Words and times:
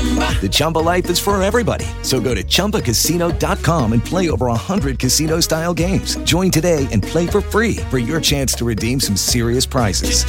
The 0.00 0.48
Chumba 0.50 0.78
life 0.78 1.10
is 1.10 1.18
for 1.18 1.40
everybody. 1.42 1.84
So 2.02 2.20
go 2.20 2.34
to 2.34 2.42
ChumbaCasino.com 2.42 3.92
and 3.92 4.02
play 4.02 4.30
over 4.30 4.46
100 4.46 4.98
casino 4.98 5.40
style 5.40 5.74
games. 5.74 6.16
Join 6.24 6.50
today 6.50 6.88
and 6.90 7.02
play 7.02 7.26
for 7.26 7.42
free 7.42 7.76
for 7.90 7.98
your 7.98 8.18
chance 8.18 8.54
to 8.54 8.64
redeem 8.64 8.98
some 8.98 9.16
serious 9.16 9.66
prizes. 9.66 10.24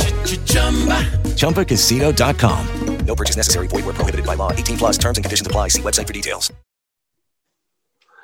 ChumbaCasino.com. 1.36 3.06
No 3.06 3.16
purchase 3.16 3.38
necessary. 3.38 3.68
Void 3.68 3.86
were 3.86 3.94
prohibited 3.94 4.26
by 4.26 4.36
law. 4.36 4.52
18 4.52 4.78
plus 4.78 4.98
terms 4.98 5.18
and 5.18 5.24
conditions 5.24 5.48
apply. 5.48 5.70
See 5.70 5.82
website 5.82 6.08
for 6.08 6.14
details. 6.14 6.52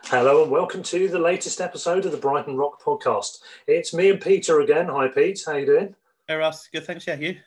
Hello 0.03 0.43
and 0.43 0.51
welcome 0.51 0.83
to 0.83 1.09
the 1.09 1.19
latest 1.19 1.59
episode 1.59 2.05
of 2.05 2.11
the 2.11 2.17
Brighton 2.17 2.55
Rock 2.55 2.81
podcast. 2.81 3.39
It's 3.67 3.93
me 3.93 4.09
and 4.09 4.21
Peter 4.21 4.61
again. 4.61 4.87
Hi, 4.87 5.09
Pete. 5.09 5.43
How 5.45 5.57
you 5.57 5.65
doing? 5.65 5.95
Hey, 6.27 6.35
Russ. 6.35 6.69
Good. 6.71 6.85
Thanks. 6.85 7.07
Yeah, 7.07 7.15
you? 7.15 7.37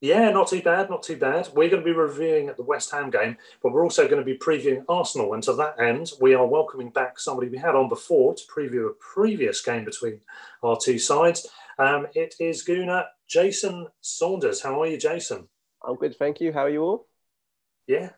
Yeah, 0.00 0.30
not 0.30 0.46
too 0.46 0.62
bad, 0.62 0.88
not 0.88 1.02
too 1.02 1.16
bad. 1.16 1.48
We're 1.54 1.70
going 1.70 1.82
to 1.82 1.84
be 1.84 1.92
reviewing 1.92 2.52
the 2.56 2.62
West 2.62 2.92
Ham 2.92 3.10
game, 3.10 3.36
but 3.62 3.72
we're 3.72 3.82
also 3.82 4.06
going 4.06 4.20
to 4.20 4.24
be 4.24 4.38
previewing 4.38 4.84
Arsenal. 4.88 5.34
And 5.34 5.42
to 5.42 5.54
that 5.54 5.80
end, 5.80 6.12
we 6.20 6.34
are 6.34 6.46
welcoming 6.46 6.90
back 6.90 7.18
somebody 7.18 7.48
we 7.48 7.58
had 7.58 7.74
on 7.74 7.88
before 7.88 8.34
to 8.34 8.42
preview 8.44 8.88
a 8.88 8.94
previous 8.94 9.60
game 9.60 9.84
between 9.84 10.20
our 10.62 10.76
two 10.76 11.00
sides. 11.00 11.48
Um, 11.80 12.06
it 12.14 12.36
is 12.38 12.64
Gooner 12.64 13.06
Jason 13.28 13.88
Saunders. 14.00 14.62
How 14.62 14.80
are 14.82 14.86
you, 14.86 14.98
Jason? 14.98 15.48
I'm 15.84 15.96
good, 15.96 16.16
thank 16.16 16.40
you. 16.40 16.52
How 16.52 16.64
are 16.66 16.70
you 16.70 16.82
all? 16.82 17.08
Yeah, 17.88 18.10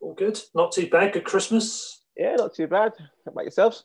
all 0.00 0.14
good. 0.14 0.40
Not 0.54 0.72
too 0.72 0.88
bad. 0.88 1.12
Good 1.12 1.24
Christmas. 1.24 2.02
Yeah, 2.16 2.34
not 2.34 2.54
too 2.54 2.66
bad. 2.66 2.92
How 2.98 3.30
about 3.30 3.44
yourselves? 3.44 3.84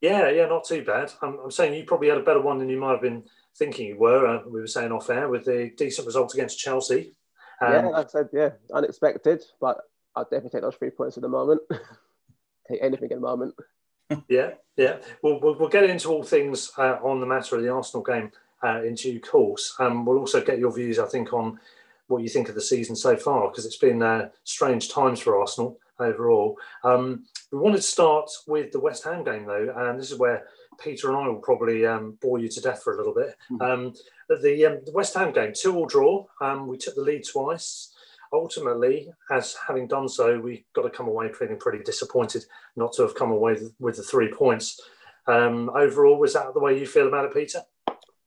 Yeah, 0.00 0.30
yeah, 0.30 0.46
not 0.46 0.64
too 0.64 0.84
bad. 0.84 1.12
I'm, 1.20 1.38
I'm 1.44 1.50
saying 1.50 1.74
you 1.74 1.84
probably 1.84 2.08
had 2.08 2.18
a 2.18 2.22
better 2.22 2.40
one 2.40 2.58
than 2.58 2.68
you 2.70 2.78
might 2.78 2.92
have 2.92 3.02
been 3.02 3.24
thinking 3.56 3.88
you 3.88 3.98
were. 3.98 4.26
Uh, 4.26 4.42
we 4.46 4.60
were 4.60 4.66
saying 4.66 4.92
off 4.92 5.10
air 5.10 5.28
with 5.28 5.44
the 5.44 5.72
decent 5.76 6.06
result 6.06 6.34
against 6.34 6.58
Chelsea. 6.58 7.14
Um, 7.60 7.72
yeah, 7.72 7.86
like 7.86 8.06
I 8.06 8.08
said, 8.08 8.28
yeah, 8.32 8.50
unexpected, 8.72 9.44
but 9.60 9.78
I'll 10.16 10.24
definitely 10.24 10.50
take 10.50 10.62
those 10.62 10.76
three 10.76 10.90
points 10.90 11.16
at 11.16 11.22
the 11.22 11.28
moment. 11.28 11.60
take 12.68 12.82
anything 12.82 13.10
at 13.10 13.16
the 13.16 13.20
moment. 13.20 13.54
yeah, 14.28 14.50
yeah. 14.76 14.98
We'll, 15.22 15.40
we'll, 15.40 15.58
we'll, 15.58 15.68
get 15.68 15.88
into 15.88 16.08
all 16.08 16.22
things 16.22 16.72
uh, 16.76 16.98
on 17.02 17.20
the 17.20 17.26
matter 17.26 17.56
of 17.56 17.62
the 17.62 17.70
Arsenal 17.70 18.02
game 18.02 18.32
uh, 18.62 18.82
in 18.82 18.94
due 18.94 19.20
course. 19.20 19.74
Um, 19.78 20.04
we'll 20.04 20.18
also 20.18 20.42
get 20.42 20.58
your 20.58 20.72
views, 20.72 20.98
I 20.98 21.06
think, 21.06 21.32
on 21.32 21.58
what 22.08 22.22
you 22.22 22.28
think 22.28 22.48
of 22.48 22.54
the 22.54 22.60
season 22.60 22.96
so 22.96 23.16
far, 23.16 23.48
because 23.48 23.66
it's 23.66 23.76
been 23.76 24.02
uh, 24.02 24.28
strange 24.44 24.90
times 24.90 25.20
for 25.20 25.38
Arsenal 25.38 25.78
overall. 25.98 26.58
Um, 26.82 27.24
we 27.50 27.58
wanted 27.58 27.76
to 27.76 27.82
start 27.82 28.30
with 28.46 28.72
the 28.72 28.80
West 28.80 29.04
Ham 29.04 29.24
game, 29.24 29.46
though, 29.46 29.72
and 29.76 29.98
this 29.98 30.10
is 30.10 30.18
where 30.18 30.46
Peter 30.78 31.08
and 31.08 31.16
I 31.16 31.28
will 31.28 31.36
probably 31.36 31.86
um, 31.86 32.18
bore 32.20 32.38
you 32.38 32.48
to 32.48 32.60
death 32.60 32.82
for 32.82 32.94
a 32.94 32.96
little 32.96 33.14
bit. 33.14 33.36
Mm-hmm. 33.50 33.62
Um, 33.62 33.94
the, 34.28 34.66
um, 34.66 34.78
the, 34.84 34.92
West 34.92 35.14
Ham 35.14 35.32
game, 35.32 35.52
two-all 35.54 35.86
draw. 35.86 36.26
Um, 36.40 36.66
we 36.66 36.78
took 36.78 36.94
the 36.94 37.02
lead 37.02 37.24
twice. 37.24 37.92
Ultimately, 38.32 39.12
as 39.30 39.56
having 39.66 39.86
done 39.86 40.08
so, 40.08 40.38
we 40.40 40.64
got 40.74 40.82
to 40.82 40.90
come 40.90 41.06
away 41.06 41.32
feeling 41.32 41.58
pretty 41.58 41.84
disappointed 41.84 42.44
not 42.74 42.92
to 42.94 43.02
have 43.02 43.14
come 43.14 43.30
away 43.30 43.56
with 43.78 43.96
the 43.96 44.02
three 44.02 44.32
points. 44.32 44.80
Um, 45.26 45.70
overall, 45.70 46.18
was 46.18 46.34
that 46.34 46.52
the 46.52 46.60
way 46.60 46.78
you 46.78 46.86
feel 46.86 47.06
about 47.06 47.26
it, 47.26 47.34
Peter? 47.34 47.60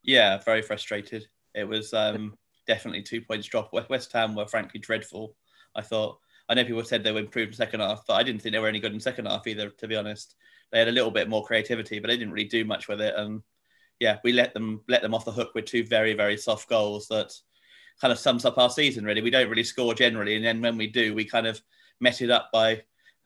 Yeah, 0.03 0.37
very 0.39 0.61
frustrated. 0.61 1.27
It 1.53 1.67
was 1.67 1.93
um, 1.93 2.37
definitely 2.67 3.01
two 3.01 3.21
points 3.21 3.47
drop. 3.47 3.73
West 3.73 4.13
Ham 4.13 4.35
were 4.35 4.47
frankly 4.47 4.79
dreadful. 4.79 5.35
I 5.75 5.81
thought. 5.81 6.19
I 6.49 6.53
know 6.53 6.63
people 6.63 6.83
said 6.85 7.03
they 7.03 7.11
were 7.11 7.19
improved 7.19 7.51
in 7.51 7.57
second 7.57 7.81
half, 7.81 8.03
but 8.07 8.13
I 8.13 8.23
didn't 8.23 8.41
think 8.41 8.53
they 8.53 8.59
were 8.59 8.69
any 8.69 8.79
good 8.79 8.93
in 8.93 9.01
second 9.01 9.25
half 9.25 9.45
either. 9.47 9.69
To 9.69 9.87
be 9.87 9.97
honest, 9.97 10.35
they 10.71 10.79
had 10.79 10.87
a 10.87 10.93
little 10.93 11.11
bit 11.11 11.29
more 11.29 11.45
creativity, 11.45 11.99
but 11.99 12.07
they 12.07 12.17
didn't 12.17 12.33
really 12.33 12.47
do 12.47 12.65
much 12.65 12.87
with 12.87 13.01
it. 13.01 13.13
And 13.15 13.41
yeah, 13.99 14.17
we 14.23 14.33
let 14.33 14.53
them 14.53 14.81
let 14.87 15.01
them 15.01 15.13
off 15.13 15.25
the 15.25 15.31
hook 15.31 15.51
with 15.55 15.65
two 15.65 15.83
very 15.85 16.13
very 16.13 16.37
soft 16.37 16.69
goals 16.69 17.07
that 17.07 17.33
kind 18.01 18.11
of 18.11 18.19
sums 18.19 18.45
up 18.45 18.57
our 18.57 18.69
season. 18.69 19.05
Really, 19.05 19.21
we 19.21 19.29
don't 19.29 19.49
really 19.49 19.63
score 19.63 19.93
generally, 19.93 20.35
and 20.35 20.45
then 20.45 20.61
when 20.61 20.77
we 20.77 20.87
do, 20.87 21.13
we 21.13 21.25
kind 21.25 21.47
of 21.47 21.61
mess 21.99 22.21
it 22.21 22.29
up 22.29 22.49
by 22.53 22.83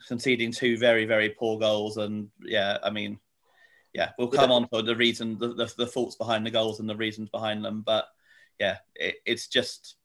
conceding 0.08 0.52
two 0.52 0.78
very 0.78 1.06
very 1.06 1.30
poor 1.30 1.60
goals. 1.60 1.98
And 1.98 2.30
yeah, 2.42 2.78
I 2.84 2.90
mean, 2.90 3.20
yeah, 3.94 4.12
we'll 4.18 4.30
come 4.30 4.52
on 4.52 4.68
to 4.70 4.82
the 4.82 4.96
reason, 4.96 5.38
the, 5.38 5.50
the, 5.50 5.74
the 5.78 5.88
faults 5.88 6.16
behind 6.16 6.46
the 6.46 6.52
goals 6.52 6.80
and 6.80 6.90
the 6.90 6.96
reasons 6.96 7.30
behind 7.30 7.64
them, 7.64 7.84
but 7.86 8.06
yeah, 8.60 8.78
it, 8.96 9.16
it's 9.26 9.48
just 9.48 9.96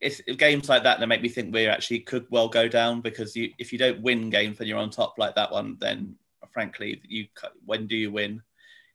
it's 0.00 0.20
games 0.36 0.68
like 0.68 0.82
that 0.82 1.00
that 1.00 1.06
make 1.06 1.22
me 1.22 1.28
think 1.28 1.52
we 1.52 1.66
actually 1.66 2.00
could 2.00 2.26
well 2.30 2.48
go 2.48 2.68
down 2.68 3.00
because 3.00 3.34
you 3.34 3.50
if 3.58 3.72
you 3.72 3.78
don't 3.78 4.02
win 4.02 4.30
games 4.30 4.58
when 4.58 4.68
you're 4.68 4.78
on 4.78 4.90
top 4.90 5.14
like 5.18 5.34
that 5.34 5.50
one, 5.50 5.76
then 5.80 6.16
frankly, 6.52 7.00
you 7.04 7.26
when 7.64 7.86
do 7.86 7.96
you 7.96 8.10
win? 8.10 8.42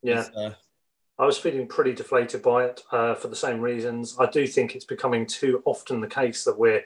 Yeah. 0.02 0.26
Uh, 0.36 0.52
I 1.18 1.26
was 1.26 1.38
feeling 1.38 1.68
pretty 1.68 1.94
deflated 1.94 2.42
by 2.42 2.64
it 2.64 2.82
uh, 2.94 3.14
for 3.14 3.28
the 3.28 3.36
same 3.36 3.60
reasons. 3.60 4.16
I 4.20 4.28
do 4.28 4.48
think 4.48 4.74
it's 4.74 4.86
becoming 4.86 5.26
too 5.26 5.62
often 5.66 6.00
the 6.00 6.08
case 6.08 6.46
that 6.46 6.58
we're, 6.58 6.86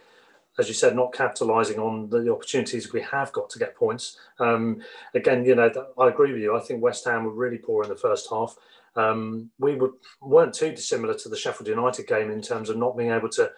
as 0.57 0.67
you 0.67 0.73
said, 0.73 0.95
not 0.95 1.13
capitalising 1.13 1.77
on 1.77 2.09
the 2.09 2.33
opportunities 2.33 2.91
we 2.91 3.01
have 3.01 3.31
got 3.31 3.51
to 3.51 3.59
get 3.59 3.75
points. 3.75 4.17
Um, 4.39 4.81
again, 5.13 5.45
you 5.45 5.53
know, 5.53 5.71
I 5.99 6.07
agree 6.07 6.33
with 6.33 6.41
you. 6.41 6.57
I 6.57 6.61
think 6.61 6.81
West 6.81 7.05
Ham 7.05 7.25
were 7.25 7.31
really 7.31 7.59
poor 7.59 7.83
in 7.83 7.89
the 7.89 7.95
first 7.95 8.27
half. 8.31 8.55
Um, 8.95 9.51
we 9.59 9.75
were, 9.75 9.91
weren't 10.19 10.53
too 10.55 10.71
dissimilar 10.71 11.13
to 11.13 11.29
the 11.29 11.37
Sheffield 11.37 11.67
United 11.67 12.07
game 12.07 12.31
in 12.31 12.41
terms 12.41 12.69
of 12.69 12.77
not 12.77 12.97
being 12.97 13.11
able 13.11 13.29
to 13.29 13.51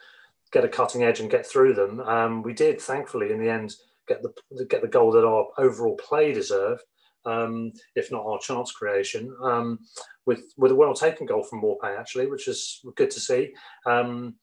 get 0.51 0.65
a 0.65 0.69
cutting 0.69 1.03
edge 1.03 1.21
and 1.21 1.31
get 1.31 1.45
through 1.45 1.73
them. 1.73 2.01
Um, 2.01 2.43
we 2.43 2.53
did, 2.53 2.81
thankfully, 2.81 3.31
in 3.31 3.39
the 3.39 3.49
end, 3.49 3.75
get 4.09 4.21
the 4.21 4.65
get 4.65 4.81
the 4.81 4.87
goal 4.87 5.11
that 5.11 5.25
our 5.25 5.47
overall 5.57 5.95
play 5.95 6.33
deserved 6.33 6.83
um, 7.25 7.71
if 7.95 8.11
not 8.11 8.25
our 8.25 8.39
chance 8.39 8.71
creation, 8.71 9.35
um, 9.41 9.79
with 10.25 10.53
with 10.57 10.71
a 10.71 10.75
well 10.75 10.93
taken 10.93 11.25
goal 11.25 11.43
from 11.43 11.61
Maupay 11.61 11.97
actually, 11.97 12.27
which 12.27 12.47
is 12.47 12.81
good 12.95 13.11
to 13.11 13.19
see. 13.19 13.53
Um, 13.85 14.35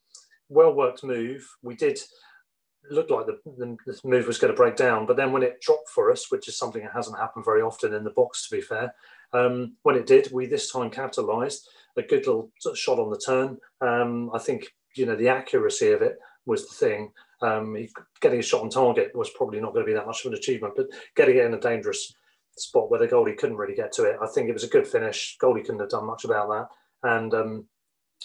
well 0.48 0.74
worked 0.74 1.04
move. 1.04 1.46
We 1.62 1.74
did 1.74 1.98
look 2.90 3.10
like 3.10 3.26
the, 3.26 3.38
the, 3.56 3.76
the 3.86 4.00
move 4.04 4.26
was 4.26 4.38
going 4.38 4.52
to 4.52 4.56
break 4.56 4.76
down, 4.76 5.06
but 5.06 5.16
then 5.16 5.32
when 5.32 5.42
it 5.42 5.60
dropped 5.60 5.88
for 5.88 6.10
us, 6.10 6.30
which 6.30 6.48
is 6.48 6.58
something 6.58 6.82
that 6.82 6.92
hasn't 6.92 7.18
happened 7.18 7.44
very 7.44 7.62
often 7.62 7.94
in 7.94 8.04
the 8.04 8.10
box, 8.10 8.48
to 8.48 8.56
be 8.56 8.60
fair, 8.60 8.92
um, 9.32 9.76
when 9.82 9.96
it 9.96 10.06
did, 10.06 10.30
we 10.32 10.46
this 10.46 10.70
time 10.70 10.90
capitalised. 10.90 11.68
A 11.96 12.02
good 12.02 12.26
little 12.26 12.50
shot 12.74 12.98
on 12.98 13.10
the 13.10 13.18
turn. 13.18 13.58
Um, 13.82 14.30
I 14.34 14.38
think 14.38 14.66
you 14.94 15.06
know 15.06 15.16
the 15.16 15.28
accuracy 15.28 15.92
of 15.92 16.02
it 16.02 16.18
was 16.46 16.66
the 16.66 16.74
thing. 16.74 17.12
Um, 17.42 17.76
getting 18.20 18.40
a 18.40 18.42
shot 18.42 18.62
on 18.62 18.70
target 18.70 19.14
was 19.14 19.30
probably 19.30 19.60
not 19.60 19.74
going 19.74 19.84
to 19.84 19.90
be 19.90 19.94
that 19.94 20.06
much 20.06 20.24
of 20.24 20.32
an 20.32 20.38
achievement, 20.38 20.74
but 20.76 20.86
getting 21.16 21.36
it 21.36 21.44
in 21.44 21.54
a 21.54 21.60
dangerous 21.60 22.14
spot 22.56 22.90
where 22.90 23.00
the 23.00 23.08
goalie 23.08 23.36
couldn't 23.36 23.56
really 23.56 23.74
get 23.74 23.92
to 23.92 24.04
it. 24.04 24.16
I 24.22 24.26
think 24.26 24.48
it 24.48 24.52
was 24.52 24.64
a 24.64 24.68
good 24.68 24.86
finish. 24.86 25.36
Goalie 25.40 25.64
couldn't 25.64 25.80
have 25.80 25.90
done 25.90 26.06
much 26.06 26.24
about 26.24 26.48
that, 26.48 27.08
and 27.08 27.34
um, 27.34 27.66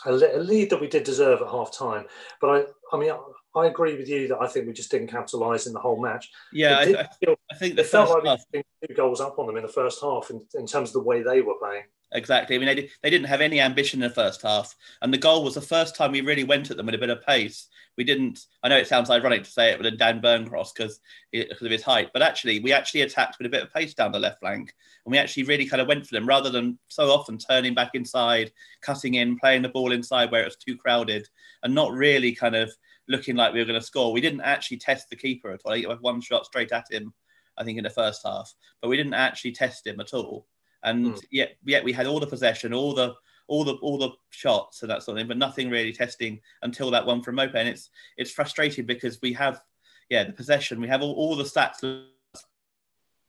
a, 0.06 0.12
lead 0.12 0.70
that 0.70 0.82
we 0.82 0.88
did 0.88 1.04
deserve 1.04 1.42
at 1.42 1.48
half 1.48 1.76
time. 1.76 2.06
But 2.42 2.50
I, 2.50 2.96
I 2.96 3.00
mean, 3.00 3.12
I 3.58 3.68
agree 3.68 3.98
with 3.98 4.08
you 4.08 4.28
that 4.30 4.40
I 4.40 4.48
think 4.48 4.68
we 4.68 4.74
just 4.74 4.92
didn't 4.92 5.08
capitalise 5.08 5.66
in 5.68 5.74
the 5.74 5.80
whole 5.80 6.02
match. 6.02 6.30
Yeah, 6.54 6.78
I, 6.78 6.86
feel- 7.20 7.40
I 7.52 7.56
think 7.56 7.76
the 7.76 7.82
it 7.82 7.88
felt 7.88 8.10
first 8.10 8.26
like 8.26 8.40
we 8.54 8.58
half, 8.60 8.66
two 8.88 8.94
goals 8.94 9.20
up 9.20 9.40
on 9.40 9.48
them 9.48 9.58
in 9.58 9.64
the 9.64 9.68
first 9.70 10.02
half 10.02 10.30
in, 10.30 10.42
in 10.56 10.68
terms 10.68 10.90
of 10.90 10.94
the 10.94 11.02
way 11.02 11.24
they 11.24 11.42
were 11.42 11.56
playing. 11.60 11.84
exactly. 12.12 12.56
I 12.56 12.60
mean, 12.60 12.68
they, 12.68 12.76
did, 12.76 12.90
they 13.02 13.10
didn't 13.10 13.28
have 13.28 13.42
any 13.42 13.60
ambition 13.60 14.02
in 14.02 14.08
the 14.10 14.14
first 14.16 14.42
half, 14.44 14.76
and 15.02 15.14
the 15.14 15.18
goal 15.18 15.44
was 15.44 15.56
the 15.56 15.62
first 15.62 15.96
time 15.96 16.12
we 16.12 16.22
really 16.22 16.44
went 16.44 16.70
at 16.70 16.78
them 16.78 16.86
with 16.86 16.96
a 16.96 17.00
bit 17.00 17.10
of 17.10 17.26
pace. 17.26 17.68
We 17.98 18.04
didn't. 18.04 18.46
I 18.62 18.70
know 18.70 18.78
it 18.78 18.88
sounds 18.88 19.10
ironic 19.10 19.44
to 19.44 19.50
say 19.50 19.72
it 19.72 19.80
with 19.80 19.88
a 19.88 19.98
Dan 19.98 20.22
Burn 20.22 20.48
cross 20.48 20.72
because 20.72 21.00
because 21.32 21.64
of 21.64 21.72
his 21.72 21.82
height, 21.82 22.12
but 22.14 22.22
actually, 22.22 22.60
we 22.60 22.72
actually 22.72 23.02
attacked 23.02 23.40
with 23.40 23.48
a 23.48 23.50
bit 23.50 23.64
of 23.64 23.74
pace 23.74 23.96
down 23.96 24.12
the 24.12 24.20
left 24.20 24.40
flank, 24.40 24.72
and 25.06 25.12
we 25.12 25.18
actually 25.18 25.44
really 25.44 25.66
kind 25.66 25.82
of 25.82 25.88
went 25.88 26.06
for 26.06 26.14
them 26.14 26.28
rather 26.28 26.52
than 26.52 26.78
so 26.90 27.10
often 27.10 27.40
turning 27.40 27.74
back 27.74 27.96
inside, 27.96 28.52
cutting 28.82 29.16
in, 29.16 29.40
playing 29.40 29.64
the 29.64 29.70
ball 29.70 29.92
inside 29.92 30.32
where 30.32 30.42
it 30.44 30.46
was 30.46 30.58
too 30.58 30.78
crowded, 30.78 31.28
and 31.64 31.74
not 31.74 31.92
really 31.92 32.34
kind 32.34 32.56
of 32.56 32.72
looking 33.08 33.36
like 33.36 33.54
we 33.54 33.60
were 33.60 33.66
going 33.66 33.80
to 33.80 33.86
score. 33.86 34.12
We 34.12 34.22
didn't 34.22 34.42
actually 34.42 34.78
test 34.78 35.10
the 35.10 35.16
keeper 35.16 35.52
at 35.52 35.62
all. 35.66 35.74
I 35.74 35.80
had 35.80 36.02
one 36.02 36.22
shot 36.22 36.46
straight 36.46 36.72
at 36.72 36.92
him, 36.92 37.14
I 37.58 37.64
think, 37.64 37.78
in 37.78 37.84
the 37.84 37.90
first 37.90 38.22
half, 38.26 38.54
but 38.82 38.90
we 38.90 38.98
didn't 38.98 39.14
actually 39.14 39.54
test 39.54 39.88
him 39.88 40.00
at 40.00 40.14
all. 40.14 40.48
And 40.84 41.08
Hmm. 41.08 41.20
yet, 41.32 41.58
yet 41.66 41.84
we 41.84 41.94
had 41.94 42.06
all 42.06 42.20
the 42.20 42.28
possession, 42.28 42.74
all 42.74 42.94
the 42.94 43.16
all 43.48 43.64
the 43.64 43.76
all 43.76 43.98
the 43.98 44.12
shots 44.30 44.82
and 44.82 44.92
that 44.92 45.04
sort 45.04 45.16
of 45.18 45.22
thing, 45.22 45.28
but 45.28 45.38
nothing 45.38 45.70
really 45.70 45.94
testing 45.94 46.42
until 46.64 46.92
that 46.92 47.06
one 47.06 47.24
from 47.24 47.38
Maupay. 47.38 47.56
And 47.56 47.70
it's 47.70 47.90
it's 48.18 48.32
frustrating 48.32 48.86
because 48.86 49.20
we 49.22 49.34
have, 49.34 49.62
yeah, 50.10 50.26
the 50.26 50.34
possession, 50.34 50.82
we 50.82 50.88
have 50.90 51.02
all, 51.02 51.14
all 51.14 51.36
the 51.36 51.46
stats. 51.46 52.06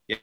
Yeah. 0.08 0.18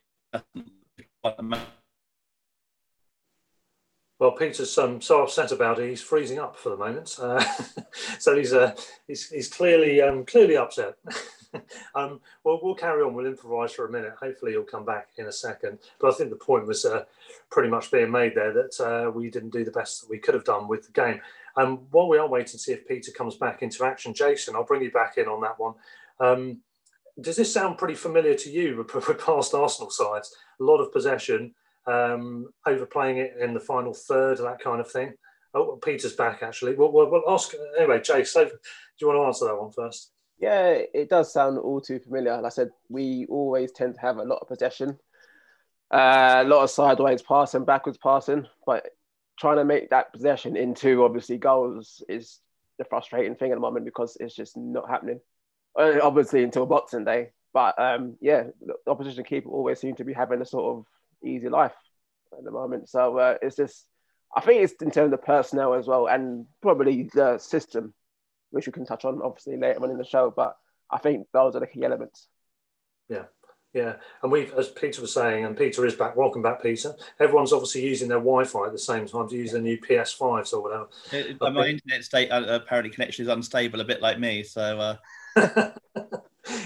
Well, 4.18 4.32
Peter's 4.32 4.78
um, 4.78 5.02
so 5.02 5.24
upset 5.24 5.52
about 5.52 5.80
it, 5.80 5.90
he's 5.90 6.02
freezing 6.02 6.40
up 6.40 6.56
for 6.56 6.70
the 6.70 6.78
moment. 6.78 7.18
Uh, 7.22 7.44
so 8.20 8.36
he's, 8.36 8.54
uh, 8.54 8.74
he's 9.08 9.30
he's 9.30 9.50
clearly 9.50 10.02
um, 10.02 10.26
clearly 10.26 10.56
upset. 10.56 10.96
um, 11.96 12.22
well, 12.44 12.60
we'll 12.64 12.76
carry 12.76 13.02
on. 13.04 13.14
We'll 13.14 13.26
improvise 13.26 13.74
for 13.74 13.86
a 13.86 13.92
minute. 13.92 14.14
Hopefully, 14.20 14.54
he'll 14.54 14.64
come 14.64 14.86
back 14.86 15.10
in 15.18 15.26
a 15.26 15.32
second. 15.32 15.80
But 16.00 16.14
I 16.14 16.18
think 16.18 16.30
the 16.30 16.38
point 16.38 16.66
was 16.66 16.86
uh, 16.86 17.04
pretty 17.52 17.70
much 17.70 17.92
being 17.92 18.12
made 18.12 18.36
there 18.36 18.54
that 18.54 18.80
uh, 18.80 19.12
we 19.12 19.30
didn't 19.30 19.52
do 19.52 19.66
the 19.66 19.72
best 19.72 20.02
that 20.02 20.10
we 20.10 20.18
could 20.18 20.34
have 20.34 20.46
done 20.46 20.68
with 20.68 20.86
the 20.86 20.94
game. 20.94 21.20
Um, 21.58 21.80
while 21.92 22.08
we 22.08 22.18
are 22.18 22.28
waiting 22.28 22.52
to 22.52 22.60
see 22.60 22.74
if 22.74 22.88
Peter 22.88 23.12
comes 23.12 23.36
back 23.36 23.62
into 23.62 23.84
action, 23.86 24.14
Jason, 24.14 24.56
I'll 24.56 24.64
bring 24.64 24.82
you 24.82 24.92
back 24.92 25.18
in 25.18 25.28
on 25.28 25.42
that 25.42 25.60
one. 25.60 25.74
Um, 26.20 26.60
does 27.20 27.38
this 27.38 27.54
sound 27.54 27.78
pretty 27.78 27.96
familiar 27.96 28.36
to 28.36 28.50
you 28.50 28.78
with 28.78 29.20
past 29.26 29.54
Arsenal 29.54 29.90
sides? 29.90 30.36
A 30.60 30.64
lot 30.64 30.80
of 30.80 30.92
possession, 30.92 31.54
um, 31.88 32.48
overplaying 32.66 33.18
it 33.18 33.36
in 33.40 33.54
the 33.54 33.60
final 33.60 33.94
third, 33.94 34.38
that 34.40 34.60
kind 34.60 34.80
of 34.80 34.92
thing. 34.92 35.14
Oh, 35.54 35.80
Peter's 35.84 36.14
back 36.14 36.44
actually. 36.44 36.76
We'll, 36.76 36.92
we'll, 36.92 37.24
ask 37.30 37.54
anyway. 37.78 38.02
Jay, 38.02 38.24
so 38.24 38.46
do 38.46 38.52
you 39.00 39.08
want 39.08 39.18
to 39.18 39.26
answer 39.26 39.46
that 39.46 39.62
one 39.62 39.72
first? 39.72 40.12
Yeah, 40.38 40.80
it 40.94 41.10
does 41.10 41.32
sound 41.32 41.58
all 41.58 41.80
too 41.80 42.00
familiar. 42.00 42.36
Like 42.36 42.46
I 42.46 42.50
said, 42.50 42.70
we 42.90 43.26
always 43.30 43.72
tend 43.72 43.96
to 43.96 44.02
have 44.02 44.18
a 44.18 44.24
lot 44.24 44.40
of 44.42 44.50
possession, 44.50 44.98
uh, 45.92 46.44
a 46.46 46.48
lot 46.48 46.64
of 46.64 46.70
sideways 46.70 47.22
passing, 47.22 47.64
backwards 47.64 47.98
passing, 47.98 48.46
but 48.66 48.86
trying 49.40 49.58
to 49.58 49.66
make 49.66 49.90
that 49.92 50.12
possession 50.12 50.58
into 50.58 51.04
obviously 51.04 51.38
goals 51.38 52.04
is 52.10 52.40
the 52.78 52.86
frustrating 52.86 53.36
thing 53.36 53.52
at 53.52 53.56
the 53.56 53.62
moment 53.62 53.86
because 53.86 54.18
it's 54.20 54.36
just 54.36 54.58
not 54.58 54.90
happening. 54.90 55.20
Uh, 55.78 56.00
obviously 56.02 56.44
until 56.44 56.66
Boxing 56.66 57.06
Day, 57.06 57.32
but 57.54 57.78
um, 57.80 58.18
yeah, 58.22 58.44
the 58.62 58.92
opposition 58.92 59.24
keeper 59.24 59.50
always 59.50 59.80
seem 59.80 59.96
to 59.96 60.04
be 60.04 60.14
having 60.14 60.42
a 60.42 60.46
sort 60.46 60.78
of 60.78 60.86
easy 61.26 61.50
life 61.50 61.74
at 62.38 62.44
the 62.44 62.52
moment. 62.52 62.90
So 62.90 63.18
uh, 63.18 63.38
it's 63.42 63.56
just, 63.56 63.86
I 64.36 64.42
think 64.42 64.62
it's 64.64 64.74
in 64.82 64.92
terms 64.92 65.14
of 65.14 65.24
personnel 65.24 65.74
as 65.74 65.88
well, 65.88 66.08
and 66.08 66.46
probably 66.62 67.10
the 67.14 67.38
system, 67.38 67.94
which 68.52 68.68
we 68.68 68.74
can 68.74 68.86
touch 68.86 69.06
on 69.06 69.22
obviously 69.24 69.58
later 69.58 69.84
on 69.84 69.92
in 69.92 69.98
the 69.98 70.06
show. 70.06 70.32
But 70.36 70.56
I 70.92 70.98
think 70.98 71.28
those 71.34 71.56
are 71.56 71.60
the 71.60 71.68
key 71.68 71.84
elements. 71.84 72.28
Yeah, 73.10 73.24
yeah. 73.74 73.96
And 74.24 74.32
we've, 74.32 74.54
as 74.54 74.70
Peter 74.70 75.02
was 75.02 75.14
saying, 75.14 75.46
and 75.46 75.58
Peter 75.58 75.86
is 75.86 75.96
back. 75.96 76.16
Welcome 76.16 76.42
back, 76.42 76.62
Peter. 76.62 76.96
Everyone's 77.20 77.54
obviously 77.54 77.86
using 77.86 78.08
their 78.08 78.20
Wi-Fi 78.20 78.66
at 78.66 78.72
the 78.72 78.80
same 78.80 79.08
time 79.08 79.30
to 79.30 79.36
use 79.36 79.52
their 79.52 79.62
new 79.62 79.78
PS5s 79.80 80.54
or 80.54 80.62
whatever. 80.62 80.88
It- 81.12 81.40
my 81.40 81.68
internet 81.68 82.04
state 82.04 82.30
uh, 82.32 82.46
apparently 82.50 82.92
connection 82.92 83.24
is 83.24 83.30
unstable, 83.30 83.82
a 83.82 83.86
bit 83.86 84.02
like 84.02 84.20
me. 84.20 84.44
So 84.44 84.62
uh, 84.80 84.98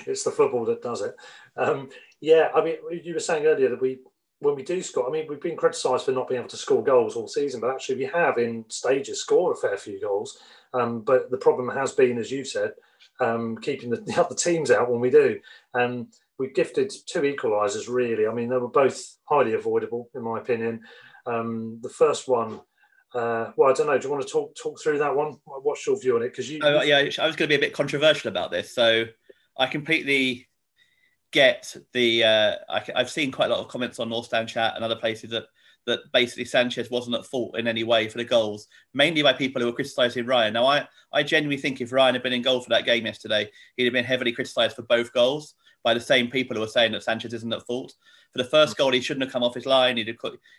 it's 0.05 0.23
the 0.23 0.31
football 0.31 0.65
that 0.65 0.81
does 0.81 1.01
it. 1.01 1.15
Um, 1.57 1.89
yeah, 2.21 2.49
I 2.53 2.63
mean, 2.63 2.75
you 3.03 3.13
were 3.13 3.19
saying 3.19 3.45
earlier 3.45 3.69
that 3.69 3.81
we, 3.81 3.99
when 4.39 4.55
we 4.55 4.63
do 4.63 4.81
score, 4.81 5.07
I 5.07 5.11
mean, 5.11 5.27
we've 5.27 5.41
been 5.41 5.57
criticised 5.57 6.05
for 6.05 6.11
not 6.11 6.29
being 6.29 6.39
able 6.39 6.49
to 6.49 6.57
score 6.57 6.83
goals 6.83 7.15
all 7.15 7.27
season, 7.27 7.59
but 7.59 7.71
actually 7.71 7.97
we 7.97 8.05
have 8.05 8.37
in 8.37 8.65
stages 8.69 9.21
scored 9.21 9.57
a 9.57 9.59
fair 9.59 9.77
few 9.77 9.99
goals. 9.99 10.39
Um, 10.73 11.01
but 11.01 11.29
the 11.29 11.37
problem 11.37 11.69
has 11.69 11.91
been, 11.91 12.17
as 12.17 12.31
you 12.31 12.45
said, 12.45 12.73
um, 13.19 13.57
keeping 13.57 13.89
the, 13.89 13.97
the 14.05 14.19
other 14.19 14.35
teams 14.35 14.71
out 14.71 14.89
when 14.89 15.01
we 15.01 15.09
do. 15.09 15.39
And 15.73 16.07
we 16.37 16.49
gifted 16.51 16.93
two 17.05 17.21
equalisers, 17.21 17.89
really. 17.89 18.27
I 18.27 18.33
mean, 18.33 18.49
they 18.49 18.57
were 18.57 18.69
both 18.69 19.17
highly 19.25 19.53
avoidable, 19.53 20.09
in 20.15 20.23
my 20.23 20.39
opinion. 20.39 20.81
Um, 21.25 21.79
the 21.81 21.89
first 21.89 22.29
one, 22.29 22.61
uh, 23.13 23.51
well, 23.57 23.69
I 23.69 23.73
don't 23.73 23.87
know. 23.87 23.97
Do 23.97 24.07
you 24.07 24.13
want 24.13 24.25
to 24.25 24.31
talk 24.31 24.55
talk 24.55 24.81
through 24.81 24.99
that 24.99 25.15
one? 25.15 25.37
What's 25.43 25.85
your 25.85 25.99
view 25.99 26.15
on 26.15 26.21
it? 26.21 26.29
Because 26.29 26.49
you, 26.49 26.59
Oh, 26.63 26.81
yeah, 26.81 26.97
I 26.97 27.27
was 27.27 27.35
going 27.35 27.35
to 27.35 27.47
be 27.47 27.55
a 27.55 27.59
bit 27.59 27.73
controversial 27.73 28.29
about 28.29 28.51
this. 28.51 28.73
So 28.73 29.05
I 29.57 29.65
completely 29.65 30.47
get 31.31 31.75
the. 31.93 32.23
Uh, 32.23 32.55
I, 32.69 32.83
have 32.95 33.09
seen 33.09 33.31
quite 33.31 33.49
a 33.49 33.53
lot 33.53 33.59
of 33.59 33.67
comments 33.67 33.99
on 33.99 34.09
North 34.09 34.27
Stand 34.27 34.49
Chat 34.49 34.73
and 34.75 34.83
other 34.83 34.95
places 34.95 35.29
that 35.31 35.45
that 35.85 35.99
basically 36.13 36.45
Sanchez 36.45 36.91
wasn't 36.91 37.15
at 37.15 37.25
fault 37.25 37.57
in 37.57 37.67
any 37.67 37.83
way 37.83 38.07
for 38.07 38.17
the 38.17 38.23
goals, 38.23 38.67
mainly 38.93 39.23
by 39.23 39.33
people 39.33 39.61
who 39.61 39.67
were 39.67 39.73
criticising 39.73 40.25
Ryan. 40.25 40.53
Now, 40.53 40.65
I, 40.65 40.87
I 41.11 41.23
genuinely 41.23 41.59
think 41.59 41.81
if 41.81 41.91
Ryan 41.91 42.15
had 42.15 42.23
been 42.23 42.33
in 42.33 42.41
goal 42.41 42.61
for 42.61 42.69
that 42.69 42.85
game 42.85 43.05
yesterday, 43.05 43.49
he'd 43.75 43.85
have 43.85 43.93
been 43.93 44.05
heavily 44.05 44.31
criticised 44.31 44.75
for 44.75 44.83
both 44.83 45.11
goals 45.13 45.55
by 45.83 45.93
the 45.93 45.99
same 45.99 46.29
people 46.29 46.55
who 46.55 46.61
were 46.61 46.67
saying 46.67 46.91
that 46.91 47.03
Sanchez 47.03 47.33
isn't 47.33 47.53
at 47.53 47.65
fault. 47.65 47.93
For 48.31 48.37
the 48.37 48.49
first 48.49 48.77
goal, 48.77 48.91
he 48.91 49.01
shouldn't 49.01 49.23
have 49.23 49.33
come 49.33 49.43
off 49.43 49.55
his 49.55 49.65
line. 49.65 49.97
He'd 49.97 50.07
have, 50.07 50.17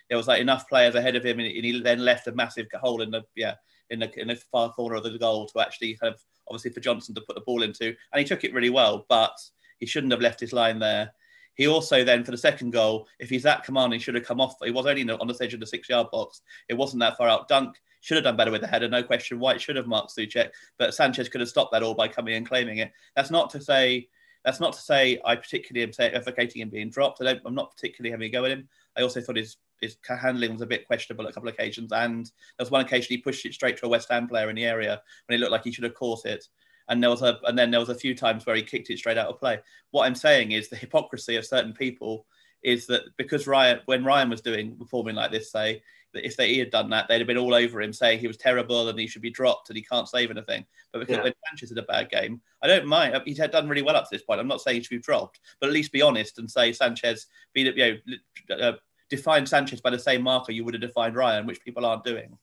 there 0.09 0.19
was 0.19 0.27
like 0.27 0.41
enough 0.41 0.69
players 0.69 0.97
ahead 0.97 1.15
of 1.15 1.25
him, 1.25 1.39
and 1.39 1.49
he 1.49 1.81
then 1.81 2.01
left 2.01 2.27
a 2.27 2.33
massive 2.33 2.67
hole 2.81 3.01
in 3.01 3.11
the 3.11 3.23
yeah 3.37 3.55
in 3.91 4.01
the 4.01 4.21
in 4.21 4.29
the 4.29 4.37
far 4.51 4.73
corner 4.73 4.97
of 4.97 5.05
the 5.05 5.19
goal 5.19 5.47
to 5.49 5.61
actually 5.61 5.97
kind 5.97 6.13
of 6.13 6.21
obviously 6.49 6.73
for 6.73 6.81
Johnson 6.81 7.15
to 7.15 7.21
put 7.21 7.37
the 7.37 7.43
ball 7.43 7.63
into, 7.63 7.95
and 8.13 8.19
he 8.19 8.25
took 8.25 8.43
it 8.43 8.53
really 8.53 8.71
well, 8.71 9.07
but 9.09 9.37
he 9.81 9.87
shouldn't 9.87 10.13
have 10.13 10.21
left 10.21 10.39
his 10.39 10.53
line 10.53 10.79
there. 10.79 11.13
He 11.55 11.67
also 11.67 12.05
then 12.05 12.25
for 12.25 12.31
the 12.31 12.39
second 12.39 12.71
goal, 12.71 13.09
if 13.19 13.29
he's 13.29 13.43
that 13.43 13.65
commanding, 13.65 14.01
should 14.01 14.15
have 14.15 14.25
come 14.25 14.41
off. 14.41 14.55
He 14.63 14.71
was 14.71 14.87
only 14.87 15.03
on 15.11 15.27
the 15.27 15.39
edge 15.41 15.53
of 15.53 15.61
the 15.61 15.67
six-yard 15.67 16.07
box. 16.13 16.43
It 16.69 16.75
wasn't 16.75 17.01
that 17.01 17.17
far 17.17 17.29
out. 17.29 17.49
Dunk 17.49 17.77
should 18.01 18.17
have 18.17 18.25
done 18.25 18.37
better 18.37 18.51
with 18.51 18.63
the 18.63 18.67
header, 18.67 18.89
no 18.89 19.03
question. 19.03 19.41
White 19.41 19.61
should 19.61 19.77
have 19.77 19.87
marked 19.87 20.15
Soucek, 20.17 20.51
but 20.79 20.95
Sanchez 20.95 21.29
could 21.29 21.41
have 21.41 21.51
stopped 21.51 21.73
that 21.73 21.83
all 21.83 21.95
by 21.95 22.09
coming 22.09 22.35
and 22.35 22.49
claiming 22.49 22.79
it. 22.79 22.93
That's 23.17 23.31
not 23.31 23.51
to 23.51 23.61
say 23.61 24.09
that's 24.45 24.61
not 24.61 24.73
to 24.73 24.81
say 24.81 25.21
I 25.25 25.37
particularly 25.37 25.85
am 25.85 26.15
advocating 26.15 26.63
him 26.63 26.71
being 26.71 26.89
dropped. 26.89 27.21
I 27.21 27.39
am 27.45 27.55
not 27.55 27.73
particularly 27.73 28.11
having 28.11 28.29
a 28.29 28.31
go 28.31 28.45
at 28.47 28.53
him. 28.53 28.69
I 28.97 29.03
also 29.03 29.21
thought 29.21 29.37
his 29.37 29.57
his 29.81 29.97
handling 30.07 30.53
was 30.53 30.61
a 30.61 30.67
bit 30.67 30.87
questionable 30.87 31.25
at 31.25 31.31
a 31.31 31.33
couple 31.33 31.49
of 31.49 31.55
occasions, 31.55 31.93
and 31.93 32.27
there 32.27 32.65
was 32.65 32.71
one 32.71 32.85
occasion 32.85 33.09
he 33.09 33.19
pushed 33.19 33.47
it 33.47 33.55
straight 33.55 33.77
to 33.79 33.87
a 33.87 33.89
West 33.89 34.09
Ham 34.11 34.29
player 34.29 34.51
in 34.51 34.57
the 34.57 34.65
area 34.65 35.01
when 35.27 35.37
it 35.37 35.41
looked 35.41 35.53
like 35.53 35.65
he 35.65 35.73
should 35.73 35.85
have 35.85 35.95
caught 35.95 36.27
it. 36.27 36.47
And 36.91 37.03
there 37.03 37.09
was 37.11 37.23
a 37.23 37.39
and 37.45 37.59
then 37.59 37.71
there 37.71 37.81
was 37.81 37.89
a 37.89 37.95
few 37.95 38.15
times 38.15 38.45
where 38.45 38.57
he 38.57 38.63
kicked 38.63 38.91
it 38.91 38.99
straight 38.99 39.17
out 39.17 39.29
of 39.29 39.39
play. 39.39 39.61
What 39.93 40.07
I'm 40.07 40.15
saying 40.15 40.53
is 40.53 40.69
the 40.69 40.77
hypocrisy 40.77 41.37
of 41.37 41.47
certain 41.47 41.73
people 41.73 42.27
is 42.63 42.87
that 42.89 43.05
because 43.17 43.47
Ryan, 43.47 43.81
when 43.87 44.05
Ryan 44.05 44.29
was 44.29 44.43
doing 44.43 44.77
performing 44.77 45.15
like 45.15 45.31
this, 45.31 45.51
say 45.51 45.83
that 46.13 46.27
if 46.27 46.37
they, 46.37 46.53
he 46.53 46.59
had 46.59 46.71
done 46.71 46.91
that, 46.91 47.07
they'd 47.09 47.19
have 47.19 47.27
been 47.27 47.39
all 47.39 47.55
over 47.55 47.81
him 47.81 47.93
saying 47.93 48.19
he 48.19 48.27
was 48.27 48.37
terrible 48.37 48.89
and 48.89 48.99
he 48.99 49.07
should 49.07 49.23
be 49.23 49.31
dropped 49.31 49.71
and 49.71 49.77
he 49.77 49.83
can't 49.83 50.09
save 50.09 50.31
anything. 50.31 50.67
But 50.93 50.99
because 50.99 51.17
Yeah. 51.17 51.23
when 51.23 51.33
Sanchez 51.49 51.71
had 51.71 51.79
a 51.79 51.83
bad 51.83 52.11
game, 52.11 52.41
I 52.61 52.67
don't 52.67 52.87
mind. 52.87 53.17
He's 53.25 53.39
had 53.39 53.53
done 53.53 53.69
really 53.69 53.83
well 53.83 53.97
up 53.97 54.05
to 54.05 54.15
this 54.15 54.25
point. 54.25 54.41
I'm 54.41 54.49
not 54.49 54.61
saying 54.61 54.79
he 54.79 54.83
should 54.83 54.91
be 54.91 54.99
dropped, 54.99 55.41
but 55.61 55.69
at 55.69 55.73
least 55.73 55.93
be 55.93 56.03
honest 56.03 56.39
and 56.39 56.51
say 56.51 56.73
Sanchez, 56.73 57.29
be 57.55 57.63
you 57.63 57.99
know, 58.49 58.57
uh, 58.57 58.73
define 59.09 59.47
Sanchez 59.47 59.81
by 59.81 59.91
the 59.91 59.99
same 59.99 60.23
marker 60.23 60.53
you 60.53 60.65
would 60.65 60.75
have 60.75 60.81
defined 60.83 61.15
Ryan, 61.17 61.47
which 61.47 61.63
people 61.65 61.87
aren't 61.87 62.05
doing, 62.05 62.37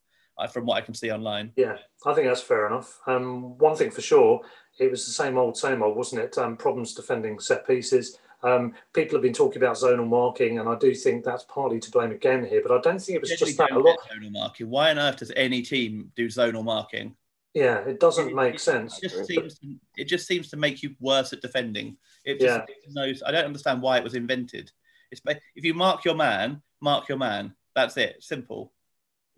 from 0.46 0.66
what 0.66 0.76
I 0.76 0.80
can 0.82 0.94
see 0.94 1.10
online. 1.10 1.52
Yeah, 1.56 1.78
I 2.06 2.14
think 2.14 2.28
that's 2.28 2.40
fair 2.40 2.66
enough. 2.66 3.00
Um, 3.06 3.58
one 3.58 3.76
thing 3.76 3.90
for 3.90 4.00
sure, 4.00 4.40
it 4.78 4.90
was 4.90 5.04
the 5.06 5.12
same 5.12 5.36
old, 5.36 5.56
same 5.56 5.82
old, 5.82 5.96
wasn't 5.96 6.22
it? 6.22 6.38
Um, 6.38 6.56
problems 6.56 6.94
defending 6.94 7.40
set 7.40 7.66
pieces. 7.66 8.18
Um, 8.44 8.74
people 8.92 9.16
have 9.16 9.22
been 9.22 9.32
talking 9.32 9.60
about 9.60 9.76
zonal 9.76 10.06
marking, 10.08 10.60
and 10.60 10.68
I 10.68 10.76
do 10.78 10.94
think 10.94 11.24
that's 11.24 11.44
partly 11.44 11.80
to 11.80 11.90
blame 11.90 12.12
again 12.12 12.44
here. 12.44 12.62
But 12.64 12.72
I 12.78 12.80
don't 12.80 13.00
think 13.00 13.16
it 13.16 13.20
was 13.20 13.30
just 13.30 13.58
that 13.58 13.72
a 13.72 13.78
lot. 13.78 13.98
zonal 14.08 14.30
marking. 14.30 14.70
Why 14.70 14.90
on 14.90 14.98
earth 14.98 15.16
does 15.16 15.32
any 15.34 15.62
team 15.62 16.12
do 16.14 16.26
zonal 16.28 16.62
marking? 16.62 17.16
Yeah, 17.54 17.78
it 17.78 17.98
doesn't 17.98 18.34
make 18.34 18.60
sense. 18.60 18.98
It 19.02 19.08
just 19.10 19.26
seems 19.26 19.58
to, 19.58 19.74
it 19.96 20.04
just 20.04 20.28
seems 20.28 20.48
to 20.50 20.56
make 20.56 20.82
you 20.82 20.94
worse 21.00 21.32
at 21.32 21.40
defending. 21.40 21.96
It 22.24 22.38
just 22.38 22.44
Yeah. 22.68 22.74
knows. 22.90 23.22
I 23.26 23.32
don't 23.32 23.46
understand 23.46 23.82
why 23.82 23.98
it 23.98 24.04
was 24.04 24.14
invented. 24.14 24.70
It's 25.10 25.22
if 25.26 25.64
you 25.64 25.74
mark 25.74 26.04
your 26.04 26.14
man, 26.14 26.62
mark 26.80 27.08
your 27.08 27.18
man. 27.18 27.54
That's 27.74 27.96
it. 27.96 28.22
Simple. 28.22 28.72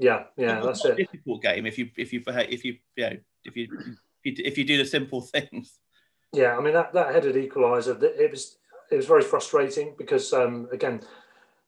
Yeah, 0.00 0.25
yeah, 0.37 0.61
that's 0.61 0.85
a 0.87 0.92
it. 0.92 0.97
difficult 0.97 1.42
game 1.42 1.66
if 1.66 1.76
you 1.76 1.90
if 1.97 2.11
you 2.11 2.23
if 2.26 2.64
you 2.64 2.76
you 2.97 3.04
know 3.04 3.16
if 3.45 3.54
you 3.54 3.69
if 4.25 4.38
you, 4.38 4.45
if 4.47 4.59
you 4.59 4.64
do 4.64 4.78
the 4.78 4.87
simple 4.87 5.21
things. 5.21 5.78
Yeah, 6.33 6.57
I 6.57 6.61
mean 6.62 6.73
that 6.73 6.95
that 6.95 7.14
headed 7.14 7.37
equaliser. 7.37 8.02
It 8.02 8.30
was 8.30 8.57
it 8.90 8.97
was 8.97 9.07
very 9.07 9.23
frustrating 9.23 9.95
because 9.99 10.33
um, 10.33 10.69
again, 10.73 11.02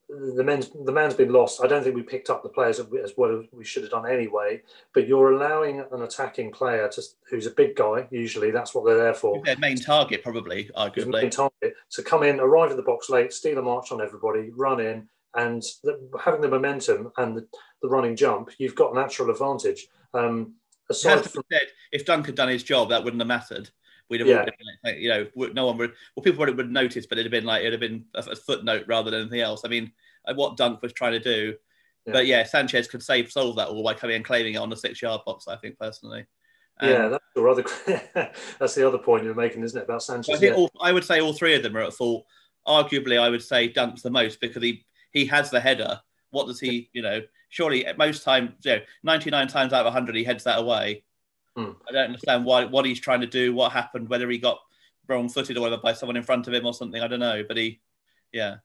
the 0.09 0.43
man's 0.43 0.71
the 0.71 0.93
man's 0.93 1.13
been 1.13 1.31
lost. 1.31 1.61
I 1.63 1.67
don't 1.67 1.83
think 1.83 1.95
we 1.95 2.03
picked 2.03 2.31
up 2.31 2.43
the 2.43 2.49
players 2.49 2.81
as 2.81 3.13
well 3.19 3.39
as 3.39 3.47
we 3.53 3.65
should 3.65 3.83
have 3.83 3.93
done 3.93 4.11
anyway. 4.11 4.63
But 4.95 5.07
you're 5.07 5.33
allowing 5.33 5.81
an 5.93 6.01
attacking 6.01 6.53
player 6.53 6.89
to 6.89 7.03
who's 7.29 7.47
a 7.47 7.51
big 7.51 7.77
guy. 7.77 8.09
Usually, 8.11 8.51
that's 8.51 8.75
what 8.75 8.87
they're 8.87 8.97
there 8.97 9.15
for. 9.15 9.43
Their 9.45 9.59
main 9.59 9.77
target, 9.77 10.23
probably, 10.23 10.71
arguably. 10.75 11.23
Main 11.23 11.31
target 11.31 11.75
to 11.91 12.03
come 12.03 12.23
in, 12.23 12.41
arrive 12.41 12.71
at 12.71 12.79
the 12.79 12.83
box 12.83 13.11
late, 13.11 13.33
steal 13.35 13.59
a 13.59 13.63
march 13.63 13.93
on 13.93 14.01
everybody, 14.01 14.49
run 14.51 14.81
in, 14.81 15.09
and 15.35 15.63
the, 15.83 16.09
having 16.23 16.41
the 16.41 16.49
momentum 16.49 17.13
and 17.17 17.37
the, 17.37 17.47
the, 17.81 17.89
running 17.89 18.17
jump, 18.17 18.51
you've 18.59 18.75
got 18.75 18.95
natural 18.95 19.31
advantage. 19.31 19.87
Um, 20.15 20.55
aside 20.91 21.25
from 21.25 21.43
said, 21.51 21.69
if 21.91 22.05
Dunk 22.05 22.27
had 22.27 22.35
done 22.35 22.49
his 22.49 22.63
job, 22.63 22.91
that 22.91 23.03
wouldn't 23.03 23.21
have 23.21 23.29
mattered. 23.29 23.71
We'd 24.11 24.21
have, 24.21 24.29
yeah. 24.29 24.45
been, 24.45 25.01
you 25.01 25.09
know, 25.09 25.27
no 25.55 25.67
one 25.67 25.79
would. 25.79 25.93
Well, 26.15 26.23
people 26.23 26.41
would 26.41 26.59
have 26.59 26.69
noticed, 26.69 27.09
but 27.09 27.17
it'd 27.17 27.33
have 27.33 27.41
been 27.41 27.47
like 27.47 27.61
it'd 27.61 27.73
have 27.73 27.81
been 27.81 28.05
a, 28.15 28.37
footnote 28.37 28.85
rather 28.87 29.11
than 29.11 29.23
anything 29.23 29.41
else. 29.41 29.63
I 29.65 29.69
mean, 29.69 29.91
what 30.35 30.59
Dunk 30.59 30.83
was 30.83 30.93
trying 30.93 31.13
to 31.13 31.21
do. 31.21 31.55
Yeah. 32.07 32.13
But 32.13 32.27
yeah, 32.27 32.45
Sanchez 32.45 32.89
could 32.89 33.03
save 33.03 33.33
solve 33.33 33.57
that 33.57 33.69
all 33.69 33.83
by 33.83 33.95
coming 33.95 34.17
and 34.17 34.25
claiming 34.25 34.55
it 34.55 34.59
on 34.59 34.69
the 34.69 34.77
six 34.77 35.01
yard 35.01 35.23
box. 35.25 35.49
I 35.49 35.57
think 35.57 35.79
personally. 35.79 36.27
Um, 36.81 36.91
yeah, 36.91 37.09
that's 37.09 37.25
the 37.35 37.45
other. 37.45 37.65
that's 38.59 38.75
the 38.75 38.87
other 38.87 38.99
point 38.99 39.25
you're 39.25 39.35
making, 39.35 39.63
isn't 39.63 39.81
it, 39.81 39.85
about 39.85 40.03
Sanchez? 40.03 40.35
I 40.35 40.39
think 40.39 40.57
yeah. 40.57 40.59
all, 40.59 40.71
I 40.81 40.93
would 40.93 41.05
say 41.05 41.21
all 41.21 41.33
three 41.33 41.55
of 41.55 41.63
them 41.63 41.77
are 41.77 41.83
at 41.83 41.95
fault. 41.95 42.27
Arguably, 42.67 43.19
I 43.19 43.29
would 43.29 43.43
say 43.43 43.69
Dunk's 43.69 44.03
the 44.03 44.11
most 44.11 44.41
because 44.41 44.63
he 44.63 44.85
he 45.13 45.27
has 45.27 45.51
the 45.51 45.61
header. 45.61 46.01
What 46.31 46.47
does 46.47 46.61
he? 46.61 46.91
You 46.93 47.03
know, 47.03 47.21
surely 47.49 47.87
at 47.87 47.99
most 47.99 48.25
time, 48.25 48.55
you 48.63 48.77
know, 48.77 48.81
99 49.03 49.49
times 49.49 49.73
out 49.73 49.81
of 49.81 49.93
100, 49.93 50.15
he 50.17 50.25
heads 50.25 50.45
that 50.45 50.59
away. 50.59 51.05
Hmm. 51.57 51.73
I 51.89 51.93
don't 51.93 52.07
understand 52.07 52.45
why 52.45 52.65
what 52.65 52.87
he's 52.87 53.01
trying 53.01 53.21
to 53.21 53.27
do, 53.27 53.55
what 53.55 53.73
happened, 53.73 54.09
whether 54.09 54.29
he 54.31 54.39
got 54.39 54.59
wrong 55.09 55.29
footed 55.29 55.57
or 55.57 55.61
whatever 55.61 55.83
by 55.83 55.93
someone 55.93 56.17
in 56.17 56.23
front 56.23 56.49
of 56.49 56.55
him 56.55 56.65
or 56.65 56.75
something. 56.75 57.03
I 57.03 57.09
don't 57.09 57.21
know, 57.21 57.45
but 57.47 57.57
he, 57.57 57.81
yeah 58.33 58.57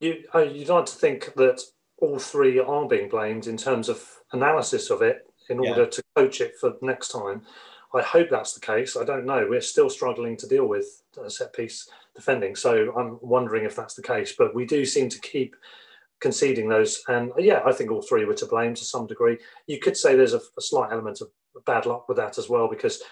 you, 0.00 0.24
uh, 0.34 0.40
you'd 0.40 0.68
like 0.68 0.86
to 0.86 0.94
think 0.94 1.32
that 1.34 1.62
all 1.98 2.18
three 2.18 2.58
are 2.58 2.88
being 2.88 3.08
blamed 3.08 3.46
in 3.46 3.56
terms 3.56 3.88
of 3.88 4.04
analysis 4.32 4.90
of 4.90 5.02
it 5.02 5.26
in 5.48 5.58
order 5.58 5.82
yeah. 5.82 5.88
to 5.88 6.02
coach 6.16 6.40
it 6.40 6.54
for 6.60 6.74
next 6.82 7.08
time. 7.08 7.42
I 7.94 8.02
hope 8.02 8.28
that's 8.28 8.54
the 8.54 8.60
case. 8.60 8.96
I 8.96 9.04
don't 9.04 9.24
know. 9.24 9.46
We're 9.48 9.60
still 9.60 9.88
struggling 9.88 10.36
to 10.38 10.48
deal 10.48 10.66
with 10.66 11.02
set 11.28 11.52
piece 11.52 11.88
defending, 12.14 12.56
so 12.56 12.92
I'm 12.96 13.18
wondering 13.22 13.64
if 13.64 13.76
that's 13.76 13.94
the 13.94 14.02
case. 14.02 14.34
But 14.36 14.54
we 14.54 14.66
do 14.66 14.84
seem 14.84 15.08
to 15.10 15.20
keep 15.20 15.54
conceding 16.20 16.68
those, 16.68 17.02
and 17.08 17.32
yeah, 17.38 17.60
I 17.64 17.72
think 17.72 17.90
all 17.90 18.02
three 18.02 18.24
were 18.24 18.34
to 18.34 18.46
blame 18.46 18.74
to 18.74 18.84
some 18.84 19.06
degree. 19.06 19.38
You 19.66 19.78
could 19.78 19.96
say 19.96 20.14
there's 20.14 20.34
a, 20.34 20.38
a 20.38 20.60
slight 20.60 20.92
element 20.92 21.20
of 21.20 21.28
bad 21.66 21.86
luck 21.86 22.08
with 22.08 22.16
that 22.16 22.38
as 22.38 22.48
well, 22.48 22.68
because 22.68 23.02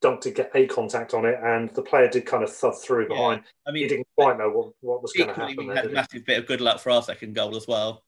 Dunk 0.00 0.22
did 0.22 0.34
get 0.34 0.50
a 0.54 0.66
contact 0.66 1.14
on 1.14 1.24
it, 1.24 1.38
and 1.42 1.70
the 1.70 1.82
player 1.82 2.08
did 2.08 2.26
kind 2.26 2.42
of 2.42 2.52
thud 2.52 2.80
through 2.80 3.08
behind. 3.08 3.42
Yeah. 3.44 3.70
I 3.70 3.72
mean, 3.72 3.82
he 3.82 3.88
didn't 3.88 4.08
quite 4.16 4.38
know 4.38 4.50
what, 4.50 4.72
what 4.80 5.02
was 5.02 5.12
going 5.12 5.28
to 5.28 5.34
happen. 5.34 5.66
We 5.66 5.74
had 5.74 5.86
a 5.86 5.90
massive 5.90 6.24
bit 6.24 6.38
of 6.38 6.46
good 6.46 6.60
luck 6.60 6.80
for 6.80 6.90
our 6.90 7.02
second 7.02 7.34
goal 7.34 7.56
as 7.56 7.66
well. 7.66 8.02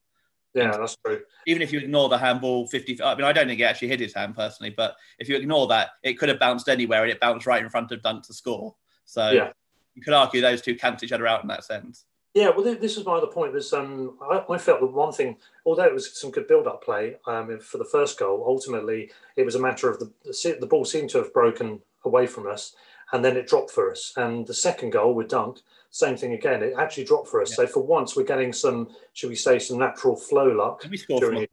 Yeah, 0.55 0.77
that's 0.77 0.97
true. 1.05 1.21
Even 1.47 1.63
if 1.63 1.73
you 1.73 1.81
ignore 1.81 2.09
the 2.09 2.19
handball, 2.19 2.67
50. 2.67 3.03
I 3.03 3.15
mean, 3.15 3.25
I 3.25 3.33
don't 3.33 3.47
think 3.47 3.61
it 3.61 3.65
actually 3.65 3.89
hit 3.89 4.01
his 4.01 4.15
hand 4.15 4.35
personally, 4.35 4.73
but 4.77 4.97
if 5.19 5.29
you 5.29 5.37
ignore 5.37 5.67
that, 5.69 5.91
it 6.03 6.15
could 6.19 6.29
have 6.29 6.39
bounced 6.39 6.69
anywhere 6.69 7.03
and 7.03 7.11
it 7.11 7.21
bounced 7.21 7.47
right 7.47 7.63
in 7.63 7.71
front 7.71 7.91
of 7.91 8.03
Dunk 8.03 8.27
to 8.27 8.35
score. 8.35 8.75
So 9.05 9.31
yeah. 9.31 9.51
you 9.95 10.03
could 10.03 10.13
argue 10.13 10.41
those 10.41 10.61
two 10.61 10.75
cancel 10.75 11.07
each 11.07 11.13
other 11.13 11.27
out 11.27 11.43
in 11.43 11.49
that 11.49 11.65
sense. 11.65 12.05
Yeah, 12.35 12.49
well, 12.49 12.63
this 12.63 12.97
is 12.97 13.05
my 13.05 13.17
other 13.17 13.27
point. 13.27 13.53
Was 13.53 13.75
um, 13.75 14.17
I, 14.23 14.43
I, 14.49 14.57
felt 14.57 14.81
that 14.81 14.87
one 14.87 15.13
thing, 15.13 15.37
although 15.67 15.85
it 15.85 15.93
was 15.93 16.19
some 16.19 16.31
good 16.31 16.49
build-up 16.49 16.83
play 16.83 17.17
um, 17.27 17.59
for 17.61 17.77
the 17.77 17.85
first 17.85 18.19
goal, 18.19 18.43
ultimately 18.47 19.11
it 19.37 19.45
was 19.45 19.55
a 19.55 19.61
matter 19.61 19.91
of 19.91 19.99
the 19.99 20.11
the 20.59 20.67
ball 20.67 20.87
seemed 20.87 21.11
to 21.11 21.19
have 21.19 21.35
broken 21.35 21.81
away 22.07 22.27
from 22.27 22.47
us, 22.47 22.75
and 23.13 23.23
then 23.23 23.37
it 23.37 23.47
dropped 23.47 23.71
for 23.71 23.91
us. 23.91 24.15
And 24.17 24.47
the 24.47 24.55
second 24.55 24.91
goal 24.91 25.15
with 25.15 25.29
Dunk, 25.29 25.59
same 25.91 26.17
thing 26.17 26.33
again. 26.33 26.63
It 26.63 26.75
actually 26.79 27.05
dropped 27.05 27.29
for 27.29 27.43
us. 27.43 27.51
Yeah. 27.51 27.57
So 27.57 27.67
for 27.67 27.83
once, 27.83 28.17
we're 28.17 28.25
getting 28.25 28.55
some, 28.55 28.89
should 29.13 29.29
we 29.29 29.37
say, 29.37 29.59
some 29.59 29.79
natural 29.79 30.17
flow 30.17 30.49
luck. 30.49 30.87
During 31.09 31.47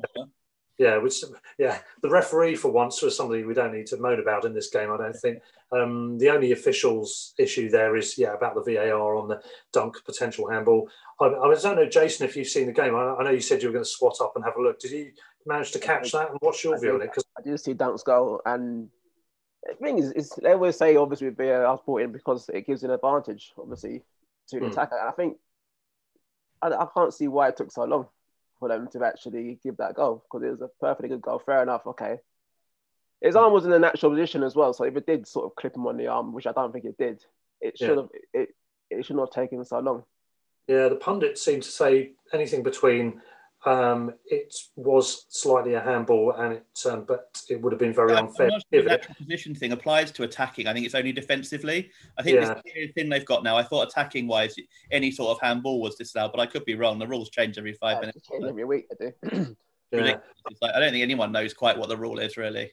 yeah, 0.80 0.98
which 0.98 1.26
yeah, 1.58 1.80
the 2.02 2.10
referee 2.10 2.56
for 2.56 2.72
once 2.72 3.02
was 3.02 3.16
somebody 3.16 3.44
we 3.44 3.54
don't 3.54 3.74
need 3.74 3.88
to 3.88 3.98
moan 3.98 4.22
about 4.22 4.46
in 4.46 4.54
this 4.54 4.70
game. 4.70 4.90
I 4.90 4.98
don't 4.98 5.16
think. 5.16 5.42
Um, 5.72 6.18
the 6.18 6.30
only 6.30 6.52
officials 6.52 7.34
issue 7.38 7.70
there 7.70 7.96
is 7.96 8.18
yeah 8.18 8.34
about 8.34 8.56
the 8.56 8.74
VAR 8.74 9.16
on 9.16 9.28
the 9.28 9.42
dunk 9.72 10.04
potential 10.04 10.50
handball. 10.50 10.90
I, 11.20 11.26
I 11.26 11.56
don't 11.56 11.76
know, 11.76 11.88
Jason, 11.88 12.26
if 12.26 12.36
you've 12.36 12.48
seen 12.48 12.66
the 12.66 12.74
game. 12.74 12.96
I, 12.96 13.16
I, 13.16 13.24
know 13.24 13.30
you 13.30 13.42
said 13.42 13.62
you 13.62 13.70
were 13.70 13.74
going 13.74 13.86
to 13.86 13.90
squat 13.90 14.18
up 14.22 14.34
and 14.36 14.44
have 14.44 14.56
a 14.58 14.62
look. 14.62 14.80
Did 14.80 14.92
you 14.92 15.12
manage 15.46 15.72
to 15.72 15.80
catch 15.80 16.12
that? 16.14 16.32
And 16.32 16.38
what's 16.42 16.64
your 16.64 16.76
I 16.76 16.80
view 16.80 16.96
on 16.96 17.02
it? 17.02 17.12
Because 17.12 17.26
I 17.38 17.42
did 17.42 17.60
see 17.60 17.74
Dunk's 17.74 18.04
goal, 18.04 18.42
and 18.46 18.90
the 19.64 19.76
thing 19.76 20.00
is, 20.00 20.12
is 20.14 20.34
they 20.42 20.54
always 20.54 20.78
say 20.78 20.96
obviously 20.96 21.30
VAR 21.30 21.66
I 21.66 21.72
was 21.72 21.82
brought 21.86 22.02
in 22.02 22.12
because 22.12 22.50
it 22.50 22.66
gives 22.66 22.84
an 22.84 22.92
advantage, 22.92 23.54
obviously, 23.58 24.02
to 24.50 24.60
the 24.60 24.66
mm. 24.66 24.72
attacker. 24.72 24.98
And 24.98 25.10
I 25.10 25.12
think 25.12 25.38
I, 26.62 26.70
I 26.70 26.88
can't 26.96 27.14
see 27.14 27.28
why 27.28 27.50
it 27.50 27.58
took 27.58 27.72
so 27.72 27.84
long 27.84 28.08
for 28.60 28.70
them 28.70 28.88
to 28.92 29.06
actually 29.06 29.60
give 29.64 29.78
that 29.78 29.96
goal 29.96 30.24
because 30.24 30.46
it 30.46 30.52
was 30.52 30.62
a 30.62 30.70
perfectly 30.80 31.10
good 31.10 31.22
goal. 31.22 31.42
Fair 31.46 31.64
enough, 31.64 31.86
okay. 31.88 32.18
His 33.22 33.36
arm 33.36 33.52
was 33.52 33.66
in 33.66 33.74
a 33.74 33.80
natural 33.80 34.12
position 34.12 34.44
as 34.44 34.56
well, 34.56 34.74
so 34.74 34.86
if 34.86 34.96
it 34.96 35.06
did 35.06 35.28
sort 35.28 35.46
of 35.46 35.56
clip 35.56 35.76
him 35.76 35.88
on 35.88 35.98
the 35.98 36.08
arm, 36.08 36.34
which 36.34 36.48
I 36.48 36.52
don't 36.52 36.72
think 36.72 36.86
it 36.86 36.98
did, 36.98 37.24
it 37.60 37.78
should 37.78 37.98
have 37.98 38.10
it, 38.34 38.56
it 38.90 39.06
should 39.06 39.18
not 39.18 39.34
have 39.34 39.44
taken 39.44 39.64
so 39.66 39.80
long. 39.80 40.04
Yeah, 40.68 40.88
the 40.88 40.96
pundits 40.96 41.44
seem 41.44 41.62
to 41.62 41.68
say 41.68 42.12
anything 42.32 42.64
between 42.64 43.22
um, 43.66 44.14
it 44.26 44.56
was 44.78 45.26
slightly 45.30 45.74
a 45.74 45.82
handball, 45.82 46.32
and 46.32 46.54
it, 46.54 46.66
um, 46.90 47.04
but 47.06 47.42
it 47.50 47.62
would 47.62 47.74
have 47.74 47.80
been 47.80 47.94
very 47.94 48.16
unfair. 48.16 48.50
The 48.72 48.84
natural 48.84 49.16
position 49.16 49.54
thing 49.54 49.74
applies 49.74 50.12
to 50.12 50.24
attacking. 50.24 50.68
I 50.68 50.74
think 50.74 50.86
it's 50.86 50.96
only 50.96 51.12
defensively. 51.12 51.90
I 52.18 52.24
think 52.24 52.40
yeah. 52.40 52.62
this 52.64 52.92
thing 52.94 53.10
they've 53.10 53.26
got 53.26 53.44
now. 53.44 53.58
I 53.58 53.64
thought 53.64 53.90
attacking 53.90 54.28
wise, 54.28 54.56
any 54.92 55.12
sort 55.12 55.32
of 55.32 55.42
handball 55.42 55.82
was 55.82 55.96
disallowed, 55.96 56.32
but 56.32 56.40
I 56.40 56.46
could 56.46 56.64
be 56.64 56.76
wrong. 56.76 57.00
The 57.00 57.08
rules 57.08 57.30
change 57.30 57.58
every 57.58 57.74
five 57.74 57.96
yeah, 57.96 58.00
minutes. 58.02 58.28
Change 58.28 58.46
every 58.46 58.66
week, 58.66 58.88
I 58.92 59.06
do. 59.06 59.56
yeah. 59.92 60.18
like, 60.62 60.76
I 60.76 60.80
don't 60.80 60.92
think 60.92 61.04
anyone 61.04 61.34
knows 61.34 61.54
quite 61.54 61.78
what 61.78 61.90
the 61.90 61.98
rule 61.98 62.20
is 62.20 62.38
really. 62.38 62.72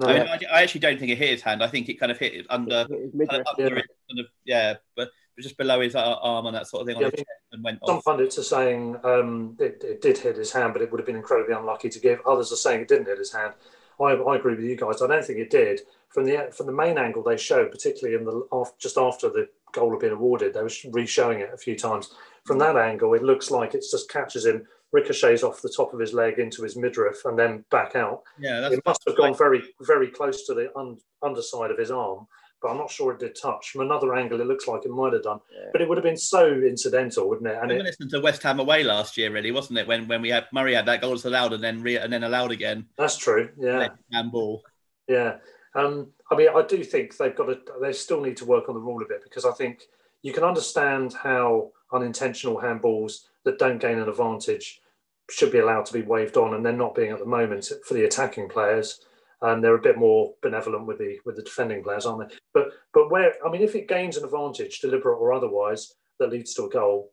I, 0.00 0.12
mean, 0.12 0.22
I, 0.22 0.38
I, 0.52 0.62
actually 0.62 0.80
don't 0.80 0.98
think 0.98 1.10
it 1.10 1.18
hit 1.18 1.30
his 1.30 1.42
hand. 1.42 1.62
I 1.62 1.68
think 1.68 1.88
it 1.88 1.94
kind 1.94 2.12
of 2.12 2.18
hit 2.18 2.34
it 2.34 2.46
under, 2.50 2.86
kind 2.86 3.40
of 3.40 3.46
under 3.46 3.74
yeah. 3.74 3.78
It, 3.78 3.86
kind 4.08 4.20
of, 4.20 4.26
yeah, 4.44 4.74
but 4.96 5.10
just 5.40 5.56
below 5.56 5.80
his 5.80 5.94
arm 5.94 6.46
and 6.46 6.54
that 6.54 6.66
sort 6.66 6.82
of 6.82 6.86
thing. 6.86 7.00
Yeah, 7.00 7.10
and 7.52 7.64
went 7.64 7.80
some 7.84 7.96
off. 7.96 8.04
pundits 8.04 8.38
are 8.38 8.42
saying 8.42 8.96
um, 9.04 9.56
it, 9.58 9.82
it, 9.84 10.02
did 10.02 10.18
hit 10.18 10.36
his 10.36 10.52
hand, 10.52 10.72
but 10.72 10.82
it 10.82 10.90
would 10.90 11.00
have 11.00 11.06
been 11.06 11.16
incredibly 11.16 11.54
unlucky 11.54 11.88
to 11.88 12.00
give. 12.00 12.20
Others 12.26 12.52
are 12.52 12.56
saying 12.56 12.82
it 12.82 12.88
didn't 12.88 13.06
hit 13.06 13.18
his 13.18 13.32
hand. 13.32 13.54
I, 14.00 14.12
I 14.12 14.36
agree 14.36 14.54
with 14.54 14.64
you 14.64 14.76
guys. 14.76 15.02
I 15.02 15.06
don't 15.06 15.24
think 15.24 15.38
it 15.38 15.50
did. 15.50 15.80
From 16.08 16.24
the 16.24 16.50
from 16.52 16.66
the 16.66 16.72
main 16.72 16.98
angle 16.98 17.22
they 17.22 17.36
showed, 17.36 17.70
particularly 17.70 18.18
in 18.18 18.24
the 18.24 18.72
just 18.78 18.96
after 18.96 19.28
the 19.28 19.48
goal 19.72 19.90
had 19.90 20.00
been 20.00 20.12
awarded, 20.12 20.54
they 20.54 20.62
were 20.62 20.70
re-showing 20.90 21.40
it 21.40 21.50
a 21.52 21.58
few 21.58 21.76
times. 21.76 22.14
From 22.44 22.58
that 22.58 22.76
angle, 22.76 23.12
it 23.14 23.22
looks 23.22 23.50
like 23.50 23.74
it 23.74 23.84
just 23.90 24.10
catches 24.10 24.46
him, 24.46 24.66
ricochets 24.92 25.42
off 25.42 25.62
the 25.62 25.72
top 25.74 25.92
of 25.92 26.00
his 26.00 26.14
leg 26.14 26.38
into 26.38 26.62
his 26.62 26.76
midriff, 26.76 27.24
and 27.24 27.38
then 27.38 27.64
back 27.70 27.94
out. 27.94 28.22
Yeah, 28.38 28.70
it 28.70 28.80
must 28.86 29.02
have 29.06 29.16
gone 29.16 29.36
very 29.36 29.62
very 29.82 30.08
close 30.08 30.46
to 30.46 30.54
the 30.54 30.76
un, 30.78 30.98
underside 31.22 31.70
of 31.70 31.78
his 31.78 31.90
arm 31.90 32.26
but 32.60 32.70
I'm 32.70 32.76
not 32.76 32.90
sure 32.90 33.12
it 33.12 33.20
did 33.20 33.36
touch. 33.40 33.70
From 33.70 33.82
another 33.82 34.14
angle, 34.14 34.40
it 34.40 34.46
looks 34.46 34.66
like 34.66 34.84
it 34.84 34.90
might 34.90 35.12
have 35.12 35.22
done, 35.22 35.40
yeah. 35.52 35.68
but 35.72 35.80
it 35.80 35.88
would 35.88 35.96
have 35.96 36.04
been 36.04 36.16
so 36.16 36.48
incidental, 36.48 37.28
wouldn't 37.28 37.48
it? 37.48 37.58
And 37.60 37.70
it, 37.70 37.82
listened 37.82 38.10
to 38.10 38.20
West 38.20 38.42
Ham 38.42 38.60
away 38.60 38.82
last 38.82 39.16
year, 39.16 39.30
really, 39.30 39.52
wasn't 39.52 39.78
it? 39.78 39.86
When 39.86 40.08
when 40.08 40.22
we 40.22 40.30
had 40.30 40.46
Murray 40.52 40.74
had 40.74 40.86
that 40.86 41.00
goal 41.00 41.16
to 41.16 41.28
allowed 41.28 41.52
and 41.52 41.62
then 41.62 41.82
re- 41.82 41.98
and 41.98 42.12
then 42.12 42.24
allowed 42.24 42.50
again. 42.50 42.86
That's 42.96 43.16
true. 43.16 43.50
Yeah. 43.58 43.88
Handball. 44.12 44.62
Yeah. 45.06 45.36
Um, 45.74 46.08
I 46.30 46.36
mean, 46.36 46.48
I 46.54 46.62
do 46.62 46.82
think 46.82 47.16
they've 47.16 47.34
got 47.34 47.46
to. 47.46 47.58
They 47.80 47.92
still 47.92 48.20
need 48.20 48.36
to 48.38 48.44
work 48.44 48.68
on 48.68 48.74
the 48.74 48.80
rule 48.80 49.02
a 49.02 49.08
bit 49.08 49.22
because 49.22 49.44
I 49.44 49.52
think 49.52 49.82
you 50.22 50.32
can 50.32 50.44
understand 50.44 51.14
how 51.14 51.70
unintentional 51.92 52.56
handballs 52.56 53.20
that 53.48 53.58
don't 53.58 53.80
gain 53.80 53.98
an 53.98 54.08
advantage 54.08 54.80
should 55.30 55.52
be 55.52 55.58
allowed 55.58 55.84
to 55.86 55.92
be 55.92 56.02
waved 56.02 56.36
on, 56.36 56.54
and 56.54 56.64
they're 56.64 56.72
not 56.72 56.94
being 56.94 57.10
at 57.10 57.18
the 57.18 57.26
moment 57.26 57.70
for 57.86 57.94
the 57.94 58.04
attacking 58.04 58.48
players 58.48 59.00
and 59.42 59.62
they're 59.62 59.76
a 59.76 59.80
bit 59.80 59.96
more 59.96 60.34
benevolent 60.42 60.86
with 60.86 60.98
the 60.98 61.18
with 61.24 61.36
the 61.36 61.42
defending 61.42 61.82
players, 61.82 62.06
aren't 62.06 62.28
they? 62.28 62.36
But 62.52 62.70
but 62.92 63.10
where 63.10 63.34
I 63.46 63.50
mean, 63.50 63.62
if 63.62 63.74
it 63.74 63.88
gains 63.88 64.16
an 64.16 64.24
advantage, 64.24 64.80
deliberate 64.80 65.18
or 65.18 65.32
otherwise, 65.32 65.94
that 66.18 66.30
leads 66.30 66.54
to 66.54 66.64
a 66.64 66.68
goal, 66.68 67.12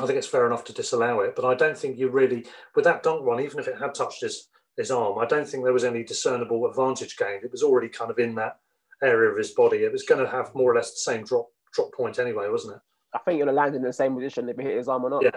I 0.00 0.06
think 0.06 0.18
it's 0.18 0.26
fair 0.26 0.46
enough 0.46 0.64
to 0.64 0.72
disallow 0.72 1.20
it. 1.20 1.36
But 1.36 1.44
I 1.44 1.54
don't 1.54 1.78
think 1.78 1.98
you 1.98 2.08
really 2.08 2.46
with 2.74 2.84
that 2.84 3.02
dunk 3.02 3.24
one, 3.24 3.40
even 3.40 3.60
if 3.60 3.68
it 3.68 3.78
had 3.78 3.94
touched 3.94 4.22
his 4.22 4.48
his 4.76 4.90
arm, 4.90 5.18
I 5.18 5.26
don't 5.26 5.46
think 5.46 5.64
there 5.64 5.72
was 5.72 5.84
any 5.84 6.02
discernible 6.02 6.66
advantage 6.66 7.16
gained. 7.16 7.44
It 7.44 7.52
was 7.52 7.62
already 7.62 7.88
kind 7.88 8.10
of 8.10 8.18
in 8.18 8.34
that 8.36 8.58
area 9.02 9.30
of 9.30 9.36
his 9.36 9.50
body. 9.50 9.78
It 9.78 9.92
was 9.92 10.04
going 10.04 10.24
to 10.24 10.30
have 10.30 10.54
more 10.54 10.72
or 10.72 10.74
less 10.74 10.92
the 10.92 11.12
same 11.12 11.24
drop 11.24 11.48
drop 11.72 11.92
point 11.92 12.18
anyway, 12.18 12.48
wasn't 12.48 12.76
it? 12.76 12.82
I 13.14 13.18
think 13.18 13.38
you're 13.38 13.52
land 13.52 13.74
in 13.74 13.82
the 13.82 13.92
same 13.92 14.14
position 14.14 14.48
if 14.48 14.58
it 14.58 14.62
hit 14.62 14.78
his 14.78 14.88
arm 14.88 15.04
or 15.04 15.10
not. 15.10 15.22
Yeah, 15.22 15.30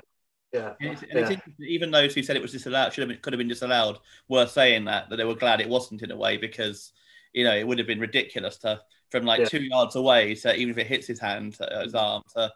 yeah. 0.56 0.74
And 0.80 0.98
it's, 1.14 1.32
yeah. 1.32 1.38
even 1.60 1.92
those 1.92 2.14
who 2.14 2.24
said 2.24 2.36
it 2.36 2.42
was 2.42 2.52
disallowed 2.52 2.94
should 2.94 3.02
have 3.02 3.10
been, 3.10 3.20
could 3.22 3.34
have 3.34 3.38
been 3.38 3.48
disallowed 3.48 4.00
were 4.30 4.46
saying 4.46 4.86
that 4.86 5.10
that 5.10 5.18
they 5.18 5.26
were 5.26 5.36
glad 5.36 5.62
it 5.62 5.70
wasn't 5.70 6.02
in 6.02 6.12
a 6.12 6.16
way 6.16 6.38
because 6.38 6.94
you 7.34 7.44
know 7.44 7.56
it 7.56 7.68
would 7.68 7.78
have 7.78 7.88
been 7.88 8.00
ridiculous 8.00 8.58
to 8.58 8.82
from 9.10 9.26
like 9.26 9.42
yeah. 9.42 9.46
two 9.46 9.64
yards 9.64 9.96
away 9.96 10.36
So 10.36 10.52
even 10.52 10.72
if 10.72 10.78
it 10.78 10.88
hits 10.88 11.08
his 11.08 11.20
hand 11.20 11.58
uh, 11.60 11.84
his 11.84 11.94
arm 11.94 12.24
to 12.36 12.52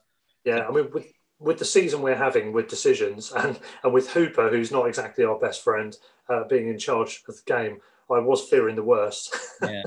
yeah 0.45 0.67
I 0.67 0.71
mean 0.71 0.89
with 0.91 1.11
with 1.39 1.59
the 1.59 1.65
season 1.65 2.01
we're 2.01 2.15
having 2.15 2.53
with 2.53 2.67
decisions 2.67 3.31
and 3.37 3.59
and 3.83 3.93
with 3.93 4.09
Hooper 4.11 4.49
who's 4.49 4.71
not 4.71 4.87
exactly 4.87 5.25
our 5.25 5.37
best 5.37 5.63
friend 5.63 5.95
uh, 6.29 6.45
being 6.45 6.69
in 6.69 6.79
charge 6.79 7.23
of 7.27 7.35
the 7.35 7.41
game 7.45 7.79
I 8.11 8.17
was 8.19 8.49
fearing 8.49 8.75
the 8.75 8.83
worst. 8.83 9.35
Yeah. 9.61 9.83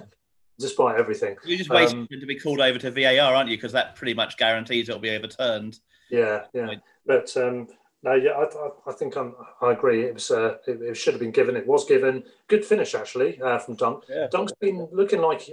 Despite 0.59 0.97
everything. 0.97 1.35
You're 1.45 1.59
just 1.59 1.71
waiting 1.71 2.01
um, 2.01 2.09
to 2.21 2.27
be 2.27 2.39
called 2.39 2.61
over 2.61 2.79
to 2.79 2.91
VAR 2.91 3.35
aren't 3.35 3.49
you? 3.49 3.57
Because 3.57 3.73
that 3.73 3.97
pretty 3.97 4.13
much 4.13 4.37
guarantees 4.37 4.89
it'll 4.89 5.01
be 5.01 5.11
overturned. 5.11 5.81
Yeah 6.11 6.45
yeah. 6.53 6.75
But 7.07 7.35
um 7.37 7.69
No, 8.05 8.15
yeah, 8.15 8.33
I, 8.33 8.45
I, 8.45 8.71
I 8.89 8.93
think 8.93 9.17
I'm, 9.17 9.35
i 9.61 9.73
agree. 9.73 10.05
It 10.05 10.15
was 10.15 10.31
uh, 10.31 10.57
it, 10.67 10.83
it, 10.83 10.97
should 10.97 11.15
have 11.15 11.21
been 11.21 11.31
given. 11.31 11.57
It 11.57 11.67
was 11.67 11.85
given. 11.85 12.25
Good 12.49 12.65
finish 12.65 12.95
actually 12.95 13.41
uh, 13.41 13.59
from 13.59 13.77
Dunk. 13.77 14.05
Yeah. 14.09 14.27
Dunk's 14.31 14.53
been 14.61 14.89
looking 14.91 15.21
like, 15.21 15.49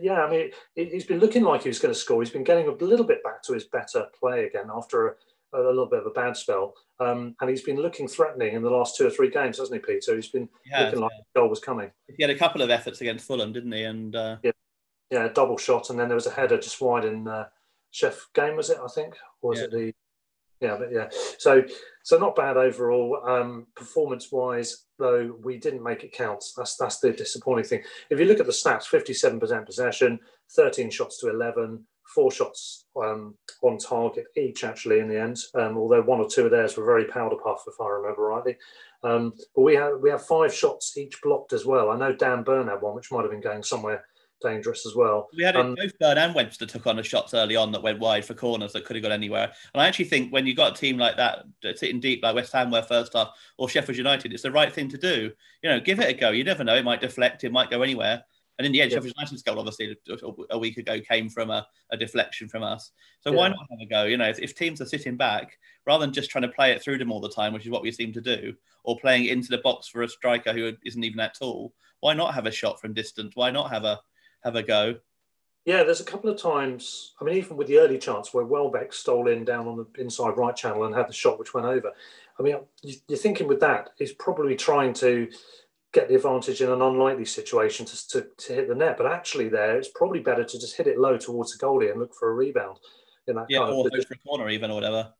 yeah, 0.00 0.24
I 0.24 0.30
mean, 0.30 0.50
he's 0.76 1.04
been 1.04 1.18
looking 1.18 1.42
like 1.42 1.62
he 1.62 1.68
was 1.68 1.80
going 1.80 1.92
to 1.92 1.98
score. 1.98 2.22
He's 2.22 2.30
been 2.30 2.44
getting 2.44 2.68
a 2.68 2.72
little 2.72 3.04
bit 3.04 3.24
back 3.24 3.42
to 3.44 3.54
his 3.54 3.64
better 3.64 4.06
play 4.18 4.44
again 4.44 4.70
after 4.72 5.08
a, 5.08 5.14
a 5.56 5.66
little 5.66 5.86
bit 5.86 5.98
of 5.98 6.06
a 6.06 6.10
bad 6.10 6.36
spell, 6.36 6.74
um, 7.00 7.34
and 7.40 7.50
he's 7.50 7.62
been 7.62 7.78
looking 7.78 8.06
threatening 8.06 8.54
in 8.54 8.62
the 8.62 8.70
last 8.70 8.96
two 8.96 9.08
or 9.08 9.10
three 9.10 9.30
games, 9.30 9.58
hasn't 9.58 9.74
he, 9.74 9.94
Peter? 9.94 10.14
He's 10.14 10.28
been 10.28 10.48
looking 10.80 11.00
like 11.00 11.12
the 11.34 11.40
goal 11.40 11.48
was 11.48 11.60
coming. 11.60 11.90
He 12.16 12.22
had 12.22 12.30
a 12.30 12.38
couple 12.38 12.62
of 12.62 12.70
efforts 12.70 13.00
against 13.00 13.26
Fulham, 13.26 13.52
didn't 13.52 13.72
he? 13.72 13.82
And 13.82 14.14
uh... 14.14 14.36
yeah, 14.44 14.52
yeah, 15.10 15.28
double 15.28 15.58
shot, 15.58 15.90
and 15.90 15.98
then 15.98 16.06
there 16.06 16.14
was 16.14 16.28
a 16.28 16.30
header 16.30 16.56
just 16.56 16.80
wide 16.80 17.04
in 17.04 17.26
uh, 17.26 17.46
Chef 17.90 18.28
game, 18.32 18.54
was 18.54 18.70
it? 18.70 18.78
I 18.82 18.86
think, 18.86 19.16
or 19.42 19.50
was 19.50 19.58
yeah. 19.58 19.64
it 19.64 19.70
the 19.72 19.94
yeah, 20.60 20.76
but 20.78 20.92
yeah. 20.92 21.08
So 21.38 21.62
so 22.02 22.18
not 22.18 22.36
bad 22.36 22.56
overall. 22.56 23.22
Um, 23.26 23.66
performance 23.74 24.30
wise, 24.30 24.84
though, 24.98 25.36
we 25.42 25.58
didn't 25.58 25.82
make 25.82 26.04
it 26.04 26.12
count. 26.12 26.44
That's 26.56 26.76
that's 26.76 27.00
the 27.00 27.12
disappointing 27.12 27.64
thing. 27.64 27.82
If 28.10 28.18
you 28.18 28.26
look 28.26 28.40
at 28.40 28.46
the 28.46 28.52
stats, 28.52 28.84
fifty-seven 28.84 29.40
percent 29.40 29.66
possession, 29.66 30.20
thirteen 30.54 30.90
shots 30.90 31.18
to 31.20 31.30
eleven, 31.30 31.84
four 32.14 32.30
shots 32.30 32.86
um, 33.02 33.34
on 33.62 33.78
target 33.78 34.26
each 34.36 34.64
actually 34.64 35.00
in 35.00 35.08
the 35.08 35.20
end. 35.20 35.38
Um, 35.54 35.76
although 35.76 36.02
one 36.02 36.20
or 36.20 36.28
two 36.28 36.44
of 36.44 36.50
theirs 36.50 36.76
were 36.76 36.84
very 36.84 37.06
powder 37.06 37.36
puff, 37.42 37.64
if 37.66 37.80
I 37.80 37.88
remember 37.88 38.22
rightly. 38.22 38.56
Um, 39.02 39.34
but 39.54 39.62
we 39.62 39.74
have 39.74 40.00
we 40.00 40.10
have 40.10 40.24
five 40.26 40.54
shots 40.54 40.96
each 40.96 41.20
blocked 41.22 41.52
as 41.52 41.66
well. 41.66 41.90
I 41.90 41.96
know 41.96 42.14
Dan 42.14 42.42
Burn 42.42 42.68
had 42.68 42.80
one, 42.80 42.94
which 42.94 43.12
might 43.12 43.22
have 43.22 43.30
been 43.30 43.40
going 43.40 43.62
somewhere 43.62 44.04
dangerous 44.44 44.86
as 44.86 44.94
well. 44.94 45.28
We 45.36 45.42
had 45.42 45.56
um, 45.56 45.74
both 45.74 45.98
Burn 45.98 46.18
and 46.18 46.34
Webster 46.34 46.66
took 46.66 46.86
on 46.86 46.96
the 46.96 47.02
shots 47.02 47.34
early 47.34 47.56
on 47.56 47.72
that 47.72 47.82
went 47.82 47.98
wide 47.98 48.24
for 48.24 48.34
corners 48.34 48.72
that 48.72 48.84
could 48.84 48.96
have 48.96 49.02
gone 49.02 49.12
anywhere. 49.12 49.52
And 49.72 49.82
I 49.82 49.88
actually 49.88 50.04
think 50.04 50.32
when 50.32 50.46
you've 50.46 50.56
got 50.56 50.76
a 50.76 50.80
team 50.80 50.98
like 50.98 51.16
that 51.16 51.44
sitting 51.74 52.00
deep, 52.00 52.22
like 52.22 52.34
West 52.36 52.52
Ham 52.52 52.70
were 52.70 52.82
first 52.82 53.14
half, 53.14 53.30
or 53.58 53.68
Sheffield 53.68 53.98
United, 53.98 54.32
it's 54.32 54.42
the 54.42 54.52
right 54.52 54.72
thing 54.72 54.88
to 54.90 54.98
do. 54.98 55.32
You 55.62 55.70
know, 55.70 55.80
give 55.80 55.98
it 55.98 56.08
a 56.08 56.14
go. 56.14 56.30
You 56.30 56.44
never 56.44 56.62
know; 56.62 56.76
it 56.76 56.84
might 56.84 57.00
deflect, 57.00 57.42
it 57.42 57.52
might 57.52 57.70
go 57.70 57.82
anywhere. 57.82 58.22
And 58.58 58.66
in 58.66 58.72
the 58.72 58.82
end, 58.82 58.92
yeah. 58.92 58.98
Sheffield 58.98 59.14
United's 59.16 59.42
goal, 59.42 59.58
obviously, 59.58 59.96
a 60.50 60.58
week 60.58 60.76
ago 60.76 61.00
came 61.00 61.28
from 61.28 61.50
a, 61.50 61.66
a 61.90 61.96
deflection 61.96 62.48
from 62.48 62.62
us. 62.62 62.92
So 63.20 63.30
yeah. 63.30 63.36
why 63.36 63.48
not 63.48 63.66
have 63.70 63.80
a 63.82 63.86
go? 63.86 64.04
You 64.04 64.16
know, 64.16 64.28
if, 64.28 64.38
if, 64.38 64.54
teams 64.54 64.80
are 64.80 64.86
sitting 64.86 65.16
back, 65.16 65.58
rather 65.86 66.06
than 66.06 66.14
just 66.14 66.30
trying 66.30 66.42
to 66.42 66.48
play 66.48 66.70
it 66.70 66.80
through 66.80 66.98
them 66.98 67.10
all 67.10 67.20
the 67.20 67.28
time, 67.28 67.52
which 67.52 67.64
is 67.64 67.70
what 67.70 67.82
we 67.82 67.90
seem 67.90 68.12
to 68.12 68.20
do, 68.20 68.54
or 68.84 68.96
playing 69.00 69.26
into 69.26 69.48
the 69.48 69.58
box 69.58 69.88
for 69.88 70.02
a 70.02 70.08
striker 70.08 70.52
who 70.52 70.72
isn't 70.84 71.02
even 71.02 71.16
that 71.16 71.36
tall, 71.36 71.74
why 72.00 72.14
not 72.14 72.34
have 72.34 72.46
a 72.46 72.52
shot 72.52 72.80
from 72.80 72.94
distance? 72.94 73.34
Why 73.34 73.50
not 73.50 73.70
have 73.70 73.84
a 73.84 73.98
have 74.44 74.56
a 74.56 74.62
go? 74.62 74.96
Yeah, 75.64 75.82
there's 75.82 76.00
a 76.00 76.04
couple 76.04 76.28
of 76.30 76.40
times. 76.40 77.14
I 77.20 77.24
mean, 77.24 77.36
even 77.36 77.56
with 77.56 77.68
the 77.68 77.78
early 77.78 77.98
chance 77.98 78.34
where 78.34 78.44
Welbeck 78.44 78.92
stole 78.92 79.28
in 79.28 79.44
down 79.44 79.66
on 79.66 79.76
the 79.76 80.00
inside 80.00 80.36
right 80.36 80.54
channel 80.54 80.84
and 80.84 80.94
had 80.94 81.08
the 81.08 81.14
shot 81.14 81.38
which 81.38 81.54
went 81.54 81.66
over. 81.66 81.90
I 82.38 82.42
mean, 82.42 82.56
you're 82.82 83.18
thinking 83.18 83.48
with 83.48 83.60
that, 83.60 83.90
he's 83.96 84.12
probably 84.12 84.56
trying 84.56 84.92
to 84.94 85.28
get 85.92 86.08
the 86.08 86.16
advantage 86.16 86.60
in 86.60 86.70
an 86.70 86.82
unlikely 86.82 87.24
situation 87.24 87.86
to, 87.86 88.08
to, 88.08 88.26
to, 88.36 88.52
hit 88.52 88.68
the 88.68 88.74
net. 88.74 88.98
But 88.98 89.06
actually, 89.06 89.48
there 89.48 89.78
it's 89.78 89.88
probably 89.88 90.20
better 90.20 90.44
to 90.44 90.58
just 90.58 90.76
hit 90.76 90.88
it 90.88 90.98
low 90.98 91.16
towards 91.16 91.56
the 91.56 91.64
goalie 91.64 91.90
and 91.90 92.00
look 92.00 92.14
for 92.14 92.30
a 92.30 92.34
rebound. 92.34 92.78
In 93.26 93.36
that 93.36 93.46
yeah, 93.48 93.60
kind 93.60 93.72
or 93.72 93.88
go 93.88 94.02
for 94.02 94.14
a 94.14 94.18
corner 94.18 94.50
even 94.50 94.70
or 94.70 94.74
whatever. 94.74 95.14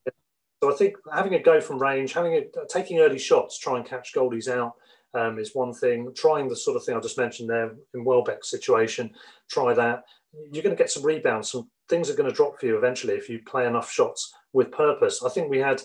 So 0.63 0.71
I 0.71 0.77
think 0.77 0.97
having 1.11 1.35
a 1.35 1.39
go 1.39 1.61
from 1.61 1.81
range, 1.81 2.13
having 2.13 2.35
a 2.35 2.67
taking 2.69 2.99
early 2.99 3.19
shots, 3.19 3.59
try 3.59 3.79
and 3.79 3.87
catch 3.87 4.13
goalies 4.13 4.49
out 4.49 4.75
um, 5.15 5.39
is 5.39 5.55
one 5.55 5.73
thing. 5.73 6.13
Trying 6.15 6.49
the 6.49 6.57
sort 6.57 6.77
of 6.77 6.85
thing 6.85 6.97
I 6.97 7.01
just 7.01 7.19
mentioned 7.19 7.49
there 7.49 7.73
in 7.95 8.05
Welbeck's 8.05 8.51
situation, 8.51 9.11
try 9.51 9.75
that 9.75 10.05
you're 10.53 10.63
going 10.63 10.77
to 10.77 10.83
get 10.83 10.91
some 10.91 11.05
rebounds. 11.05 11.51
Some 11.51 11.71
things 11.89 12.11
are 12.11 12.15
going 12.15 12.29
to 12.29 12.35
drop 12.35 12.59
for 12.59 12.67
you 12.67 12.77
eventually 12.77 13.15
if 13.15 13.29
you 13.29 13.41
play 13.47 13.67
enough 13.67 13.91
shots 13.91 14.33
with 14.53 14.73
purpose. 14.73 15.23
I 15.25 15.29
think 15.29 15.51
we 15.51 15.59
had, 15.59 15.83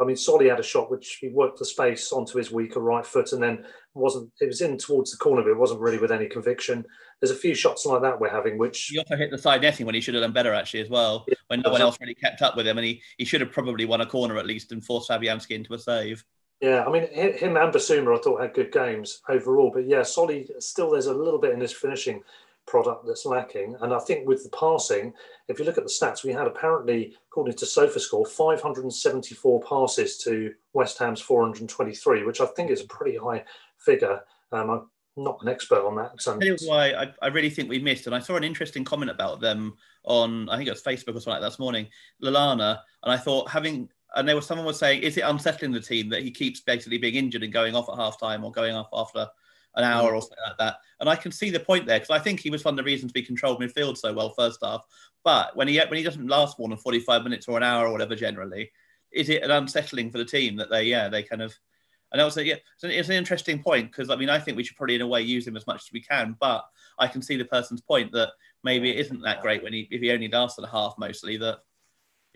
I 0.00 0.04
mean, 0.04 0.16
Solly 0.16 0.48
had 0.48 0.60
a 0.60 0.64
shot 0.64 0.90
which 0.90 1.18
he 1.20 1.28
worked 1.28 1.58
the 1.58 1.64
space 1.64 2.12
onto 2.12 2.38
his 2.38 2.50
weaker 2.50 2.80
right 2.80 3.06
foot 3.06 3.32
and 3.32 3.42
then 3.42 3.64
wasn't, 3.94 4.30
it 4.40 4.46
was 4.46 4.60
in 4.60 4.76
towards 4.76 5.12
the 5.12 5.16
corner, 5.16 5.42
but 5.42 5.50
it 5.50 5.58
wasn't 5.58 5.80
really 5.80 5.98
with 5.98 6.12
any 6.12 6.26
conviction. 6.26 6.84
There's 7.20 7.30
a 7.30 7.36
few 7.36 7.54
shots 7.54 7.86
like 7.86 8.02
that 8.02 8.20
we're 8.20 8.28
having, 8.28 8.58
which. 8.58 8.88
He 8.92 8.98
also 8.98 9.16
hit 9.16 9.30
the 9.30 9.38
side 9.38 9.62
netting 9.62 9.86
when 9.86 9.94
he 9.94 10.02
should 10.02 10.14
have 10.14 10.22
done 10.22 10.32
better, 10.32 10.52
actually, 10.52 10.80
as 10.80 10.90
well, 10.90 11.24
yeah, 11.28 11.34
when 11.46 11.60
no 11.62 11.70
one 11.70 11.80
else 11.80 11.96
really 12.00 12.14
kept 12.14 12.42
up 12.42 12.56
with 12.56 12.66
him. 12.66 12.76
And 12.76 12.84
he, 12.84 13.02
he 13.16 13.24
should 13.24 13.40
have 13.40 13.52
probably 13.52 13.86
won 13.86 14.02
a 14.02 14.06
corner 14.06 14.36
at 14.36 14.46
least 14.46 14.72
and 14.72 14.84
forced 14.84 15.08
Fabianski 15.08 15.52
into 15.52 15.72
a 15.72 15.78
save. 15.78 16.22
Yeah, 16.60 16.84
I 16.84 16.90
mean, 16.90 17.02
him 17.12 17.56
and 17.56 17.72
Bissouma, 17.72 18.18
I 18.18 18.22
thought 18.22 18.40
had 18.40 18.54
good 18.54 18.72
games 18.72 19.20
overall. 19.28 19.70
But 19.72 19.86
yeah, 19.86 20.02
Solly, 20.02 20.48
still 20.58 20.90
there's 20.90 21.06
a 21.06 21.14
little 21.14 21.38
bit 21.38 21.52
in 21.52 21.60
his 21.60 21.72
finishing 21.72 22.22
product 22.66 23.06
that's 23.06 23.26
lacking. 23.26 23.76
And 23.80 23.92
I 23.92 23.98
think 23.98 24.26
with 24.26 24.42
the 24.42 24.50
passing, 24.50 25.12
if 25.48 25.58
you 25.58 25.64
look 25.64 25.78
at 25.78 25.84
the 25.84 25.90
stats, 25.90 26.24
we 26.24 26.32
had 26.32 26.46
apparently, 26.46 27.16
according 27.30 27.56
to 27.56 27.64
SofaScore, 27.66 28.26
574 28.26 29.60
passes 29.62 30.18
to 30.18 30.52
West 30.72 30.98
Ham's 30.98 31.20
423, 31.20 32.24
which 32.24 32.40
I 32.40 32.46
think 32.46 32.70
is 32.70 32.82
a 32.82 32.86
pretty 32.86 33.16
high 33.18 33.44
figure. 33.78 34.20
Um, 34.50 34.70
I'm 34.70 34.82
not 35.16 35.38
an 35.42 35.48
expert 35.48 35.86
on 35.86 35.96
that. 35.96 36.20
So 36.20 36.38
Tell 36.38 36.56
why 36.64 36.92
I, 36.92 37.12
I, 37.22 37.28
really 37.28 37.50
think 37.50 37.68
we 37.68 37.78
missed, 37.78 38.06
and 38.06 38.14
I 38.14 38.18
saw 38.18 38.36
an 38.36 38.44
interesting 38.44 38.84
comment 38.84 39.10
about 39.10 39.40
them 39.40 39.76
on, 40.04 40.48
I 40.48 40.56
think 40.56 40.68
it 40.68 40.72
was 40.72 40.82
Facebook 40.82 41.16
or 41.16 41.20
something 41.20 41.32
like 41.32 41.40
that 41.42 41.50
this 41.50 41.58
morning, 41.58 41.88
Lallana, 42.22 42.80
and 43.02 43.12
I 43.12 43.16
thought 43.16 43.50
having 43.50 43.88
and 44.16 44.28
there 44.28 44.34
was 44.34 44.46
someone 44.46 44.66
was 44.66 44.78
saying, 44.78 45.02
is 45.02 45.16
it 45.16 45.20
unsettling 45.20 45.72
the 45.72 45.80
team 45.80 46.08
that 46.08 46.22
he 46.22 46.30
keeps 46.30 46.60
basically 46.60 46.98
being 46.98 47.14
injured 47.14 47.42
and 47.42 47.52
going 47.52 47.76
off 47.76 47.88
at 47.88 47.96
half 47.96 48.18
time 48.18 48.44
or 48.44 48.50
going 48.50 48.74
off 48.74 48.88
after 48.92 49.28
an 49.76 49.84
hour 49.84 50.14
or 50.14 50.22
something 50.22 50.38
like 50.46 50.58
that. 50.58 50.76
And 51.00 51.08
I 51.08 51.16
can 51.16 51.30
see 51.30 51.50
the 51.50 51.60
point 51.60 51.86
there 51.86 51.98
because 51.98 52.10
I 52.10 52.18
think 52.18 52.40
he 52.40 52.50
was 52.50 52.64
one 52.64 52.72
of 52.72 52.76
the 52.78 52.84
reasons 52.84 53.12
we 53.14 53.22
controlled 53.22 53.60
midfield 53.60 53.98
so 53.98 54.12
well 54.12 54.30
first 54.30 54.58
half. 54.62 54.84
But 55.22 55.54
when 55.56 55.68
he 55.68 55.78
when 55.78 55.98
he 55.98 56.02
doesn't 56.02 56.26
last 56.26 56.58
more 56.58 56.68
than 56.68 56.78
forty 56.78 56.98
five 56.98 57.22
minutes 57.22 57.46
or 57.46 57.56
an 57.56 57.62
hour 57.62 57.86
or 57.86 57.92
whatever, 57.92 58.16
generally, 58.16 58.70
is 59.12 59.28
it 59.28 59.42
an 59.42 59.50
unsettling 59.50 60.10
for 60.10 60.18
the 60.18 60.24
team 60.24 60.56
that 60.56 60.70
they 60.70 60.84
yeah 60.84 61.08
they 61.08 61.22
kind 61.22 61.42
of 61.42 61.54
and 62.12 62.22
also 62.22 62.40
yeah 62.40 62.54
it's 62.74 62.84
an, 62.84 62.90
it's 62.90 63.08
an 63.08 63.16
interesting 63.16 63.62
point 63.62 63.90
because 63.90 64.08
I 64.08 64.16
mean 64.16 64.30
I 64.30 64.38
think 64.38 64.56
we 64.56 64.64
should 64.64 64.76
probably 64.76 64.94
in 64.94 65.02
a 65.02 65.06
way 65.06 65.22
use 65.22 65.46
him 65.46 65.56
as 65.56 65.66
much 65.66 65.82
as 65.82 65.92
we 65.92 66.00
can, 66.00 66.36
but 66.40 66.64
I 66.98 67.06
can 67.06 67.20
see 67.20 67.36
the 67.36 67.44
person's 67.44 67.82
point 67.82 68.12
that 68.12 68.30
maybe 68.64 68.90
it 68.90 68.98
isn't 69.00 69.20
that 69.22 69.42
great 69.42 69.62
when 69.62 69.74
he 69.74 69.88
if 69.90 70.00
he 70.00 70.10
only 70.10 70.28
lasted 70.28 70.64
a 70.64 70.68
half 70.68 70.94
mostly 70.98 71.36
that 71.38 71.58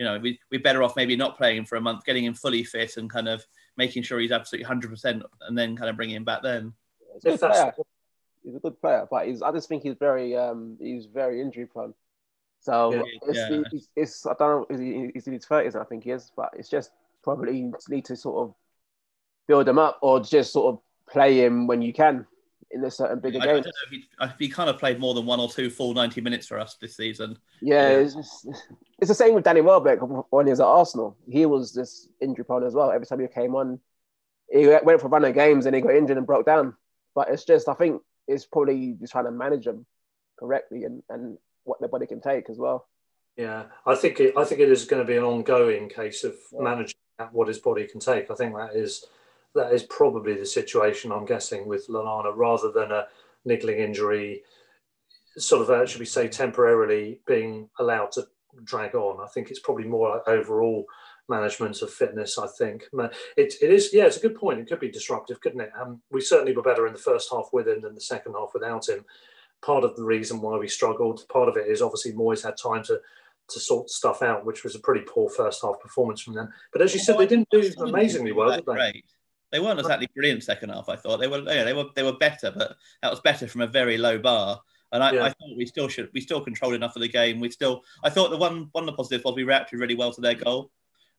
you 0.01 0.07
know 0.07 0.19
we 0.19 0.41
we're 0.51 0.61
better 0.61 0.83
off 0.83 0.97
maybe 0.97 1.15
not 1.15 1.37
playing 1.37 1.59
him 1.59 1.67
for 1.67 1.77
a 1.77 1.81
month, 1.81 2.07
getting 2.07 2.25
him 2.25 2.33
fully 2.33 2.65
fit 2.65 2.97
and 2.97 3.11
kind 3.11 3.29
of 3.29 3.45
making 3.77 4.03
sure 4.03 4.19
he's 4.19 4.33
absolutely 4.33 4.65
hundred 4.65 4.91
percent, 4.91 5.23
and 5.43 5.57
then 5.57 5.77
kind 5.77 5.91
of 5.91 5.97
bringing 5.97 6.17
him 6.17 6.25
back 6.25 6.43
then. 6.43 6.73
He's 7.13 7.35
a 7.35 7.37
good 7.37 7.41
player. 7.41 7.75
He's 8.43 8.57
a 8.57 8.59
good 8.59 8.81
player, 8.81 9.07
but 9.11 9.27
he's, 9.27 9.43
I 9.43 9.53
just 9.53 9.69
think 9.69 9.83
he's 9.83 9.97
very 10.01 10.35
um, 10.35 10.79
he's 10.81 11.05
very 11.05 11.43
injury 11.43 11.67
prone. 11.67 11.93
So 12.61 12.95
yeah, 12.95 13.03
it's, 13.29 13.39
yeah. 13.39 13.63
It's, 13.71 13.89
it's, 13.95 14.27
I 14.27 14.33
don't 14.39 14.71
know, 14.71 14.75
is 14.75 14.81
he, 14.81 15.11
he's 15.13 15.27
in 15.27 15.35
his 15.35 15.45
thirties, 15.45 15.77
I 15.77 15.85
think 15.85 16.05
he 16.05 16.13
is, 16.13 16.33
but 16.35 16.49
it's 16.57 16.71
just 16.71 16.93
probably 17.23 17.71
need 17.91 18.07
to 18.07 18.17
sort 18.17 18.49
of 18.49 18.55
build 19.47 19.69
him 19.69 19.79
up 19.79 19.99
or 20.01 20.21
just 20.21 20.55
sort 20.55 20.75
of 20.75 20.81
play 21.13 21.45
him 21.45 21.67
when 21.67 21.83
you 21.83 21.93
can 21.93 22.27
in 22.71 22.85
a 22.85 22.91
certain 22.91 23.19
bigger 23.19 23.39
game. 23.39 23.49
I 23.49 23.53
don't 23.53 23.65
know 23.65 23.73
if 23.87 23.91
he, 23.91 24.05
uh, 24.19 24.29
if 24.33 24.39
he, 24.39 24.49
kind 24.49 24.71
of 24.71 24.79
played 24.79 25.01
more 25.01 25.15
than 25.15 25.27
one 25.27 25.41
or 25.41 25.49
two 25.49 25.71
full 25.71 25.93
90 25.95 26.21
minutes 26.21 26.47
for 26.47 26.59
us 26.59 26.77
this 26.81 26.97
season. 26.97 27.37
Yeah, 27.61 27.91
yeah. 27.91 27.99
It's, 27.99 28.15
just, 28.15 28.47
it's, 28.99 29.09
the 29.09 29.15
same 29.15 29.35
with 29.35 29.45
Danny 29.45 29.61
Welbeck 29.61 29.99
when 30.01 30.47
he 30.47 30.51
was 30.51 30.61
at 30.61 30.67
Arsenal. 30.67 31.17
He 31.29 31.47
was 31.47 31.73
just 31.73 32.09
injury 32.21 32.45
prone 32.45 32.65
as 32.65 32.75
well. 32.75 32.91
Every 32.91 33.07
time 33.07 33.21
he 33.21 33.27
came 33.27 33.55
on, 33.55 33.81
he 34.51 34.67
went 34.67 35.01
for 35.01 35.07
a 35.07 35.11
run 35.11 35.25
of 35.25 35.35
games 35.35 35.67
and 35.67 35.75
he 35.75 35.83
got 35.83 35.95
injured 35.95 36.17
and 36.17 36.27
broke 36.27 36.47
down. 36.47 36.75
But 37.15 37.29
it's 37.31 37.45
just, 37.45 37.69
I 37.69 37.75
think 37.75 38.03
it's 38.29 38.47
probably 38.47 38.97
just 39.01 39.13
trying 39.13 39.25
to 39.25 39.33
manage 39.33 39.65
them 39.65 39.87
correctly 40.39 40.85
and, 40.85 41.03
and 41.09 41.39
what 41.65 41.81
their 41.81 41.89
body 41.89 42.07
can 42.07 42.21
take 42.21 42.49
as 42.51 42.59
well. 42.59 42.89
Yeah, 43.37 43.65
I 43.87 43.95
think 43.95 44.21
it, 44.21 44.37
I 44.37 44.45
think 44.45 44.61
it 44.61 44.71
is 44.71 44.85
going 44.85 45.03
to 45.03 45.07
be 45.07 45.17
an 45.17 45.25
ongoing 45.25 45.89
case 45.89 46.25
of 46.25 46.35
yeah. 46.53 46.63
managing 46.63 46.97
what 47.33 47.49
his 47.49 47.59
body 47.59 47.87
can 47.87 48.01
take. 48.01 48.31
I 48.31 48.35
think 48.35 48.55
that 48.57 48.75
is 48.75 49.05
that 49.55 49.73
is 49.73 49.83
probably 49.85 50.35
the 50.35 50.47
situation 50.47 51.13
I'm 51.13 51.27
guessing 51.27 51.67
with 51.67 51.89
Lallana, 51.89 52.33
rather 52.35 52.71
than 52.71 52.93
a 52.93 53.07
niggling 53.45 53.79
injury, 53.79 54.43
sort 55.37 55.63
of 55.63 55.71
uh, 55.71 55.87
should 55.87 56.01
we 56.01 56.07
say 56.07 56.29
temporarily 56.29 57.21
being 57.27 57.69
allowed 57.79 58.13
to 58.13 58.27
drag 58.65 58.95
on. 58.95 59.25
I 59.25 59.29
think 59.29 59.51
it's 59.51 59.61
probably 59.61 59.85
more 59.85 60.11
like 60.11 60.29
overall 60.29 60.85
management 61.29 61.81
of 61.83 61.91
fitness. 61.91 62.39
I 62.39 62.49
think 62.59 62.85
it, 63.37 63.55
it 63.63 63.71
is. 63.71 63.91
Yeah, 63.93 64.07
it's 64.07 64.17
a 64.17 64.21
good 64.21 64.35
point. 64.35 64.59
It 64.59 64.69
could 64.69 64.81
be 64.81 64.91
disruptive, 64.91 65.41
couldn't 65.41 65.61
it? 65.61 65.71
Um, 65.81 66.03
we 66.11 66.21
certainly 66.21 66.55
were 66.55 66.63
better 66.63 66.87
in 66.87 66.93
the 66.93 66.99
first 66.99 67.31
half 67.33 67.49
with 67.53 67.69
him 67.69 67.81
than 67.81 67.95
the 67.95 68.01
second 68.01 68.35
half 68.35 68.51
without 68.53 68.89
him. 68.89 69.05
Part 69.63 69.85
of 69.85 69.95
the 69.97 70.05
reason 70.05 70.41
why 70.41 70.57
we 70.59 70.69
struggled, 70.69 71.27
part 71.29 71.49
of 71.49 71.57
it 71.57 71.69
is 71.69 71.83
obviously 71.83 72.13
Moyes 72.13 72.45
had 72.45 72.57
time 72.57 72.83
to 72.85 73.01
to 73.49 73.61
sort 73.61 73.91
stuff 73.91 74.23
out, 74.23 74.45
which 74.45 74.63
was 74.63 74.77
a 74.77 74.79
pretty 74.79 75.05
poor 75.07 75.29
first 75.29 75.63
half 75.63 75.81
performance 75.81 76.21
from 76.21 76.35
them. 76.35 76.53
But 76.73 76.83
as 76.83 76.95
you 76.95 77.01
said, 77.01 77.19
they 77.19 77.27
didn't 77.27 77.49
do 77.51 77.69
amazingly 77.79 78.31
well, 78.31 78.55
did 78.55 78.65
they? 78.65 79.03
They 79.53 79.61
weren't 79.61 79.81
exactly 79.81 80.09
brilliant 80.15 80.45
second 80.45 80.71
half. 80.71 80.89
I 80.89 80.97
thought 80.97 81.19
they 81.19 81.27
were. 81.27 81.41
Yeah, 81.41 81.65
they 81.65 81.73
were. 81.73 81.87
They 81.95 82.03
were 82.03 82.17
better, 82.17 82.51
but 82.51 82.77
that 83.03 83.11
was 83.11 83.21
better 83.21 83.49
from 83.49 83.63
a 83.63 83.67
very 83.67 83.99
low 83.99 84.19
bar. 84.19 84.61
And 84.93 85.03
I, 85.03 85.13
yeah. 85.13 85.25
I, 85.25 85.29
thought 85.29 85.57
we 85.57 85.67
still 85.67 85.89
should. 85.89 86.11
We 86.13 86.21
still 86.21 86.41
controlled 86.41 86.75
enough 86.75 86.97
of 86.97 87.03
the 87.03 87.09
game. 87.09 87.41
We 87.41 87.51
still. 87.51 87.83
I 88.05 88.11
thought 88.11 88.31
the 88.31 88.37
one 88.37 88.69
one 88.73 88.85
of 88.85 88.87
the 88.87 88.97
positives 88.97 89.25
was 89.25 89.35
we 89.35 89.45
reacted 89.45 89.81
really 89.81 89.95
well 89.95 90.13
to 90.13 90.21
their 90.21 90.35
goal 90.35 90.71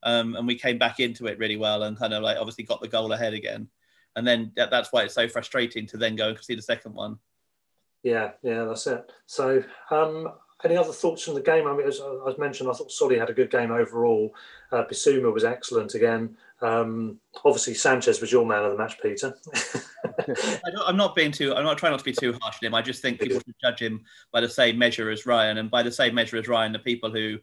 um, 0.04 0.36
and 0.36 0.48
we 0.48 0.56
came 0.56 0.78
back 0.78 1.00
into 1.00 1.28
it 1.28 1.38
really 1.38 1.58
well 1.58 1.84
and 1.84 1.98
kind 1.98 2.14
of 2.14 2.24
like 2.24 2.38
obviously 2.38 2.64
got 2.64 2.82
the 2.82 2.88
goal 2.88 3.12
ahead 3.12 3.34
again. 3.34 3.68
And 4.16 4.28
then 4.28 4.52
that, 4.56 4.72
that's 4.72 4.92
why 4.92 5.04
it's 5.04 5.14
so 5.14 5.28
frustrating 5.28 5.86
to 5.88 5.98
then 5.98 6.16
go 6.16 6.30
and 6.30 6.40
see 6.40 6.56
the 6.56 6.62
second 6.62 6.94
one. 6.94 7.18
Yeah, 8.04 8.32
yeah, 8.42 8.66
that's 8.66 8.88
it. 8.88 9.12
So, 9.28 9.64
um, 9.92 10.28
any 10.64 10.76
other 10.76 10.92
thoughts 10.92 11.24
from 11.24 11.36
the 11.36 11.42
game? 11.42 11.68
I 11.68 11.76
mean, 11.76 11.88
as 11.88 12.02
I 12.02 12.34
mentioned, 12.38 12.70
I 12.70 12.74
thought 12.74 12.92
Solly 12.92 13.18
had 13.18 13.30
a 13.30 13.34
good 13.34 13.50
game 13.50 13.72
overall. 13.72 14.34
Uh, 14.72 14.84
Bissouma 14.84 15.34
was 15.34 15.44
excellent 15.44 15.96
again. 15.96 16.36
Um, 16.62 17.20
obviously, 17.44 17.74
Sanchez 17.74 18.22
was 18.22 18.32
your 18.32 18.46
man 18.46 18.64
of 18.64 18.72
the 18.72 18.78
match, 18.78 19.02
Peter. 19.02 19.36
I 20.06 20.90
am 20.90 20.98
not 20.98 21.16
being 21.16 21.32
too. 21.32 21.56
I'm 21.56 21.64
not 21.64 21.78
trying 21.78 21.92
not 21.92 22.00
to 22.00 22.06
be 22.06 22.14
too 22.14 22.38
harsh 22.42 22.58
on 22.62 22.68
him. 22.68 22.76
I 22.76 22.82
just 22.82 23.02
think 23.02 23.20
people 23.20 23.40
should 23.40 23.56
judge 23.62 23.82
him 23.82 24.02
by 24.32 24.42
the 24.42 24.50
same 24.50 24.78
measure 24.78 25.10
as 25.10 25.26
Ryan, 25.26 25.58
and 25.58 25.72
by 25.72 25.82
the 25.82 25.92
same 25.92 26.14
measure 26.14 26.38
as 26.38 26.48
Ryan, 26.48 26.72
the 26.72 26.80
people 26.80 27.12
who, 27.12 27.40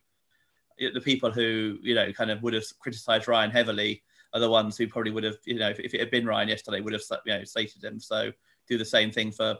the 0.78 1.00
people 1.00 1.32
who 1.32 1.78
you 1.82 1.94
know, 1.94 2.12
kind 2.12 2.30
of 2.30 2.42
would 2.42 2.54
have 2.54 2.64
criticised 2.78 3.26
Ryan 3.26 3.50
heavily 3.50 4.02
are 4.34 4.40
the 4.40 4.50
ones 4.50 4.76
who 4.76 4.86
probably 4.86 5.10
would 5.10 5.24
have, 5.24 5.38
you 5.44 5.58
know, 5.58 5.70
if, 5.70 5.80
if 5.80 5.94
it 5.94 6.00
had 6.00 6.10
been 6.10 6.26
Ryan 6.26 6.48
yesterday, 6.48 6.80
would 6.80 6.92
have 6.92 7.02
you 7.26 7.32
know 7.32 7.44
slated 7.44 7.82
him. 7.82 7.98
So 7.98 8.32
do 8.68 8.78
the 8.78 8.84
same 8.84 9.10
thing 9.10 9.32
for, 9.32 9.56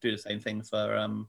do 0.00 0.10
the 0.10 0.18
same 0.18 0.40
thing 0.40 0.62
for. 0.62 0.96
um 0.96 1.28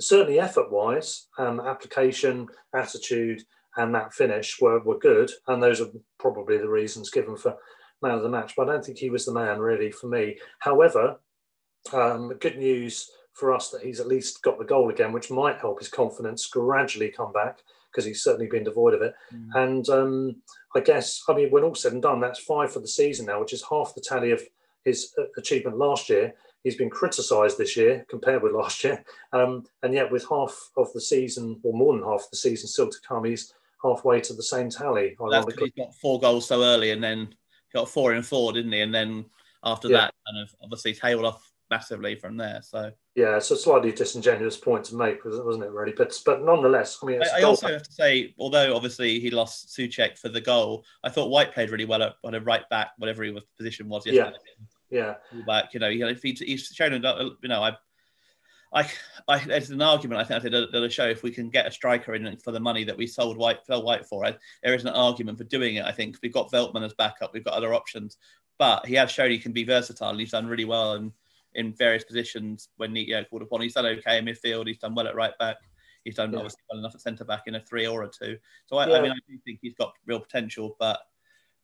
Certainly, 0.00 0.40
effort 0.40 0.72
wise, 0.72 1.28
um, 1.38 1.60
application, 1.60 2.48
attitude, 2.74 3.42
and 3.76 3.94
that 3.94 4.14
finish 4.14 4.60
were, 4.60 4.80
were 4.80 4.98
good. 4.98 5.30
And 5.46 5.62
those 5.62 5.80
are 5.80 5.88
probably 6.18 6.56
the 6.56 6.68
reasons 6.68 7.10
given 7.10 7.36
for 7.36 7.56
man 8.02 8.14
of 8.14 8.22
the 8.22 8.28
match, 8.28 8.54
but 8.56 8.68
I 8.68 8.72
don't 8.72 8.84
think 8.84 8.98
he 8.98 9.10
was 9.10 9.26
the 9.26 9.32
man 9.32 9.58
really 9.58 9.90
for 9.90 10.08
me. 10.08 10.38
However, 10.58 11.18
um, 11.92 12.32
good 12.40 12.58
news 12.58 13.10
for 13.34 13.54
us 13.54 13.70
that 13.70 13.82
he's 13.82 14.00
at 14.00 14.08
least 14.08 14.42
got 14.42 14.58
the 14.58 14.64
goal 14.64 14.90
again, 14.90 15.12
which 15.12 15.30
might 15.30 15.58
help 15.58 15.78
his 15.78 15.88
confidence 15.88 16.46
gradually 16.46 17.08
come 17.08 17.32
back 17.32 17.60
because 17.90 18.04
he's 18.04 18.22
certainly 18.22 18.46
been 18.46 18.64
devoid 18.64 18.94
of 18.94 19.02
it. 19.02 19.14
Mm. 19.34 19.48
And 19.54 19.88
um, 19.88 20.36
I 20.76 20.80
guess, 20.80 21.22
I 21.28 21.34
mean, 21.34 21.50
when 21.50 21.64
all 21.64 21.74
said 21.74 21.92
and 21.92 22.02
done, 22.02 22.20
that's 22.20 22.40
five 22.40 22.72
for 22.72 22.80
the 22.80 22.88
season 22.88 23.26
now, 23.26 23.40
which 23.40 23.52
is 23.52 23.64
half 23.68 23.94
the 23.94 24.00
tally 24.00 24.30
of 24.30 24.42
his 24.84 25.12
uh, 25.18 25.24
achievement 25.36 25.78
last 25.78 26.08
year. 26.08 26.34
He's 26.62 26.76
been 26.76 26.90
criticised 26.90 27.56
this 27.56 27.76
year 27.76 28.04
compared 28.08 28.42
with 28.42 28.52
last 28.54 28.84
year, 28.84 29.02
um, 29.32 29.64
and 29.82 29.94
yet 29.94 30.10
with 30.10 30.28
half 30.28 30.70
of 30.76 30.92
the 30.92 31.00
season, 31.00 31.58
or 31.62 31.72
more 31.72 31.94
than 31.94 32.04
half 32.04 32.28
the 32.30 32.36
season 32.36 32.68
still 32.68 32.90
to 32.90 32.98
come, 33.06 33.24
he's 33.24 33.54
halfway 33.82 34.20
to 34.20 34.34
the 34.34 34.42
same 34.42 34.68
tally. 34.68 35.16
That's 35.30 35.46
he 35.58 35.70
got 35.70 35.94
four 35.94 36.20
goals 36.20 36.46
so 36.46 36.62
early, 36.62 36.90
and 36.90 37.02
then 37.02 37.34
got 37.72 37.88
four 37.88 38.14
in 38.14 38.22
four, 38.22 38.52
didn't 38.52 38.72
he? 38.72 38.80
And 38.80 38.94
then 38.94 39.26
after 39.64 39.88
yeah. 39.88 39.98
that, 39.98 40.14
kind 40.26 40.42
of 40.42 40.54
obviously 40.62 40.94
tailed 40.94 41.24
off 41.24 41.50
massively 41.70 42.16
from 42.16 42.36
there. 42.36 42.60
So 42.62 42.92
yeah, 43.14 43.36
it's 43.36 43.50
a 43.50 43.56
slightly 43.56 43.92
disingenuous 43.92 44.56
point 44.56 44.84
to 44.86 44.96
make, 44.96 45.24
wasn't 45.24 45.64
it? 45.64 45.70
Really, 45.70 45.92
but 45.96 46.18
but 46.26 46.42
nonetheless, 46.44 46.98
I 47.02 47.06
mean, 47.06 47.22
I, 47.22 47.40
I 47.40 47.42
also 47.42 47.68
have 47.68 47.82
to 47.82 47.92
say, 47.92 48.34
although 48.38 48.74
obviously 48.74 49.20
he 49.20 49.30
lost 49.30 49.68
Soucek 49.68 50.18
for 50.18 50.28
the 50.28 50.40
goal, 50.40 50.84
I 51.04 51.10
thought 51.10 51.30
White 51.30 51.52
played 51.52 51.70
really 51.70 51.84
well 51.84 52.02
at, 52.02 52.14
on 52.24 52.34
a 52.34 52.40
right 52.40 52.68
back, 52.70 52.92
whatever 52.98 53.22
his 53.22 53.34
position 53.56 53.88
was 53.88 54.04
yesterday. 54.06 54.36
Yeah, 54.90 55.14
yeah. 55.32 55.42
Back, 55.46 55.72
you 55.72 55.80
know, 55.80 55.90
he, 55.90 56.32
he's 56.32 56.66
shown, 56.66 56.92
a 56.92 57.30
you 57.42 57.48
know, 57.48 57.62
I 57.62 57.76
I, 58.72 58.88
I, 59.26 59.38
there's 59.38 59.70
an 59.70 59.82
argument 59.82 60.20
I 60.20 60.24
think 60.24 60.40
I 60.40 60.48
did 60.48 60.54
at 60.54 60.72
the 60.72 60.90
show. 60.90 61.08
If 61.08 61.22
we 61.22 61.30
can 61.30 61.50
get 61.50 61.66
a 61.66 61.72
striker 61.72 62.14
in 62.14 62.36
for 62.38 62.52
the 62.52 62.60
money 62.60 62.84
that 62.84 62.96
we 62.96 63.06
sold 63.06 63.36
White, 63.36 63.66
Phil 63.66 63.82
White 63.82 64.06
for, 64.06 64.24
I, 64.24 64.36
there 64.62 64.74
is 64.74 64.84
an 64.84 64.94
argument 64.94 65.38
for 65.38 65.44
doing 65.44 65.76
it. 65.76 65.84
I 65.84 65.92
think 65.92 66.18
we've 66.22 66.32
got 66.32 66.52
Veltman 66.52 66.84
as 66.84 66.94
backup, 66.94 67.32
we've 67.32 67.44
got 67.44 67.54
other 67.54 67.74
options, 67.74 68.18
but 68.58 68.86
he 68.86 68.94
has 68.94 69.10
shown 69.10 69.30
he 69.30 69.38
can 69.38 69.52
be 69.52 69.64
versatile. 69.64 70.10
and 70.10 70.20
He's 70.20 70.30
done 70.30 70.46
really 70.46 70.64
well 70.64 70.94
in, 70.94 71.12
in 71.54 71.72
various 71.72 72.04
positions 72.04 72.68
when 72.76 72.94
he, 72.94 73.08
yeah, 73.08 73.24
called 73.24 73.42
upon. 73.42 73.62
He's 73.62 73.74
done 73.74 73.86
okay 73.86 74.18
in 74.18 74.24
midfield. 74.24 74.68
He's 74.68 74.78
done 74.78 74.94
well 74.94 75.08
at 75.08 75.16
right 75.16 75.36
back. 75.38 75.56
He's 76.04 76.14
done 76.14 76.32
yeah. 76.32 76.38
obviously 76.38 76.62
well 76.70 76.78
enough 76.78 76.94
at 76.94 77.00
centre 77.00 77.24
back 77.24 77.42
in 77.46 77.56
a 77.56 77.60
three 77.60 77.86
or 77.86 78.04
a 78.04 78.08
two. 78.08 78.38
So 78.66 78.76
I, 78.76 78.86
yeah. 78.86 78.96
I 78.96 79.02
mean, 79.02 79.12
I 79.12 79.18
do 79.28 79.36
think 79.44 79.58
he's 79.60 79.74
got 79.74 79.94
real 80.06 80.20
potential, 80.20 80.76
but 80.78 81.00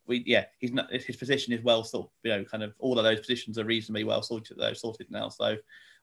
we 0.08 0.22
yeah 0.24 0.44
he's 0.60 0.72
not 0.72 0.88
his 0.92 1.16
position 1.16 1.52
is 1.52 1.64
well 1.64 1.82
sort 1.82 2.08
you 2.22 2.30
know 2.30 2.44
kind 2.44 2.62
of 2.62 2.72
all 2.78 2.96
of 2.96 3.04
those 3.04 3.18
positions 3.18 3.58
are 3.58 3.64
reasonably 3.64 4.04
well 4.04 4.22
sorted 4.22 4.56
though 4.56 4.72
sorted 4.72 5.10
now 5.10 5.28
so 5.28 5.56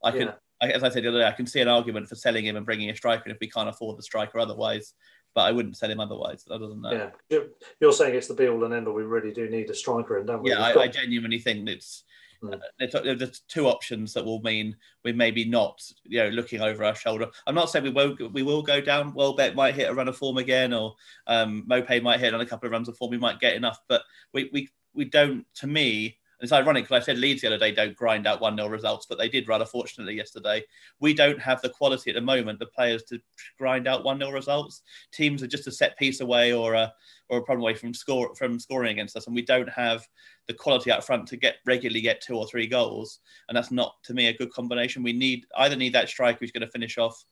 I 0.04 0.12
can 0.12 0.22
yeah 0.24 0.34
as 0.72 0.84
I 0.84 0.90
said 0.90 1.04
the 1.04 1.10
other 1.10 1.20
day, 1.20 1.28
I 1.28 1.32
can 1.32 1.46
see 1.46 1.62
an 1.62 1.68
argument 1.68 2.08
for 2.08 2.16
selling 2.16 2.46
him 2.46 2.56
and 2.56 2.66
bringing 2.66 2.90
a 2.90 2.96
striker 2.96 3.30
if 3.30 3.38
we 3.40 3.50
can't 3.50 3.70
afford 3.70 3.98
the 3.98 4.04
striker 4.04 4.40
otherwise. 4.40 4.94
But 5.36 5.42
I 5.42 5.52
wouldn't 5.52 5.78
sell 5.78 5.90
him 5.90 6.00
otherwise. 6.00 6.46
Other 6.50 6.68
than 6.68 6.82
that, 6.84 7.16
yeah, 7.30 7.40
you're 7.80 7.92
saying 7.92 8.14
it's 8.14 8.28
the 8.28 8.36
be 8.36 8.48
all 8.48 8.64
and 8.66 8.74
end 8.74 8.88
all. 8.88 8.94
We 8.94 9.02
really 9.02 9.32
do 9.32 9.50
need 9.50 9.70
a 9.70 9.74
striker, 9.74 10.20
and 10.20 10.28
don't 10.28 10.44
we? 10.44 10.52
Yeah, 10.52 10.62
I, 10.62 10.74
got... 10.74 10.84
I, 10.84 10.88
genuinely 10.88 11.40
think 11.40 11.68
it's. 11.68 12.04
Mm. 12.44 12.60
Uh, 12.82 13.16
there's 13.16 13.40
two 13.48 13.68
options 13.68 14.14
that 14.14 14.24
will 14.24 14.42
mean 14.42 14.76
we 15.04 15.12
maybe 15.12 15.46
not, 15.46 15.82
you 16.04 16.20
know, 16.20 16.30
looking 16.30 16.62
over 16.62 16.84
our 16.84 16.94
shoulder. 16.94 17.28
I'm 17.48 17.56
not 17.56 17.72
saying 17.72 17.84
we 17.86 17.90
won't, 17.90 18.34
we 18.34 18.44
will 18.44 18.62
go 18.62 18.82
down. 18.82 19.14
Welbeck 19.14 19.56
might 19.56 19.76
hit 19.76 19.90
a 19.90 19.94
run 19.94 20.10
of 20.10 20.18
form 20.18 20.38
again, 20.38 20.74
or 20.74 20.94
um, 21.26 21.66
Maupay 21.68 22.04
might 22.04 22.20
hit 22.20 22.34
on 22.34 22.42
a 22.42 22.46
couple 22.46 22.68
of 22.68 22.74
runs 22.74 22.90
of 22.90 22.98
form. 22.98 23.12
We 23.12 23.18
might 23.18 23.40
get 23.40 23.56
enough, 23.56 23.80
but 23.88 24.04
we 24.34 24.52
we 24.54 24.70
we 24.94 25.06
don't. 25.06 25.46
To 25.56 25.68
me, 25.68 26.18
it's 26.44 26.52
ironic 26.52 26.84
because 26.84 27.02
I 27.02 27.06
said 27.06 27.18
Leeds 27.18 27.42
the 27.42 27.48
other 27.48 27.58
day 27.58 27.72
don't 27.72 27.96
grind 27.96 28.28
out 28.28 28.42
1 28.42 28.58
0 28.58 28.68
results, 28.68 29.06
but 29.08 29.18
they 29.18 29.30
did 29.30 29.48
rather 29.48 29.66
fortunately 29.66 30.16
yesterday. 30.16 30.64
We 31.00 31.14
don't 31.14 31.40
have 31.40 31.62
the 31.62 31.70
quality 31.70 32.10
at 32.10 32.16
the 32.16 32.22
moment, 32.22 32.60
the 32.60 32.66
players 32.66 33.04
to 33.04 33.20
grind 33.58 33.88
out 33.88 34.04
1 34.04 34.20
0 34.20 34.32
results. 34.32 34.82
Teams 35.12 35.42
are 35.42 35.48
just 35.48 35.68
a 35.68 35.72
set 35.72 35.98
piece 35.98 36.20
away 36.20 36.54
or 36.54 36.74
a 36.74 36.94
or 37.30 37.38
a 37.38 37.44
problem 37.44 37.62
away 37.62 37.74
from 37.74 37.94
score 37.94 38.36
from 38.36 38.60
scoring 38.60 38.92
against 38.92 39.16
us, 39.16 39.28
and 39.28 39.36
we 39.36 39.42
don't 39.42 39.70
have 39.70 40.06
the 40.48 40.54
quality 40.54 40.92
up 40.92 41.04
front 41.04 41.28
to 41.28 41.38
get 41.38 41.56
regularly 41.66 42.02
get 42.02 42.22
two 42.22 42.36
or 42.36 42.46
three 42.46 42.68
goals. 42.68 43.20
And 43.48 43.58
that's 43.58 43.72
not 43.72 43.96
to 44.04 44.14
me 44.14 44.28
a 44.28 44.38
good 44.38 44.52
combination. 44.52 45.02
We 45.02 45.14
need 45.14 45.46
either 45.58 45.78
need 45.78 45.94
that 45.94 46.10
striker 46.10 46.40
who's 46.40 46.52
going 46.52 46.66
to 46.66 46.72
finish 46.72 46.98
off 46.98 47.24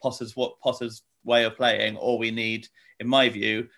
Potter's 0.00 0.36
what 0.36 0.60
Potter's 0.60 1.02
way 1.24 1.44
of 1.44 1.56
playing, 1.56 1.96
or 1.96 2.18
we 2.18 2.30
need, 2.30 2.68
in 3.00 3.08
my 3.08 3.28
view, 3.28 3.68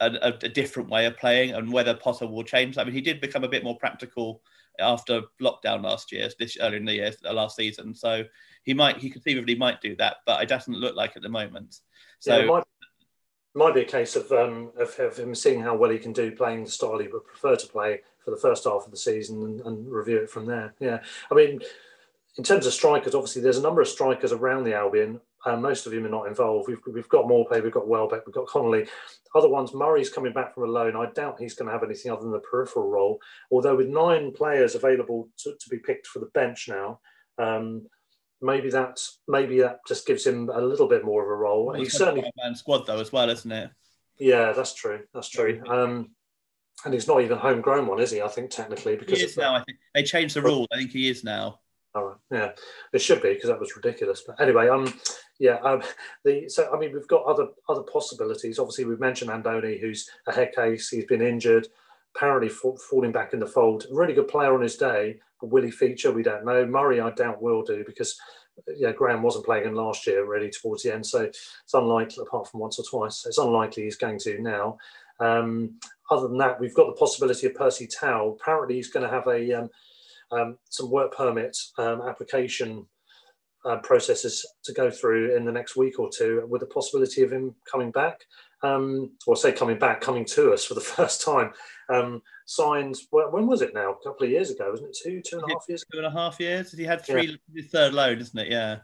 a, 0.00 0.34
a, 0.42 0.48
different 0.48 0.88
way 0.88 1.06
of 1.06 1.16
playing 1.16 1.52
and 1.52 1.70
whether 1.70 1.94
Potter 1.94 2.26
will 2.26 2.42
change. 2.42 2.78
I 2.78 2.84
mean, 2.84 2.94
he 2.94 3.00
did 3.00 3.20
become 3.20 3.44
a 3.44 3.48
bit 3.48 3.62
more 3.62 3.76
practical 3.76 4.42
after 4.78 5.22
lockdown 5.40 5.82
last 5.82 6.10
year, 6.10 6.28
this 6.38 6.56
earlier 6.60 6.78
in 6.78 6.84
the 6.86 6.94
year, 6.94 7.12
last 7.24 7.56
season. 7.56 7.94
So 7.94 8.24
he 8.62 8.72
might, 8.74 8.96
he 8.96 9.10
conceivably 9.10 9.54
might 9.54 9.80
do 9.80 9.94
that, 9.96 10.16
but 10.26 10.42
it 10.42 10.48
doesn't 10.48 10.74
look 10.74 10.96
like 10.96 11.16
at 11.16 11.22
the 11.22 11.28
moment. 11.28 11.80
So 12.18 12.36
yeah, 12.36 12.42
it 12.42 12.46
might, 12.46 12.64
might 13.54 13.74
be 13.74 13.82
a 13.82 13.84
case 13.84 14.16
of, 14.16 14.30
um, 14.32 14.72
of, 14.78 14.98
of 14.98 15.18
him 15.18 15.34
seeing 15.34 15.60
how 15.60 15.76
well 15.76 15.90
he 15.90 15.98
can 15.98 16.12
do 16.12 16.32
playing 16.32 16.64
the 16.64 16.70
style 16.70 16.98
he 16.98 17.08
would 17.08 17.26
prefer 17.26 17.56
to 17.56 17.66
play 17.66 18.00
for 18.24 18.30
the 18.30 18.36
first 18.36 18.64
half 18.64 18.84
of 18.84 18.90
the 18.90 18.96
season 18.96 19.42
and, 19.42 19.60
and 19.62 19.90
review 19.90 20.18
it 20.18 20.30
from 20.30 20.46
there. 20.46 20.74
Yeah, 20.78 21.00
I 21.30 21.34
mean, 21.34 21.60
in 22.40 22.44
terms 22.44 22.64
of 22.64 22.72
strikers, 22.72 23.14
obviously 23.14 23.42
there's 23.42 23.58
a 23.58 23.62
number 23.62 23.82
of 23.82 23.88
strikers 23.88 24.32
around 24.32 24.64
the 24.64 24.74
Albion 24.74 25.20
uh, 25.46 25.56
most 25.56 25.86
of 25.86 25.92
them 25.92 26.04
are 26.04 26.10
not 26.10 26.26
involved. 26.26 26.68
We've, 26.68 26.80
we've 26.92 27.08
got 27.08 27.24
Maupay, 27.24 27.62
we've 27.62 27.72
got 27.72 27.88
Welbeck, 27.88 28.26
we've 28.26 28.34
got 28.34 28.46
Connolly. 28.46 28.86
Other 29.34 29.48
ones, 29.48 29.72
Murray's 29.72 30.10
coming 30.10 30.32
back 30.32 30.54
from 30.54 30.64
a 30.64 30.66
loan. 30.66 30.96
I 30.96 31.10
doubt 31.12 31.40
he's 31.40 31.54
going 31.54 31.66
to 31.66 31.72
have 31.72 31.84
anything 31.84 32.12
other 32.12 32.22
than 32.22 32.32
the 32.32 32.40
peripheral 32.40 32.90
role. 32.90 33.20
Although 33.50 33.76
with 33.76 33.88
nine 33.88 34.32
players 34.32 34.74
available 34.74 35.28
to, 35.38 35.54
to 35.58 35.68
be 35.70 35.78
picked 35.78 36.06
for 36.06 36.18
the 36.18 36.26
bench 36.26 36.68
now, 36.68 37.00
um, 37.38 37.86
maybe 38.42 38.70
that 38.70 38.98
maybe 39.28 39.60
that 39.60 39.80
just 39.86 40.06
gives 40.06 40.26
him 40.26 40.50
a 40.52 40.60
little 40.60 40.88
bit 40.88 41.04
more 41.04 41.22
of 41.22 41.30
a 41.30 41.34
role. 41.34 41.66
Well, 41.66 41.76
he's 41.76 41.96
certainly 41.96 42.22
a 42.22 42.42
man 42.42 42.54
squad 42.54 42.86
though 42.86 43.00
as 43.00 43.12
well, 43.12 43.30
isn't 43.30 43.52
it? 43.52 43.70
Yeah, 44.18 44.52
that's 44.52 44.74
true. 44.74 45.00
That's 45.14 45.28
true. 45.28 45.62
Um, 45.66 46.10
and 46.84 46.92
he's 46.92 47.06
not 47.06 47.22
even 47.22 47.38
a 47.38 47.40
homegrown 47.40 47.86
one, 47.86 48.00
is 48.00 48.10
he? 48.10 48.20
I 48.20 48.28
think 48.28 48.50
technically 48.50 48.96
because 48.96 49.18
he 49.18 49.24
is 49.24 49.36
now. 49.36 49.54
I 49.54 49.62
think 49.64 49.78
they 49.94 50.02
changed 50.02 50.36
the 50.36 50.42
rule. 50.42 50.66
I 50.72 50.76
think 50.76 50.90
he 50.90 51.08
is 51.08 51.24
now. 51.24 51.60
All 51.94 52.04
right. 52.04 52.16
Yeah, 52.30 52.52
it 52.92 53.00
should 53.00 53.20
be 53.20 53.34
because 53.34 53.50
that 53.50 53.58
was 53.58 53.74
ridiculous. 53.74 54.22
But 54.24 54.40
anyway, 54.40 54.68
um, 54.68 54.92
yeah, 55.40 55.56
um, 55.56 55.82
the 56.24 56.48
so 56.48 56.72
I 56.72 56.78
mean 56.78 56.92
we've 56.92 57.08
got 57.08 57.24
other 57.24 57.48
other 57.68 57.82
possibilities. 57.82 58.58
Obviously, 58.58 58.84
we've 58.84 59.00
mentioned 59.00 59.30
Andone, 59.30 59.80
who's 59.80 60.08
a 60.28 60.32
head 60.32 60.52
case. 60.54 60.88
He's 60.88 61.06
been 61.06 61.22
injured, 61.22 61.66
apparently 62.14 62.48
falling 62.48 63.10
back 63.10 63.32
in 63.32 63.40
the 63.40 63.46
fold. 63.46 63.86
Really 63.90 64.14
good 64.14 64.28
player 64.28 64.54
on 64.54 64.62
his 64.62 64.76
day, 64.76 65.18
but 65.40 65.50
will 65.50 65.64
he 65.64 65.70
feature? 65.72 66.12
We 66.12 66.22
don't 66.22 66.44
know. 66.44 66.64
Murray, 66.64 67.00
I 67.00 67.10
doubt 67.10 67.42
will 67.42 67.62
do 67.62 67.82
because 67.84 68.16
yeah, 68.76 68.92
Graham 68.92 69.22
wasn't 69.22 69.46
playing 69.46 69.64
him 69.66 69.74
last 69.74 70.06
year 70.06 70.24
really 70.24 70.50
towards 70.50 70.84
the 70.84 70.94
end, 70.94 71.04
so 71.04 71.22
it's 71.22 71.74
unlikely. 71.74 72.22
Apart 72.22 72.48
from 72.48 72.60
once 72.60 72.78
or 72.78 72.84
twice, 72.84 73.26
it's 73.26 73.38
unlikely 73.38 73.84
he's 73.84 73.96
going 73.96 74.18
to 74.20 74.40
now. 74.40 74.78
Um, 75.18 75.74
other 76.10 76.28
than 76.28 76.38
that, 76.38 76.60
we've 76.60 76.74
got 76.74 76.86
the 76.86 76.98
possibility 76.98 77.48
of 77.48 77.54
Percy 77.54 77.88
Tau. 77.88 78.36
Apparently, 78.40 78.76
he's 78.76 78.90
going 78.90 79.04
to 79.04 79.12
have 79.12 79.26
a 79.26 79.52
um, 79.54 79.70
um, 80.32 80.58
some 80.68 80.90
work 80.90 81.16
permit 81.16 81.56
um, 81.78 82.02
application 82.02 82.86
uh, 83.64 83.76
processes 83.78 84.46
to 84.64 84.72
go 84.72 84.90
through 84.90 85.36
in 85.36 85.44
the 85.44 85.52
next 85.52 85.76
week 85.76 85.98
or 85.98 86.08
two 86.10 86.46
with 86.48 86.60
the 86.60 86.66
possibility 86.66 87.22
of 87.22 87.32
him 87.32 87.54
coming 87.70 87.90
back, 87.90 88.20
um, 88.62 89.12
or 89.26 89.36
say 89.36 89.52
coming 89.52 89.78
back, 89.78 90.00
coming 90.00 90.24
to 90.24 90.52
us 90.52 90.64
for 90.64 90.74
the 90.74 90.80
first 90.96 91.22
time. 91.22 91.52
Um, 91.92 92.22
signed, 92.46 92.96
when 93.10 93.46
was 93.46 93.62
it 93.62 93.74
now? 93.74 93.92
A 93.92 94.04
couple 94.04 94.24
of 94.24 94.30
years 94.30 94.50
ago, 94.50 94.70
wasn't 94.70 94.90
it? 94.90 94.98
Two, 95.02 95.20
two 95.20 95.36
and 95.38 95.50
a 95.50 95.54
half 95.54 95.64
years 95.68 95.84
Two 95.92 95.98
and 95.98 96.06
a 96.06 96.10
half 96.10 96.40
years? 96.40 96.72
He 96.72 96.84
had 96.84 97.04
three, 97.04 97.38
yeah. 97.52 97.62
third 97.70 97.94
loan, 97.94 98.18
isn't 98.18 98.38
it? 98.38 98.50
Yeah. 98.50 98.78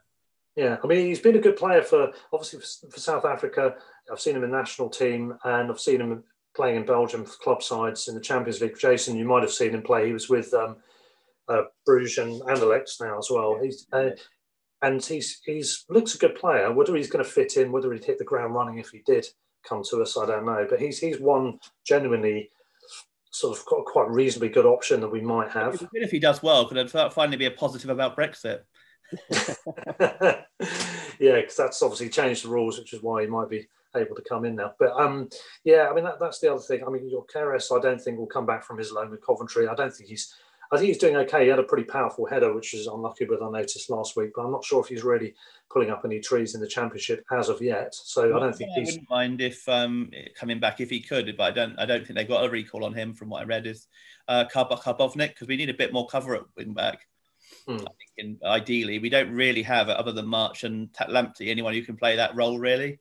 Yeah, 0.56 0.78
I 0.82 0.86
mean, 0.86 1.06
he's 1.06 1.20
been 1.20 1.36
a 1.36 1.40
good 1.40 1.56
player 1.56 1.82
for 1.82 2.12
obviously 2.32 2.60
for, 2.60 2.90
for 2.90 3.00
South 3.00 3.26
Africa. 3.26 3.74
I've 4.10 4.20
seen 4.20 4.36
him 4.36 4.42
in 4.42 4.50
the 4.50 4.56
national 4.56 4.88
team 4.88 5.36
and 5.44 5.70
I've 5.70 5.80
seen 5.80 6.00
him 6.00 6.24
playing 6.54 6.76
in 6.76 6.86
Belgium 6.86 7.26
for 7.26 7.36
club 7.42 7.62
sides 7.62 8.08
in 8.08 8.14
the 8.14 8.20
Champions 8.22 8.62
League. 8.62 8.78
Jason, 8.78 9.16
you 9.16 9.26
might 9.26 9.42
have 9.42 9.52
seen 9.52 9.74
him 9.74 9.82
play. 9.82 10.06
He 10.06 10.14
was 10.14 10.30
with 10.30 10.54
um, 10.54 10.76
uh, 11.48 11.62
Bruges 11.84 12.18
and 12.18 12.40
Anderlecht 12.42 13.00
now 13.00 13.18
as 13.18 13.28
well. 13.30 13.58
He's 13.62 13.86
uh, 13.92 14.10
and 14.82 15.04
he's 15.04 15.40
he's 15.44 15.84
looks 15.88 16.14
a 16.14 16.18
good 16.18 16.34
player. 16.34 16.72
Whether 16.72 16.94
he's 16.96 17.10
going 17.10 17.24
to 17.24 17.30
fit 17.30 17.56
in, 17.56 17.72
whether 17.72 17.92
he'd 17.92 18.04
hit 18.04 18.18
the 18.18 18.24
ground 18.24 18.54
running 18.54 18.78
if 18.78 18.90
he 18.90 19.02
did 19.06 19.26
come 19.68 19.82
to 19.90 20.02
us, 20.02 20.16
I 20.16 20.26
don't 20.26 20.46
know. 20.46 20.66
But 20.68 20.80
he's 20.80 20.98
he's 20.98 21.20
one 21.20 21.58
genuinely 21.86 22.50
sort 23.30 23.56
of 23.56 23.64
quite 23.64 24.08
reasonably 24.08 24.48
good 24.48 24.66
option 24.66 25.00
that 25.00 25.12
we 25.12 25.20
might 25.20 25.50
have. 25.50 25.74
Even 25.74 25.88
If 25.92 26.10
he 26.10 26.18
does 26.18 26.42
well, 26.42 26.66
could 26.66 26.78
it 26.78 26.90
finally 27.12 27.36
be 27.36 27.46
a 27.46 27.50
positive 27.50 27.90
about 27.90 28.16
Brexit? 28.16 28.60
yeah, 31.20 31.36
because 31.36 31.56
that's 31.56 31.82
obviously 31.82 32.08
changed 32.08 32.44
the 32.44 32.48
rules, 32.48 32.78
which 32.78 32.92
is 32.92 33.02
why 33.02 33.22
he 33.22 33.28
might 33.28 33.50
be 33.50 33.68
able 33.94 34.16
to 34.16 34.22
come 34.22 34.44
in 34.44 34.56
now. 34.56 34.72
But 34.78 34.92
um, 34.92 35.28
yeah, 35.64 35.88
I 35.90 35.94
mean 35.94 36.04
that, 36.04 36.18
that's 36.18 36.40
the 36.40 36.50
other 36.50 36.62
thing. 36.62 36.82
I 36.84 36.90
mean, 36.90 37.10
Gyökeres, 37.10 37.76
I 37.76 37.80
don't 37.80 38.00
think 38.00 38.18
will 38.18 38.26
come 38.26 38.46
back 38.46 38.64
from 38.64 38.78
his 38.78 38.92
loan 38.92 39.10
with 39.10 39.24
Coventry. 39.24 39.68
I 39.68 39.74
don't 39.74 39.92
think 39.92 40.08
he's 40.08 40.34
I 40.72 40.76
think 40.76 40.88
he's 40.88 40.98
doing 40.98 41.16
okay. 41.16 41.44
He 41.44 41.48
had 41.48 41.58
a 41.58 41.64
pretty 41.64 41.84
powerful 41.84 42.26
header, 42.26 42.52
which 42.54 42.72
was 42.72 42.86
unlucky 42.86 43.24
but 43.24 43.42
I 43.42 43.50
noticed 43.50 43.90
last 43.90 44.16
week. 44.16 44.30
But 44.34 44.42
I'm 44.42 44.52
not 44.52 44.64
sure 44.64 44.80
if 44.80 44.88
he's 44.88 45.04
really 45.04 45.34
pulling 45.70 45.90
up 45.90 46.02
any 46.04 46.20
trees 46.20 46.54
in 46.54 46.60
the 46.60 46.68
championship 46.68 47.24
as 47.32 47.48
of 47.48 47.62
yet. 47.62 47.94
So 47.94 48.28
well, 48.28 48.38
I 48.38 48.40
don't 48.40 48.56
think 48.56 48.70
I 48.76 48.80
he's. 48.80 48.88
wouldn't 48.92 49.10
mind 49.10 49.40
if 49.40 49.68
um, 49.68 50.10
coming 50.38 50.60
back 50.60 50.80
if 50.80 50.90
he 50.90 51.00
could, 51.00 51.34
but 51.36 51.44
I 51.44 51.50
don't. 51.50 51.78
I 51.78 51.86
don't 51.86 52.06
think 52.06 52.16
they 52.16 52.24
got 52.24 52.44
a 52.44 52.50
recall 52.50 52.84
on 52.84 52.94
him 52.94 53.14
from 53.14 53.28
what 53.28 53.42
I 53.42 53.44
read. 53.44 53.66
Is 53.66 53.86
uh, 54.28 54.44
Karbownik 54.52 55.28
because 55.28 55.48
we 55.48 55.56
need 55.56 55.70
a 55.70 55.74
bit 55.74 55.92
more 55.92 56.06
cover 56.06 56.34
at 56.34 56.42
wing 56.56 56.74
back. 56.74 57.00
Hmm. 57.66 57.74
I 57.74 57.76
think 57.76 58.10
in, 58.18 58.38
ideally 58.44 58.98
we 58.98 59.08
don't 59.08 59.30
really 59.30 59.62
have 59.62 59.88
other 59.88 60.12
than 60.12 60.26
March 60.26 60.64
and 60.64 60.92
Lamptey 60.92 61.48
anyone 61.48 61.74
who 61.74 61.82
can 61.82 61.96
play 61.96 62.16
that 62.16 62.34
role 62.34 62.58
really. 62.58 62.98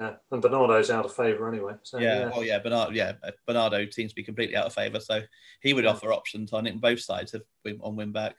Yeah, 0.00 0.14
and 0.30 0.42
Bernardo's 0.42 0.90
out 0.90 1.06
of 1.06 1.14
favour 1.14 1.48
anyway. 1.48 1.74
So, 1.82 1.98
yeah, 1.98 2.20
yeah, 2.20 2.30
oh 2.34 2.42
yeah, 2.42 2.58
Bernardo. 2.58 2.92
Yeah, 2.92 3.12
Bernardo 3.46 3.88
seems 3.90 4.12
to 4.12 4.16
be 4.16 4.22
completely 4.22 4.54
out 4.54 4.66
of 4.66 4.74
favour, 4.74 5.00
so 5.00 5.22
he 5.60 5.72
would 5.72 5.86
offer 5.86 6.12
options 6.12 6.52
on 6.52 6.66
it 6.66 6.80
both 6.80 7.00
sides 7.00 7.34
of 7.34 7.42
on 7.80 7.96
win 7.96 8.12
back. 8.12 8.36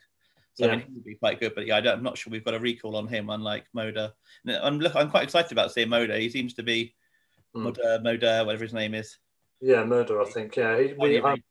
So 0.53 0.65
yeah. 0.65 0.71
I 0.71 0.75
mean, 0.77 0.85
he 0.87 0.93
would 0.93 1.03
be 1.03 1.15
quite 1.15 1.39
good. 1.39 1.55
But 1.55 1.67
yeah, 1.67 1.77
I 1.77 1.93
am 1.93 2.03
not 2.03 2.17
sure 2.17 2.31
we've 2.31 2.45
got 2.45 2.53
a 2.53 2.59
recall 2.59 2.95
on 2.95 3.07
him, 3.07 3.29
unlike 3.29 3.65
Moder. 3.73 4.13
I'm 4.47 4.79
look, 4.79 4.95
I'm 4.95 5.09
quite 5.09 5.23
excited 5.23 5.51
about 5.51 5.71
seeing 5.71 5.89
Moder. 5.89 6.17
He 6.17 6.29
seems 6.29 6.53
to 6.55 6.63
be 6.63 6.95
mm. 7.55 7.61
Moder, 7.63 7.99
Moder, 8.01 8.43
whatever 8.45 8.63
his 8.63 8.73
name 8.73 8.93
is. 8.93 9.17
Yeah, 9.61 9.83
Moder. 9.83 10.21
I 10.21 10.25
think. 10.25 10.55
Yeah, 10.55 10.79
he, 10.79 10.93
we, 10.97 11.19
um, 11.21 11.41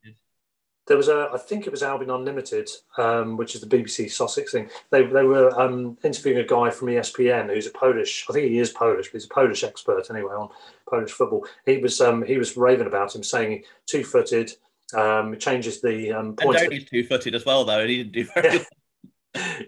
there 0.88 0.96
was 0.96 1.08
a, 1.08 1.28
I 1.32 1.38
think 1.38 1.66
it 1.66 1.70
was 1.70 1.82
Albion 1.82 2.10
Unlimited, 2.10 2.68
um, 2.96 3.36
which 3.36 3.54
is 3.54 3.60
the 3.60 3.66
BBC 3.66 4.10
Sussex 4.10 4.52
thing. 4.52 4.70
They, 4.90 5.04
they 5.04 5.22
were 5.22 5.58
um, 5.60 5.98
interviewing 6.02 6.38
a 6.38 6.46
guy 6.46 6.70
from 6.70 6.88
ESPN 6.88 7.52
who's 7.52 7.66
a 7.66 7.70
Polish. 7.70 8.26
I 8.28 8.32
think 8.32 8.50
he 8.50 8.58
is 8.58 8.70
Polish, 8.70 9.08
but 9.08 9.12
he's 9.12 9.26
a 9.26 9.28
Polish 9.34 9.62
expert 9.62 10.10
anyway 10.10 10.32
on 10.32 10.48
Polish 10.88 11.12
football. 11.12 11.46
He 11.66 11.78
was 11.78 12.00
um, 12.00 12.24
he 12.24 12.38
was 12.38 12.56
raving 12.56 12.86
about 12.86 13.14
him, 13.14 13.22
saying 13.22 13.64
two 13.86 14.02
footed. 14.02 14.52
Um, 14.96 15.36
changes 15.36 15.82
the 15.82 16.12
um, 16.12 16.34
point. 16.34 16.58
And 16.58 16.86
two 16.86 17.04
footed 17.04 17.34
as 17.34 17.44
well, 17.44 17.62
though. 17.66 17.80
and 17.80 17.90
He 17.90 18.04
didn't 18.04 18.12
do 18.12 18.32
very 18.34 18.64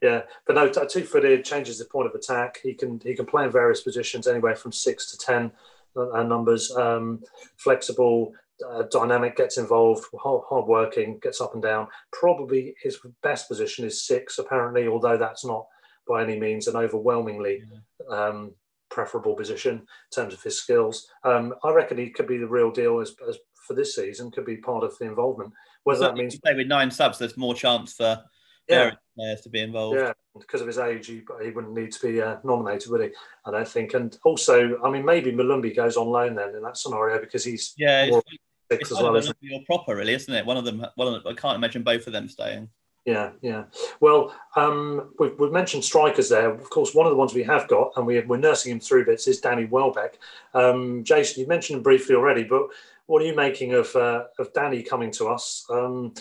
yeah, 0.03 0.23
but 0.47 0.57
no, 0.57 0.69
two 0.71 1.05
footed 1.05 1.45
changes 1.45 1.79
the 1.79 1.85
point 1.85 2.09
of 2.09 2.15
attack. 2.15 2.61
He 2.63 2.73
can 2.73 3.01
he 3.05 3.15
can 3.15 3.27
play 3.27 3.45
in 3.45 3.53
various 3.53 3.83
positions, 3.83 4.27
anywhere 4.27 4.57
from 4.57 4.73
six 4.73 5.11
to 5.11 5.19
ten 5.19 5.53
uh, 5.97 6.23
numbers. 6.23 6.71
Um, 6.75 7.23
flexible, 7.57 8.33
uh, 8.69 8.83
dynamic, 8.91 9.37
gets 9.37 9.59
involved, 9.59 10.05
hard, 10.19 10.43
hard 10.49 10.67
working, 10.67 11.19
gets 11.21 11.41
up 11.41 11.55
and 11.55 11.63
down. 11.63 11.89
Probably 12.13 12.75
his 12.83 12.99
best 13.23 13.49
position 13.49 13.85
is 13.85 14.07
six, 14.07 14.39
apparently, 14.39 14.89
although 14.89 15.17
that's 15.17 15.45
not 15.45 15.67
by 16.09 16.23
any 16.23 16.39
means 16.39 16.67
an 16.67 16.77
overwhelmingly 16.77 17.63
um, 18.09 18.53
preferable 18.91 19.35
position 19.35 19.77
in 19.77 19.87
terms 20.15 20.35
of 20.35 20.43
his 20.43 20.59
skills. 20.59 21.07
Um, 21.25 21.55
I 21.65 21.71
reckon 21.71 21.99
he 21.99 22.11
could 22.11 22.27
be 22.27 22.39
the 22.39 22.49
real 22.49 22.71
deal 22.71 23.01
as, 23.01 23.15
as, 23.29 23.39
for 23.67 23.75
this 23.75 23.95
season, 23.95 24.31
could 24.31 24.45
be 24.45 24.57
part 24.57 24.83
of 24.83 24.97
the 24.99 25.07
involvement. 25.07 25.53
Whether 25.85 26.01
that 26.01 26.15
means 26.15 26.39
play 26.39 26.55
with 26.55 26.67
nine 26.67 26.91
subs, 26.91 27.19
there's 27.19 27.37
more 27.37 27.55
chance 27.55 27.95
for 27.95 28.23
yeah. 28.69 28.91
players 29.17 29.41
to 29.43 29.49
be 29.49 29.61
involved. 29.61 29.99
Yeah, 29.99 30.13
because 30.39 30.61
of 30.61 30.67
his 30.67 30.79
age, 30.79 31.07
he, 31.07 31.23
he 31.43 31.51
wouldn't 31.51 31.75
need 31.75 31.93
to 31.93 32.07
be 32.07 32.21
uh, 32.21 32.37
nominated, 32.45 32.91
would 32.91 33.03
he? 33.03 33.11
I 33.47 33.51
don't 33.51 33.69
think. 33.69 33.95
And 33.95 34.17
also, 34.25 34.79
I 34.85 34.91
mean, 34.91 35.05
maybe 35.05 35.33
Molumby 35.33 35.75
goes 35.75 35.97
on 35.97 36.09
loan 36.09 36.35
then 36.35 36.55
in 36.55 36.63
that 36.63 36.77
scenario 36.77 37.21
because 37.21 37.45
he's 37.45 37.75
yeah, 37.77 38.11
more 38.11 38.23
it's, 38.71 38.93
as 38.93 38.99
well. 38.99 39.17
As 39.17 39.33
your 39.41 39.61
proper, 39.67 39.97
really, 39.97 40.15
isn't 40.15 40.33
it? 40.33 40.47
One 40.47 40.57
of 40.57 40.65
them. 40.65 40.87
One 40.95 41.09
of 41.09 41.15
them, 41.15 41.23
I 41.27 41.35
can't 41.35 41.57
imagine 41.57 41.83
both 41.83 42.07
of 42.07 42.13
them 42.13 42.29
staying. 42.29 42.69
Yeah, 43.07 43.31
yeah. 43.41 43.65
Well, 44.01 44.35
um, 44.57 45.15
we've, 45.19 45.37
we've, 45.39 45.51
mentioned 45.51 45.85
strikers 45.85 46.29
there. 46.29 46.51
Of 46.51 46.69
course, 46.69 46.95
one 46.95 47.07
of 47.07 47.11
the 47.11 47.17
ones 47.17 47.33
we 47.33 47.43
have 47.45 47.67
got, 47.67 47.93
and 47.97 48.07
we, 48.07 48.19
are 48.19 48.37
nursing 48.37 48.73
him 48.73 48.81
through 48.81 49.07
bits, 49.07 49.27
is 49.27 49.41
Danny 49.41 49.65
Welbeck. 49.65 50.19
Um, 50.53 51.03
Jason, 51.03 51.41
you 51.41 51.49
mentioned 51.49 51.79
him 51.79 51.83
briefly 51.83 52.15
already, 52.15 52.45
but 52.45 52.69
what 53.07 53.23
are 53.23 53.25
you 53.25 53.35
making 53.35 53.73
of 53.73 53.95
uh, 53.97 54.25
of 54.39 54.53
Danny 54.53 54.83
coming 54.83 55.11
to 55.13 55.29
us? 55.29 55.65
Um, 55.71 56.15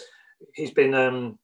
he's 0.54 0.72
been 0.72 0.94
um, 0.94 1.38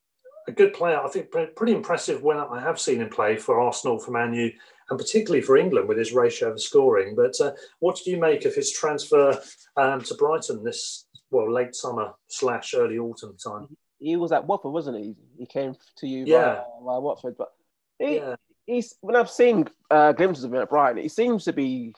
a 0.48 0.52
good 0.52 0.74
player. 0.74 1.00
I 1.00 1.08
think 1.10 1.32
pretty 1.32 1.74
impressive 1.74 2.24
when 2.24 2.38
I 2.38 2.62
have 2.62 2.80
seen 2.80 3.02
him 3.02 3.10
play 3.10 3.36
for 3.36 3.60
Arsenal, 3.60 4.00
for 4.00 4.12
Man 4.12 4.34
U, 4.34 4.52
and 4.90 5.00
particularly 5.00 5.42
for 5.42 5.58
England 5.58 5.88
with 5.88 5.98
his 5.98 6.14
ratio 6.14 6.52
of 6.52 6.62
scoring. 6.62 7.16
But 7.16 7.40
uh, 7.42 7.54
what 7.80 8.00
do 8.04 8.12
you 8.12 8.18
make 8.18 8.46
of 8.46 8.54
his 8.54 8.72
transfer 8.72 9.40
um, 9.78 10.02
to 10.02 10.16
Brighton 10.16 10.64
this 10.64 11.08
well 11.32 11.52
late 11.52 11.76
summer 11.76 12.14
slash 12.28 12.74
early 12.76 12.98
autumn 12.98 13.36
time? 13.44 13.68
He 14.00 14.16
was 14.16 14.32
at 14.32 14.46
Watford, 14.46 14.74
wasn't 14.74 14.98
he? 14.98 15.16
He 15.38 15.46
came 15.46 15.76
to 15.98 16.08
you 16.08 16.26
yeah. 16.26 16.56
via, 16.56 16.64
via 16.84 17.00
Watford, 17.00 17.36
but 17.38 17.50
he, 17.98 18.18
yeah. 18.18 18.36
he's 18.66 18.96
when 19.02 19.16
I've 19.16 19.30
seen 19.30 19.68
uh, 19.90 20.12
glimpses 20.12 20.44
of 20.44 20.54
him 20.54 20.62
at 20.62 20.70
Brighton, 20.70 21.02
he 21.02 21.10
seems 21.10 21.46
to 21.46 21.54
be 21.54 21.94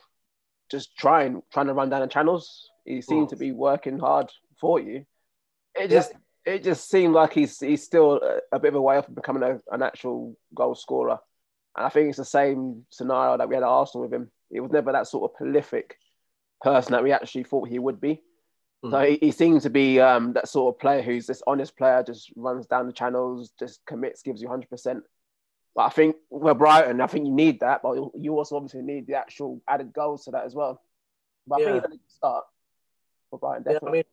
just 0.69 0.95
trying 0.97 1.41
trying 1.52 1.67
to 1.67 1.73
run 1.73 1.89
down 1.89 2.02
the 2.02 2.08
channels. 2.08 2.69
He 2.86 3.02
seems 3.02 3.32
to 3.32 3.36
be 3.36 3.52
working 3.52 4.00
hard 4.00 4.32
for 4.62 4.80
you. 4.80 5.06
It 5.76 5.89
just 5.89 6.12
yeah 6.13 6.19
it 6.47 6.63
just 6.63 6.89
seemed 6.89 7.13
like 7.13 7.34
he's 7.34 7.60
he's 7.60 7.84
still 7.84 8.21
a, 8.23 8.56
a 8.56 8.60
bit 8.60 8.69
of 8.69 8.76
a 8.76 8.82
way 8.82 8.97
off 8.97 9.06
from 9.06 9.15
becoming 9.15 9.43
a, 9.43 9.60
an 9.69 9.84
actual 9.84 10.36
goal 10.56 10.76
scorer. 10.76 11.19
And 11.78 11.86
I 11.86 11.90
think 11.90 12.10
it's 12.10 12.18
the 12.18 12.26
same 12.26 12.86
scenario 12.90 13.38
that 13.38 13.48
we 13.48 13.56
had 13.56 13.63
at 13.63 13.70
Arsenal 13.70 14.04
with 14.04 14.13
him. 14.13 14.32
He 14.52 14.60
was 14.60 14.72
never 14.72 14.92
that 14.92 15.08
sort 15.08 15.30
of 15.30 15.38
prolific 15.38 15.98
person 16.62 16.94
that 16.94 17.04
we 17.04 17.12
actually 17.12 17.44
thought 17.44 17.70
he 17.70 17.80
would 17.80 18.02
be. 18.02 18.22
Mm. 18.84 18.92
So 18.92 19.02
he, 19.02 19.18
he, 19.28 19.32
seems 19.32 19.63
to 19.63 19.70
be 19.70 20.00
um, 20.00 20.34
that 20.34 20.48
sort 20.48 20.74
of 20.74 20.80
player 20.80 21.02
who's 21.02 21.28
this 21.28 21.44
honest 21.46 21.78
player, 21.78 22.04
just 22.04 22.32
runs 22.36 22.66
down 22.66 22.88
the 22.88 22.94
channels, 22.94 23.52
just 23.60 23.86
commits, 23.86 24.24
gives 24.24 24.42
you 24.42 24.48
100%. 24.48 25.02
But 25.76 25.84
I 25.84 25.90
think 25.90 26.16
we're 26.32 26.56
Brighton, 26.56 27.02
I 27.02 27.08
think 27.08 27.26
you 27.26 27.32
need 27.32 27.60
that, 27.60 27.82
but 27.84 27.96
you 28.16 28.36
also 28.36 28.56
obviously 28.56 28.82
need 28.82 29.06
the 29.06 29.16
actual 29.16 29.62
added 29.68 29.94
goals 29.94 30.26
to 30.26 30.32
that 30.32 30.46
as 30.46 30.56
well. 30.56 30.82
But 31.46 31.62
I 31.62 31.66
think 31.66 31.84
it's 31.86 31.94
a 31.94 32.16
start 32.16 32.46
for 33.30 33.40
Brighton, 33.40 33.63
definitely. 33.63 33.88
Yeah, 33.88 33.90
I 33.90 33.94
mean, 33.94 34.04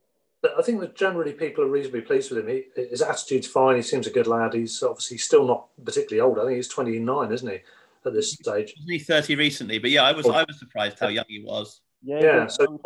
I 0.57 0.61
think 0.61 0.79
that 0.81 0.95
generally 0.95 1.33
people 1.33 1.63
are 1.63 1.69
reasonably 1.69 2.01
pleased 2.01 2.31
with 2.31 2.39
him. 2.39 2.47
He, 2.47 2.87
his 2.89 3.01
attitude's 3.01 3.47
fine. 3.47 3.75
He 3.75 3.81
seems 3.81 4.07
a 4.07 4.11
good 4.11 4.27
lad. 4.27 4.53
He's 4.53 4.81
obviously 4.83 5.17
still 5.17 5.45
not 5.47 5.67
particularly 5.83 6.21
old. 6.21 6.39
I 6.39 6.45
think 6.45 6.57
he's 6.57 6.67
29, 6.67 7.31
isn't 7.31 7.49
he, 7.49 7.59
at 8.05 8.13
this 8.13 8.33
stage? 8.33 8.73
Wasn't 8.77 8.91
he 8.91 8.99
30 8.99 9.35
recently? 9.35 9.79
But 9.79 9.91
yeah, 9.91 10.03
I 10.03 10.11
was 10.11 10.27
I 10.27 10.43
was 10.43 10.59
surprised 10.59 10.99
how 10.99 11.07
young 11.07 11.25
he 11.27 11.43
was. 11.43 11.81
Yeah, 12.03 12.19
yeah. 12.21 12.47
So, 12.47 12.79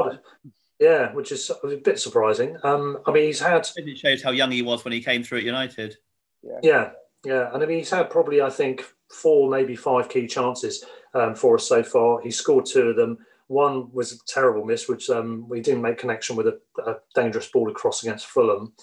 yeah, 0.80 1.12
which 1.14 1.32
is 1.32 1.52
a 1.64 1.76
bit 1.76 2.00
surprising. 2.00 2.58
Um, 2.64 3.00
I 3.06 3.12
mean, 3.12 3.26
he's 3.26 3.40
had. 3.40 3.68
It 3.76 3.98
shows 3.98 4.24
how 4.24 4.32
young 4.32 4.52
he 4.52 4.62
was 4.62 4.86
when 4.86 4.94
he 4.94 5.02
came 5.02 5.24
through 5.24 5.40
at 5.40 5.44
United. 5.44 5.98
Yeah, 6.42 6.60
yeah, 6.64 6.90
yeah. 7.26 7.54
And 7.54 7.62
I 7.62 7.66
mean, 7.66 7.80
he's 7.80 7.90
had 7.90 8.10
probably, 8.10 8.42
I 8.42 8.50
think, 8.50 8.86
four, 9.12 9.50
maybe 9.50 9.76
five 9.76 10.08
key 10.08 10.26
chances 10.28 10.86
um, 11.14 11.36
for 11.36 11.56
us 11.56 11.68
so 11.68 11.84
far. 11.84 12.22
He 12.22 12.32
scored 12.32 12.66
two 12.66 12.90
of 12.90 12.96
them. 12.96 13.18
One 13.50 13.92
was 13.92 14.14
a 14.14 14.20
terrible 14.28 14.64
miss, 14.64 14.88
which 14.88 15.10
um, 15.10 15.50
we 15.50 15.60
didn't 15.60 15.82
make 15.82 15.98
connection 15.98 16.36
with 16.36 16.48
a, 16.48 16.60
a 16.86 16.98
dangerous 17.16 17.50
ball 17.50 17.70
across 17.70 18.04
against 18.04 18.28
Fulham. 18.28 18.74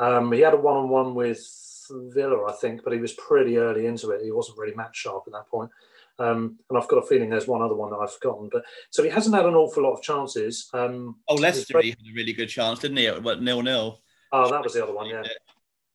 Um, 0.00 0.32
he 0.32 0.40
had 0.40 0.52
a 0.52 0.56
one-on-one 0.56 1.14
with 1.14 1.40
Villa, 1.90 2.44
I 2.48 2.52
think, 2.52 2.82
but 2.82 2.92
he 2.92 2.98
was 2.98 3.12
pretty 3.12 3.56
early 3.56 3.86
into 3.86 4.10
it. 4.10 4.24
He 4.24 4.32
wasn't 4.32 4.58
really 4.58 4.74
match 4.74 4.96
sharp 4.96 5.22
at 5.28 5.32
that 5.32 5.48
point. 5.48 5.70
Um, 6.18 6.58
and 6.68 6.76
I've 6.76 6.88
got 6.88 7.04
a 7.04 7.06
feeling 7.06 7.30
there's 7.30 7.46
one 7.46 7.62
other 7.62 7.76
one 7.76 7.90
that 7.90 7.98
I've 7.98 8.12
forgotten. 8.12 8.48
But 8.50 8.64
so 8.90 9.04
he 9.04 9.10
hasn't 9.10 9.34
had 9.34 9.46
an 9.46 9.54
awful 9.54 9.84
lot 9.84 9.92
of 9.92 10.02
chances. 10.02 10.68
Um, 10.72 11.16
oh, 11.28 11.36
Leicester, 11.36 11.80
he 11.80 11.90
had 11.90 11.98
a 11.98 12.14
really 12.14 12.32
good 12.32 12.48
chance, 12.48 12.80
didn't 12.80 12.96
he? 12.96 13.06
What 13.06 13.42
nil 13.42 13.62
nil. 13.62 14.02
Oh, 14.32 14.50
that 14.50 14.62
was 14.62 14.74
the 14.74 14.82
other 14.82 14.94
one. 14.94 15.08
Yeah, 15.08 15.22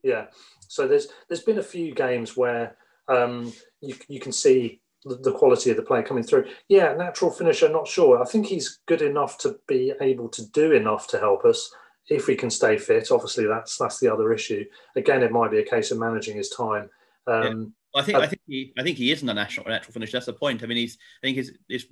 yeah. 0.03 0.25
So 0.67 0.87
there's 0.87 1.07
there's 1.27 1.43
been 1.43 1.59
a 1.59 1.63
few 1.63 1.93
games 1.93 2.37
where 2.37 2.77
um, 3.07 3.51
you 3.81 3.95
you 4.07 4.19
can 4.19 4.31
see 4.31 4.81
the, 5.05 5.31
quality 5.31 5.71
of 5.71 5.77
the 5.77 5.83
play 5.83 6.03
coming 6.03 6.23
through. 6.23 6.45
Yeah, 6.67 6.93
natural 6.93 7.31
finisher, 7.31 7.69
not 7.69 7.87
sure. 7.87 8.21
I 8.21 8.25
think 8.25 8.45
he's 8.45 8.79
good 8.85 9.01
enough 9.01 9.37
to 9.39 9.59
be 9.67 9.93
able 10.01 10.29
to 10.29 10.45
do 10.51 10.73
enough 10.73 11.07
to 11.07 11.19
help 11.19 11.45
us 11.45 11.73
if 12.09 12.27
we 12.27 12.35
can 12.35 12.49
stay 12.49 12.77
fit. 12.77 13.11
Obviously, 13.11 13.47
that's 13.47 13.77
that's 13.77 13.99
the 13.99 14.11
other 14.11 14.31
issue. 14.33 14.65
Again, 14.95 15.23
it 15.23 15.31
might 15.31 15.51
be 15.51 15.59
a 15.59 15.65
case 15.65 15.91
of 15.91 15.99
managing 15.99 16.37
his 16.37 16.49
time. 16.49 16.89
Um, 17.27 17.73
Well, 17.93 18.03
I 18.03 18.05
think 18.05 18.17
I 18.17 18.27
think 18.27 18.41
he 18.47 18.73
I 18.77 18.83
think 18.83 18.97
he 18.97 19.11
isn't 19.11 19.27
a 19.27 19.33
national 19.33 19.67
natural 19.67 19.93
finisher. 19.93 20.13
That's 20.13 20.25
the 20.25 20.33
point. 20.33 20.63
I 20.63 20.65
mean, 20.65 20.77
he's 20.77 20.97
I 21.21 21.27
think 21.27 21.37
his 21.37 21.57
his 21.67 21.85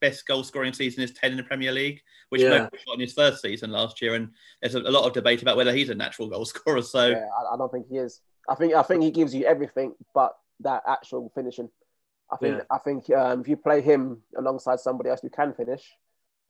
best 0.00 0.26
goal 0.26 0.44
scoring 0.44 0.72
season 0.72 1.02
is 1.02 1.12
ten 1.12 1.32
in 1.32 1.36
the 1.36 1.42
Premier 1.42 1.72
League, 1.72 2.00
which 2.28 2.42
yeah. 2.42 2.68
got 2.86 2.94
in 2.94 3.00
his 3.00 3.14
first 3.14 3.42
season 3.42 3.70
last 3.70 4.00
year. 4.00 4.14
And 4.14 4.30
there's 4.60 4.76
a, 4.76 4.80
a, 4.80 4.90
lot 4.90 5.06
of 5.06 5.12
debate 5.12 5.42
about 5.42 5.56
whether 5.56 5.72
he's 5.72 5.88
a 5.88 5.94
natural 5.94 6.28
goal 6.28 6.44
scorer. 6.52 6.82
So 6.82 7.08
yeah, 7.08 7.26
I, 7.38 7.54
I, 7.54 7.56
don't 7.56 7.72
think 7.72 7.88
he 7.88 7.96
is. 7.96 8.20
I 8.48 8.54
think 8.54 8.74
I 8.74 8.82
think 8.82 9.02
he 9.02 9.10
gives 9.10 9.34
you 9.34 9.44
everything, 9.44 9.94
but 10.14 10.36
that 10.60 10.82
actual 10.86 11.32
finishing. 11.34 11.68
I 12.32 12.36
think 12.36 12.56
yeah. 12.58 12.62
I 12.70 12.78
think 12.78 13.10
um, 13.10 13.40
if 13.40 13.48
you 13.48 13.56
play 13.56 13.80
him 13.80 14.22
alongside 14.36 14.80
somebody 14.80 15.10
else 15.10 15.20
who 15.20 15.30
can 15.30 15.52
finish, 15.54 15.82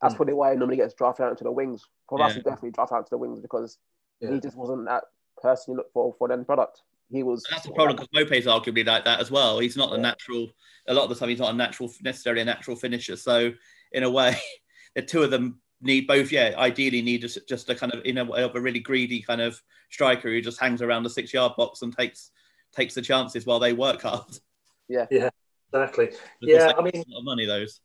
that's 0.01 0.13
mm. 0.13 0.17
probably 0.17 0.33
why 0.33 0.51
he 0.51 0.57
normally 0.57 0.77
gets 0.77 0.93
drafted 0.93 1.25
out 1.25 1.31
into 1.31 1.43
the 1.43 1.51
wings. 1.51 1.85
For 2.07 2.19
yeah. 2.19 2.25
us, 2.25 2.35
he 2.35 2.41
definitely 2.41 2.71
drafted 2.71 2.97
out 2.97 3.05
to 3.07 3.11
the 3.11 3.17
wings 3.17 3.39
because 3.39 3.77
he 4.19 4.39
just 4.39 4.55
wasn't 4.55 4.85
that 4.85 5.05
person 5.41 5.73
you 5.73 5.77
look 5.77 5.91
for 5.91 6.13
for 6.19 6.27
the 6.27 6.35
end 6.35 6.45
product 6.45 6.81
he 7.11 7.23
was. 7.23 7.45
That's 7.49 7.65
the 7.65 7.73
problem 7.73 7.97
because 7.97 8.09
Maupay's 8.15 8.45
arguably 8.45 8.85
like 8.85 9.05
that 9.05 9.19
as 9.19 9.29
well. 9.29 9.59
He's 9.59 9.77
not 9.77 9.93
a 9.93 9.97
natural. 9.97 10.47
A 10.87 10.93
lot 10.93 11.03
of 11.03 11.09
the 11.09 11.15
time, 11.15 11.29
he's 11.29 11.39
not 11.39 11.53
a 11.53 11.57
natural, 11.57 11.91
necessarily 12.01 12.41
a 12.41 12.45
natural 12.45 12.75
finisher. 12.75 13.15
So 13.15 13.51
in 13.91 14.03
a 14.03 14.09
way, 14.09 14.37
the 14.95 15.01
two 15.01 15.23
of 15.23 15.31
them 15.31 15.59
need 15.81 16.07
both. 16.07 16.31
Yeah, 16.31 16.53
ideally 16.57 17.01
need 17.01 17.21
just, 17.21 17.37
just 17.47 17.69
a 17.69 17.75
kind 17.75 17.93
of 17.93 18.03
in 18.05 18.17
a 18.17 18.25
way 18.25 18.43
of 18.43 18.55
a 18.55 18.61
really 18.61 18.79
greedy 18.79 19.21
kind 19.21 19.41
of 19.41 19.61
striker 19.89 20.29
who 20.29 20.41
just 20.41 20.59
hangs 20.59 20.81
around 20.81 21.03
the 21.03 21.09
six 21.09 21.33
yard 21.33 21.53
box 21.57 21.81
and 21.81 21.95
takes 21.95 22.31
takes 22.75 22.93
the 22.93 23.01
chances 23.01 23.45
while 23.45 23.59
they 23.59 23.73
work 23.73 24.01
hard. 24.01 24.37
Yeah, 24.87 25.05
yeah, 25.11 25.29
exactly. 25.73 26.09
yeah, 26.41 26.71
I 26.77 26.81
mean, 26.81 26.93
a 26.95 27.11
lot 27.11 27.19
of 27.19 27.25
money 27.25 27.45
those. 27.45 27.79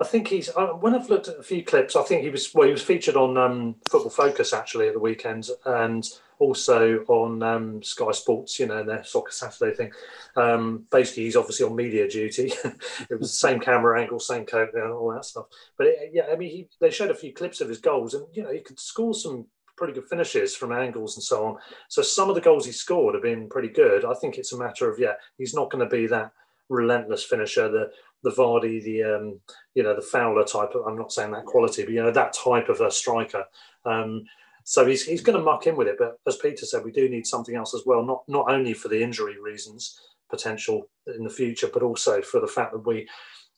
I 0.00 0.04
think 0.06 0.28
he's. 0.28 0.48
When 0.80 0.94
I've 0.94 1.10
looked 1.10 1.28
at 1.28 1.38
a 1.38 1.42
few 1.42 1.62
clips, 1.62 1.94
I 1.94 2.02
think 2.02 2.22
he 2.22 2.30
was. 2.30 2.54
Well, 2.54 2.66
he 2.66 2.72
was 2.72 2.82
featured 2.82 3.16
on 3.16 3.36
um, 3.36 3.76
Football 3.90 4.10
Focus 4.10 4.54
actually 4.54 4.88
at 4.88 4.94
the 4.94 5.00
weekend, 5.00 5.48
and 5.66 6.06
also 6.38 7.04
on 7.08 7.42
um, 7.42 7.82
Sky 7.82 8.10
Sports. 8.12 8.58
You 8.58 8.66
know, 8.66 8.82
their 8.82 9.04
Soccer 9.04 9.30
Saturday 9.30 9.76
thing. 9.76 9.92
Um, 10.36 10.86
basically, 10.90 11.24
he's 11.24 11.36
obviously 11.36 11.66
on 11.66 11.76
media 11.76 12.08
duty. 12.08 12.50
it 13.10 13.20
was 13.20 13.30
the 13.30 13.48
same 13.48 13.60
camera 13.60 14.00
angle, 14.00 14.18
same 14.18 14.46
coat, 14.46 14.70
and 14.72 14.90
all 14.90 15.12
that 15.12 15.26
stuff. 15.26 15.46
But 15.76 15.88
it, 15.88 16.10
yeah, 16.14 16.24
I 16.32 16.36
mean, 16.36 16.50
he, 16.50 16.68
they 16.80 16.90
showed 16.90 17.10
a 17.10 17.14
few 17.14 17.34
clips 17.34 17.60
of 17.60 17.68
his 17.68 17.78
goals, 17.78 18.14
and 18.14 18.24
you 18.32 18.42
know, 18.42 18.52
he 18.52 18.60
could 18.60 18.80
score 18.80 19.12
some 19.12 19.46
pretty 19.76 19.92
good 19.92 20.08
finishes 20.08 20.56
from 20.56 20.72
angles 20.72 21.16
and 21.16 21.22
so 21.22 21.44
on. 21.44 21.56
So 21.88 22.00
some 22.00 22.28
of 22.30 22.34
the 22.34 22.40
goals 22.40 22.64
he 22.64 22.72
scored 22.72 23.14
have 23.14 23.22
been 23.22 23.48
pretty 23.48 23.68
good. 23.68 24.06
I 24.06 24.14
think 24.14 24.38
it's 24.38 24.52
a 24.52 24.58
matter 24.58 24.90
of 24.90 24.98
yeah, 24.98 25.14
he's 25.36 25.54
not 25.54 25.70
going 25.70 25.86
to 25.86 25.94
be 25.94 26.06
that 26.06 26.32
relentless 26.70 27.24
finisher. 27.24 27.68
The 27.68 27.90
the 28.22 28.30
Vardy, 28.30 28.82
the 28.82 29.02
um, 29.02 29.40
you 29.74 29.82
know 29.82 29.94
the 29.94 30.02
Fowler 30.02 30.44
type. 30.44 30.70
Of, 30.74 30.86
I'm 30.86 30.96
not 30.96 31.12
saying 31.12 31.32
that 31.32 31.44
quality, 31.44 31.84
but 31.84 31.92
you 31.92 32.02
know 32.02 32.10
that 32.10 32.32
type 32.32 32.68
of 32.68 32.80
a 32.80 32.90
striker. 32.90 33.44
Um, 33.84 34.24
so 34.64 34.86
he's, 34.86 35.04
he's 35.04 35.22
going 35.22 35.38
to 35.38 35.44
muck 35.44 35.66
in 35.66 35.74
with 35.74 35.88
it. 35.88 35.96
But 35.98 36.18
as 36.26 36.36
Peter 36.36 36.66
said, 36.66 36.84
we 36.84 36.92
do 36.92 37.08
need 37.08 37.26
something 37.26 37.56
else 37.56 37.74
as 37.74 37.82
well. 37.84 38.02
Not 38.04 38.22
not 38.28 38.50
only 38.50 38.72
for 38.72 38.88
the 38.88 39.02
injury 39.02 39.40
reasons 39.40 39.98
potential 40.30 40.88
in 41.14 41.24
the 41.24 41.30
future, 41.30 41.68
but 41.72 41.82
also 41.82 42.22
for 42.22 42.40
the 42.40 42.46
fact 42.46 42.72
that 42.72 42.86
we 42.86 43.08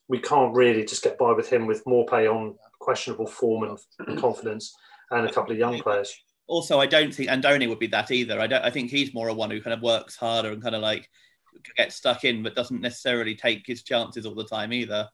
we 0.08 0.18
can't 0.18 0.54
really 0.54 0.84
just 0.84 1.02
get 1.02 1.18
by 1.18 1.32
with 1.32 1.48
him 1.48 1.66
with 1.66 1.84
Maupay 1.84 2.32
on 2.32 2.56
questionable 2.80 3.26
form 3.26 3.78
and 3.98 4.18
confidence 4.18 4.74
and 5.10 5.26
a 5.26 5.32
couple 5.32 5.52
of 5.52 5.58
young 5.58 5.78
players. 5.78 6.14
Also, 6.48 6.80
I 6.80 6.86
don't 6.86 7.14
think 7.14 7.30
Andone 7.30 7.68
would 7.68 7.78
be 7.78 7.86
that 7.88 8.10
either. 8.10 8.40
I 8.40 8.46
don't. 8.46 8.64
I 8.64 8.70
think 8.70 8.90
he's 8.90 9.14
more 9.14 9.28
a 9.28 9.34
one 9.34 9.50
who 9.50 9.60
kind 9.60 9.74
of 9.74 9.82
works 9.82 10.16
harder 10.16 10.50
and 10.50 10.62
kind 10.62 10.74
of 10.74 10.82
like 10.82 11.08
gets 11.76 11.96
stuck 11.96 12.24
in, 12.24 12.42
but 12.42 12.54
doesn't 12.54 12.80
necessarily 12.80 13.34
take 13.34 13.66
his 13.66 13.82
chances 13.82 14.26
all 14.26 14.34
the 14.34 14.44
time 14.44 14.72
either. 14.72 15.08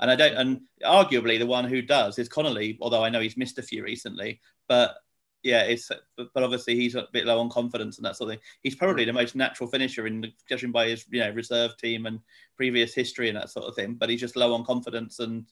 And 0.00 0.10
I 0.10 0.16
don't, 0.16 0.34
and 0.34 0.60
arguably 0.84 1.38
the 1.38 1.46
one 1.46 1.66
who 1.66 1.82
does 1.82 2.18
is 2.18 2.28
Connolly, 2.28 2.78
although 2.80 3.04
I 3.04 3.10
know 3.10 3.20
he's 3.20 3.36
missed 3.36 3.58
a 3.58 3.62
few 3.62 3.84
recently. 3.84 4.40
But 4.66 4.96
yeah, 5.42 5.62
it's 5.62 5.90
but 6.16 6.42
obviously 6.42 6.74
he's 6.74 6.94
a 6.94 7.08
bit 7.12 7.26
low 7.26 7.40
on 7.40 7.50
confidence 7.50 7.96
and 7.96 8.04
that 8.04 8.16
sort 8.16 8.30
of 8.30 8.36
thing. 8.36 8.44
He's 8.62 8.74
probably 8.74 9.04
the 9.04 9.12
most 9.12 9.34
natural 9.34 9.68
finisher 9.68 10.06
in 10.06 10.32
judging 10.48 10.72
by 10.72 10.88
his 10.88 11.06
you 11.10 11.20
know 11.20 11.30
reserve 11.30 11.76
team 11.76 12.06
and 12.06 12.20
previous 12.56 12.94
history 12.94 13.28
and 13.28 13.36
that 13.36 13.50
sort 13.50 13.66
of 13.66 13.74
thing. 13.74 13.94
But 13.94 14.10
he's 14.10 14.20
just 14.20 14.36
low 14.36 14.54
on 14.54 14.64
confidence 14.64 15.18
and 15.18 15.46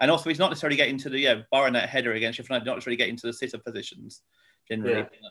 and 0.00 0.10
also 0.10 0.30
he's 0.30 0.38
not 0.38 0.50
necessarily 0.50 0.76
getting 0.76 0.98
to 0.98 1.08
the 1.08 1.18
yeah 1.18 1.42
barring 1.50 1.74
that 1.74 1.88
header 1.88 2.12
against 2.12 2.36
Sheffield 2.36 2.64
not 2.64 2.74
necessarily 2.74 2.96
getting 2.96 3.16
to 3.16 3.26
the 3.26 3.32
sitter 3.32 3.58
positions 3.58 4.22
generally. 4.68 4.98
Yeah. 5.00 5.28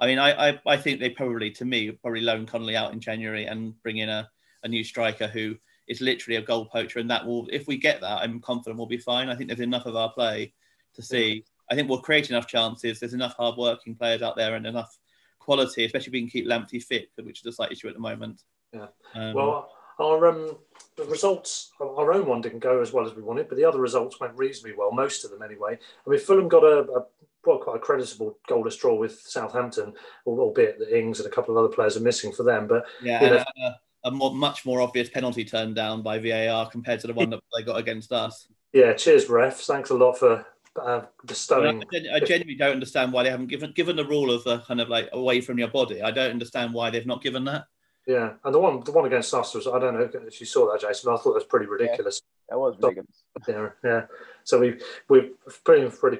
I 0.00 0.06
mean, 0.06 0.18
I, 0.18 0.50
I, 0.50 0.60
I 0.66 0.76
think 0.78 0.98
they 0.98 1.10
probably, 1.10 1.50
to 1.52 1.64
me, 1.64 1.90
probably 1.90 2.22
loan 2.22 2.46
Connolly 2.46 2.74
out 2.74 2.92
in 2.92 3.00
January 3.00 3.44
and 3.44 3.80
bring 3.82 3.98
in 3.98 4.08
a, 4.08 4.28
a 4.64 4.68
new 4.68 4.82
striker 4.82 5.28
who 5.28 5.56
is 5.86 6.00
literally 6.00 6.36
a 6.36 6.42
goal 6.42 6.64
poacher. 6.64 6.98
And 6.98 7.10
that 7.10 7.26
will, 7.26 7.46
if 7.52 7.66
we 7.66 7.76
get 7.76 8.00
that, 8.00 8.22
I'm 8.22 8.40
confident 8.40 8.78
we'll 8.78 8.86
be 8.86 8.96
fine. 8.96 9.28
I 9.28 9.36
think 9.36 9.48
there's 9.48 9.60
enough 9.60 9.86
of 9.86 9.96
our 9.96 10.12
play 10.12 10.54
to 10.94 11.02
see. 11.02 11.44
I 11.70 11.74
think 11.74 11.88
we'll 11.88 12.00
create 12.00 12.30
enough 12.30 12.46
chances. 12.46 12.98
There's 12.98 13.14
enough 13.14 13.34
hard-working 13.36 13.96
players 13.96 14.22
out 14.22 14.36
there 14.36 14.54
and 14.54 14.66
enough 14.66 14.96
quality, 15.38 15.84
especially 15.84 16.08
if 16.08 16.12
we 16.12 16.20
can 16.20 16.30
keep 16.30 16.46
Lamptey 16.46 16.82
fit, 16.82 17.10
which 17.22 17.40
is 17.40 17.46
a 17.46 17.52
slight 17.52 17.72
issue 17.72 17.88
at 17.88 17.94
the 17.94 18.00
moment. 18.00 18.42
Yeah. 18.72 18.86
Um, 19.14 19.34
well, 19.34 19.72
our 19.98 20.28
um, 20.28 20.56
the 20.96 21.04
results, 21.04 21.72
our 21.80 22.12
own 22.12 22.26
one 22.26 22.40
didn't 22.40 22.60
go 22.60 22.80
as 22.80 22.92
well 22.92 23.06
as 23.06 23.14
we 23.14 23.22
wanted, 23.22 23.48
but 23.48 23.56
the 23.56 23.64
other 23.64 23.80
results 23.80 24.18
went 24.18 24.36
reasonably 24.36 24.76
well, 24.76 24.92
most 24.92 25.24
of 25.24 25.30
them 25.30 25.42
anyway. 25.42 25.78
I 26.06 26.10
mean, 26.10 26.20
Fulham 26.20 26.48
got 26.48 26.64
a, 26.64 26.80
a 26.92 27.04
well, 27.44 27.58
quite 27.58 27.76
a 27.76 27.80
creditable 27.80 28.38
goalless 28.48 28.78
draw 28.78 28.94
with 28.94 29.20
Southampton, 29.20 29.94
albeit 30.26 30.78
that 30.78 30.96
Ings 30.96 31.20
and 31.20 31.26
a 31.26 31.34
couple 31.34 31.56
of 31.56 31.64
other 31.64 31.74
players 31.74 31.96
are 31.96 32.00
missing 32.00 32.32
for 32.32 32.42
them. 32.42 32.66
But 32.66 32.84
yeah, 33.02 33.24
you 33.24 33.30
know, 33.30 33.44
a, 33.64 34.08
a 34.08 34.10
more, 34.10 34.34
much 34.34 34.66
more 34.66 34.80
obvious 34.80 35.08
penalty 35.08 35.44
turned 35.44 35.74
down 35.74 36.02
by 36.02 36.18
VAR 36.18 36.68
compared 36.68 37.00
to 37.00 37.06
the 37.06 37.14
one 37.14 37.30
that 37.30 37.40
they 37.56 37.62
got 37.62 37.78
against 37.78 38.12
us. 38.12 38.46
Yeah, 38.72 38.92
cheers, 38.92 39.26
refs. 39.26 39.66
Thanks 39.66 39.90
a 39.90 39.94
lot 39.94 40.18
for 40.18 40.46
uh, 40.80 41.02
bestowing. 41.26 41.82
I, 41.92 42.16
I, 42.16 42.20
genuinely 42.20 42.54
don't 42.54 42.72
understand 42.72 43.12
why 43.12 43.24
they 43.24 43.30
haven't 43.30 43.48
given 43.48 43.72
given 43.72 43.96
the 43.96 44.06
rule 44.06 44.30
of 44.30 44.44
the 44.44 44.60
kind 44.60 44.80
of 44.80 44.88
like 44.88 45.08
away 45.12 45.40
from 45.40 45.58
your 45.58 45.68
body. 45.68 46.02
I 46.02 46.10
don't 46.10 46.30
understand 46.30 46.72
why 46.72 46.90
they've 46.90 47.06
not 47.06 47.22
given 47.22 47.44
that. 47.44 47.64
Yeah, 48.06 48.34
and 48.44 48.54
the 48.54 48.58
one 48.58 48.80
the 48.84 48.92
one 48.92 49.06
against 49.06 49.34
us 49.34 49.54
was 49.54 49.66
I 49.66 49.78
don't 49.78 49.94
know 49.94 50.08
if 50.26 50.40
you 50.40 50.46
saw 50.46 50.70
that, 50.70 50.80
Jason. 50.80 51.12
I 51.12 51.16
thought 51.16 51.32
that 51.32 51.34
was 51.34 51.44
pretty 51.44 51.66
ridiculous. 51.66 52.20
Yeah, 52.22 52.39
that 52.50 52.58
was 52.58 52.76
ridiculous. 52.82 53.22
Yeah, 53.48 53.68
yeah. 53.84 54.06
So 54.44 54.58
we 54.58 54.80
we 55.08 55.30
pretty 55.64 55.88
pretty 55.88 56.18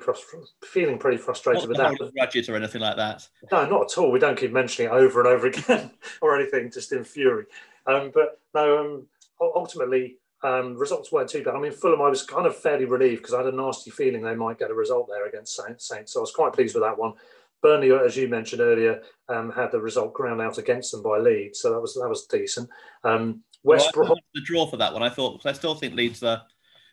feeling 0.65 0.99
pretty 0.99 1.19
frustrated 1.19 1.69
not 1.69 1.99
with 1.99 1.99
that. 1.99 2.13
Grudges 2.15 2.49
or 2.49 2.57
anything 2.57 2.81
like 2.81 2.97
that. 2.97 3.29
No, 3.51 3.69
not 3.69 3.93
at 3.93 3.99
all. 3.99 4.13
We 4.13 4.21
don't 4.21 4.39
keep 4.39 4.53
mentioning 4.53 4.91
it 4.91 4.95
over 4.95 5.21
and 5.21 5.29
over 5.29 5.49
again 5.49 5.91
or 6.23 6.39
anything, 6.39 6.71
just 6.71 6.93
in 6.93 7.05
fury. 7.05 7.47
Um, 7.87 8.13
but 8.15 8.41
no, 8.55 8.79
um, 8.79 9.07
ultimately 9.41 10.19
um, 10.43 10.77
results 10.77 11.11
weren't 11.11 11.29
too 11.29 11.43
bad. 11.43 11.57
I 11.57 11.61
mean, 11.61 11.73
Fulham, 11.73 12.01
I 12.01 12.09
was 12.09 12.23
kind 12.23 12.47
of 12.47 12.57
fairly 12.57 12.85
relieved 12.85 13.23
because 13.23 13.35
I 13.35 13.43
had 13.43 13.53
a 13.53 13.57
nasty 13.57 13.91
feeling 13.91 14.23
they 14.23 14.35
might 14.35 14.59
get 14.59 14.71
a 14.71 14.75
result 14.75 15.09
there 15.09 15.27
against 15.27 15.57
Saints. 15.57 15.89
Saints. 15.89 16.13
So 16.13 16.21
I 16.21 16.23
was 16.23 16.33
quite 16.33 16.53
pleased 16.53 16.75
with 16.75 16.85
that 16.85 16.99
one. 16.99 17.15
Burnley, 17.63 17.93
as 17.93 18.17
you 18.17 18.29
mentioned 18.29 18.63
earlier, 18.63 19.03
um, 19.29 19.53
had 19.53 19.71
the 19.71 19.81
result 19.81 20.15
ground 20.15 20.41
out 20.41 20.59
against 20.59 20.93
them 20.93 21.03
by 21.03 21.19
Leeds, 21.19 21.61
so 21.61 21.71
that 21.71 21.81
was 21.81 21.95
that 21.95 22.09
was 22.09 22.25
decent. 22.25 22.71
Um, 23.05 23.43
West 23.63 23.91
well, 23.97 24.07
Brom 24.07 24.19
the 24.35 24.41
draw 24.43 24.67
for 24.67 24.77
that 24.79 24.93
one. 24.93 25.03
I 25.03 25.11
thought 25.11 25.45
I 25.45 25.53
still 25.53 25.75
think 25.75 25.95
Leeds 25.95 26.23
are, 26.23 26.43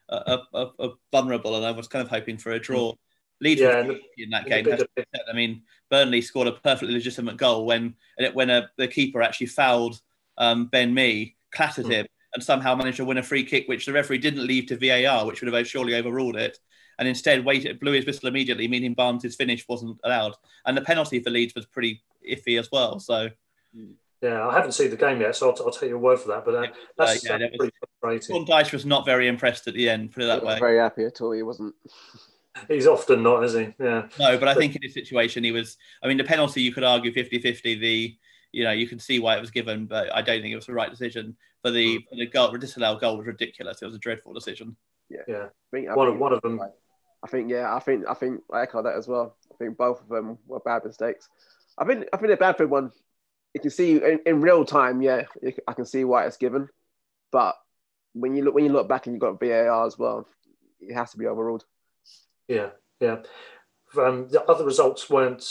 are, 0.09 0.41
are, 0.53 0.71
are, 0.79 0.89
vulnerable, 1.11 1.55
and 1.55 1.65
I 1.65 1.71
was 1.71 1.87
kind 1.87 2.03
of 2.03 2.09
hoping 2.09 2.37
for 2.37 2.51
a 2.51 2.59
draw. 2.59 2.93
Leeds 3.39 3.61
yeah, 3.61 3.83
the, 3.83 3.99
in 4.17 4.29
that 4.31 4.47
game. 4.47 4.67
I 5.29 5.33
mean, 5.33 5.61
Burnley 5.91 6.21
scored 6.21 6.47
a 6.47 6.53
perfectly 6.53 6.93
legitimate 6.93 7.37
goal 7.37 7.65
when 7.65 7.95
when 8.33 8.49
a, 8.49 8.69
the 8.77 8.87
keeper 8.87 9.21
actually 9.21 9.47
fouled 9.47 10.01
um, 10.37 10.65
Ben 10.67 10.93
Mee, 10.93 11.35
clattered 11.51 11.85
mm. 11.85 11.91
him, 11.91 12.07
and 12.33 12.43
somehow 12.43 12.75
managed 12.75 12.97
to 12.97 13.05
win 13.05 13.17
a 13.17 13.23
free 13.23 13.43
kick, 13.43 13.67
which 13.67 13.85
the 13.85 13.93
referee 13.93 14.17
didn't 14.17 14.45
leave 14.45 14.65
to 14.67 14.77
VAR, 14.77 15.25
which 15.25 15.41
would 15.41 15.53
have 15.53 15.67
surely 15.67 15.95
overruled 15.95 16.35
it 16.35 16.57
and 16.99 17.07
instead 17.07 17.45
waited, 17.45 17.79
blew 17.79 17.91
his 17.91 18.05
whistle 18.05 18.27
immediately, 18.27 18.67
meaning 18.67 18.93
Barnes' 18.93 19.35
finish 19.35 19.67
wasn't 19.67 19.99
allowed. 20.03 20.33
And 20.65 20.75
the 20.75 20.81
penalty 20.81 21.19
for 21.19 21.29
Leeds 21.29 21.53
was 21.55 21.65
pretty 21.65 22.01
iffy 22.27 22.59
as 22.59 22.69
well. 22.71 22.99
So. 22.99 23.29
Yeah, 24.21 24.47
I 24.47 24.53
haven't 24.53 24.71
seen 24.71 24.89
the 24.89 24.97
game 24.97 25.21
yet, 25.21 25.35
so 25.35 25.51
I'll, 25.51 25.65
I'll 25.65 25.71
take 25.71 25.89
your 25.89 25.99
word 25.99 26.19
for 26.19 26.29
that. 26.29 26.43
But 26.43 26.55
uh, 26.55 26.67
that's, 26.97 27.29
uh, 27.29 27.37
yeah, 27.37 27.47
pretty 27.57 27.73
frustrating. 28.01 28.35
Sean 28.35 28.45
Dyche 28.45 28.73
was 28.73 28.85
not 28.85 29.05
very 29.05 29.27
impressed 29.27 29.67
at 29.67 29.75
the 29.75 29.89
end, 29.89 30.11
put 30.11 30.23
it 30.23 30.27
that 30.27 30.43
way. 30.43 30.57
Very 30.59 30.79
happy 30.79 31.05
at 31.05 31.21
all. 31.21 31.31
He 31.31 31.43
wasn't. 31.43 31.75
He's 32.67 32.87
often 32.87 33.21
not, 33.21 33.43
is 33.43 33.53
he? 33.53 33.71
Yeah. 33.79 34.07
No, 34.19 34.35
but 34.39 34.47
I 34.47 34.55
think 34.55 34.75
in 34.75 34.81
his 34.81 34.95
situation, 34.95 35.43
he 35.43 35.51
was. 35.51 35.77
I 36.01 36.07
mean, 36.07 36.17
the 36.17 36.23
penalty, 36.23 36.63
you 36.63 36.73
could 36.73 36.83
argue 36.83 37.13
50 37.13 37.39
50. 37.39 37.75
The, 37.75 38.17
you 38.51 38.63
know, 38.63 38.71
you 38.71 38.87
can 38.87 38.97
see 38.97 39.19
why 39.19 39.37
it 39.37 39.41
was 39.41 39.51
given, 39.51 39.85
but 39.85 40.11
I 40.15 40.23
don't 40.23 40.41
think 40.41 40.53
it 40.53 40.55
was 40.55 40.65
the 40.65 40.73
right 40.73 40.89
decision. 40.89 41.37
For 41.61 41.69
the, 41.69 41.99
for 42.09 42.15
the 42.15 42.25
goal, 42.25 42.51
disallowed 42.57 42.99
goal 42.99 43.17
was 43.17 43.27
ridiculous. 43.27 43.83
It 43.83 43.85
was 43.85 43.93
a 43.93 43.99
dreadful 43.99 44.33
decision. 44.33 44.75
Yeah. 45.07 45.21
Yeah. 45.27 45.45
I 45.45 45.69
think, 45.71 45.89
I 45.89 45.93
one, 45.93 46.17
one 46.17 46.33
of 46.33 46.41
them. 46.41 46.59
I 47.23 47.27
think 47.27 47.49
yeah, 47.49 47.73
I 47.73 47.79
think 47.79 48.05
I 48.07 48.13
think 48.13 48.41
I 48.51 48.61
echo 48.61 48.81
that 48.83 48.95
as 48.95 49.07
well. 49.07 49.35
I 49.51 49.55
think 49.57 49.77
both 49.77 50.01
of 50.01 50.07
them 50.07 50.37
were 50.47 50.59
bad 50.59 50.85
mistakes. 50.85 51.29
I 51.77 51.85
think 51.85 52.05
I 52.13 52.17
think 52.17 52.29
the 52.29 52.37
Bamford 52.37 52.69
one, 52.69 52.91
you 53.53 53.61
can 53.61 53.71
see 53.71 53.97
in, 53.97 54.19
in 54.25 54.41
real 54.41 54.65
time. 54.65 55.01
Yeah, 55.01 55.23
I 55.67 55.73
can 55.73 55.85
see 55.85 56.03
why 56.03 56.25
it's 56.25 56.37
given, 56.37 56.69
but 57.31 57.55
when 58.13 58.35
you 58.35 58.43
look 58.43 58.55
when 58.55 58.65
you 58.65 58.71
look 58.71 58.87
back 58.87 59.05
and 59.05 59.15
you've 59.15 59.21
got 59.21 59.39
VAR 59.39 59.85
as 59.85 59.97
well, 59.97 60.27
it 60.79 60.93
has 60.93 61.11
to 61.11 61.17
be 61.17 61.27
overruled. 61.27 61.65
Yeah, 62.47 62.69
yeah. 62.99 63.17
Um, 63.97 64.27
the 64.29 64.43
other 64.43 64.65
results 64.65 65.09
weren't 65.09 65.43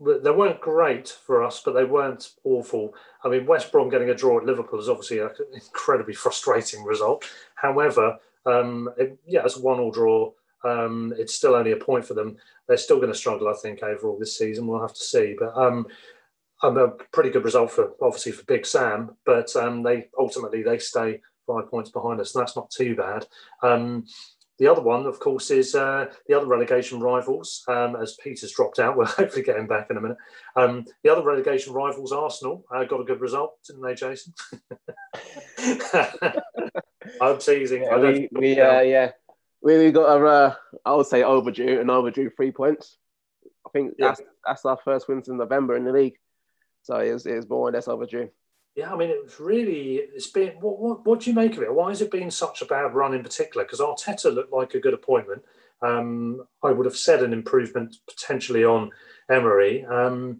they 0.00 0.30
weren't 0.30 0.60
great 0.60 1.08
for 1.08 1.42
us, 1.42 1.62
but 1.64 1.72
they 1.72 1.84
weren't 1.84 2.30
awful. 2.42 2.94
I 3.22 3.28
mean, 3.28 3.46
West 3.46 3.70
Brom 3.70 3.88
getting 3.88 4.10
a 4.10 4.14
draw 4.14 4.38
at 4.38 4.44
Liverpool 4.44 4.80
is 4.80 4.88
obviously 4.88 5.20
an 5.20 5.30
incredibly 5.54 6.14
frustrating 6.14 6.84
result. 6.84 7.24
However, 7.54 8.18
um, 8.44 8.90
it, 8.98 9.18
yeah, 9.26 9.42
it's 9.44 9.56
a 9.56 9.62
one-all 9.62 9.92
draw. 9.92 10.32
Um, 10.64 11.14
it's 11.16 11.34
still 11.34 11.54
only 11.54 11.72
a 11.72 11.76
point 11.76 12.04
for 12.04 12.14
them. 12.14 12.36
They're 12.66 12.76
still 12.76 12.96
going 12.96 13.12
to 13.12 13.18
struggle, 13.18 13.48
I 13.48 13.54
think, 13.54 13.82
overall 13.82 14.18
this 14.18 14.36
season. 14.36 14.66
We'll 14.66 14.80
have 14.80 14.94
to 14.94 15.00
see. 15.02 15.36
But 15.38 15.56
um, 15.56 15.86
um, 16.64 16.78
a 16.78 16.88
pretty 17.12 17.30
good 17.30 17.44
result 17.44 17.70
for 17.70 17.92
obviously 18.00 18.32
for 18.32 18.44
Big 18.44 18.64
Sam, 18.66 19.16
but 19.26 19.54
um, 19.56 19.82
they 19.82 20.08
ultimately 20.18 20.62
they 20.62 20.78
stay 20.78 21.20
five 21.46 21.70
points 21.70 21.90
behind 21.90 22.20
us, 22.20 22.34
and 22.34 22.42
that's 22.42 22.56
not 22.56 22.70
too 22.70 22.96
bad. 22.96 23.26
Um, 23.62 24.06
the 24.58 24.68
other 24.68 24.82
one, 24.82 25.04
of 25.06 25.18
course, 25.18 25.50
is 25.50 25.74
uh, 25.74 26.06
the 26.28 26.34
other 26.34 26.46
relegation 26.46 27.00
rivals. 27.00 27.64
Um, 27.66 27.96
as 27.96 28.16
Peter's 28.22 28.52
dropped 28.52 28.78
out, 28.78 28.96
we'll 28.96 29.06
hopefully 29.06 29.42
get 29.42 29.56
him 29.56 29.66
back 29.66 29.88
in 29.90 29.96
a 29.96 30.00
minute. 30.00 30.16
Um, 30.56 30.84
the 31.02 31.10
other 31.10 31.24
relegation 31.24 31.72
rivals, 31.72 32.12
Arsenal, 32.12 32.64
uh, 32.74 32.84
got 32.84 33.00
a 33.00 33.04
good 33.04 33.20
result, 33.20 33.58
didn't 33.66 33.82
they, 33.82 33.94
Jason? 33.94 34.32
I'm 37.20 37.38
teasing. 37.38 37.82
Yeah, 37.82 37.98
we, 37.98 38.28
we 38.32 38.60
uh, 38.60 38.80
yeah, 38.80 39.10
we, 39.60 39.78
we 39.78 39.92
got 39.92 40.20
a, 40.20 40.24
uh, 40.24 40.54
I 40.84 40.94
would 40.94 41.06
say 41.06 41.22
overdue, 41.22 41.80
an 41.80 41.90
overdue 41.90 42.30
three 42.30 42.52
points. 42.52 42.96
I 43.66 43.70
think 43.70 43.94
yeah. 43.98 44.08
that's 44.08 44.22
that's 44.46 44.64
our 44.64 44.78
first 44.84 45.08
wins 45.08 45.28
in 45.28 45.36
November 45.36 45.76
in 45.76 45.84
the 45.84 45.92
league, 45.92 46.16
so 46.84 46.96
it 46.96 47.12
was, 47.12 47.26
it 47.26 47.34
was 47.34 47.48
more 47.48 47.68
or 47.68 47.72
less 47.72 47.88
overdue. 47.88 48.28
Yeah, 48.76 48.92
I 48.92 48.96
mean, 48.96 49.10
it's 49.10 49.40
really, 49.40 49.96
it's 49.96 50.26
been, 50.28 50.50
what, 50.60 50.78
what, 50.78 51.06
what 51.06 51.20
do 51.20 51.30
you 51.30 51.36
make 51.36 51.56
of 51.56 51.62
it? 51.62 51.72
Why 51.72 51.88
has 51.88 52.02
it 52.02 52.10
been 52.10 52.30
such 52.30 52.60
a 52.60 52.66
bad 52.66 52.94
run 52.94 53.14
in 53.14 53.22
particular? 53.22 53.64
Because 53.64 53.80
Arteta 53.80 54.34
looked 54.34 54.52
like 54.52 54.74
a 54.74 54.80
good 54.80 54.94
appointment. 54.94 55.42
Um, 55.80 56.46
I 56.62 56.70
would 56.72 56.86
have 56.86 56.96
said 56.96 57.22
an 57.22 57.32
improvement 57.32 57.96
potentially 58.08 58.64
on 58.64 58.90
Emery. 59.30 59.84
Um, 59.84 60.38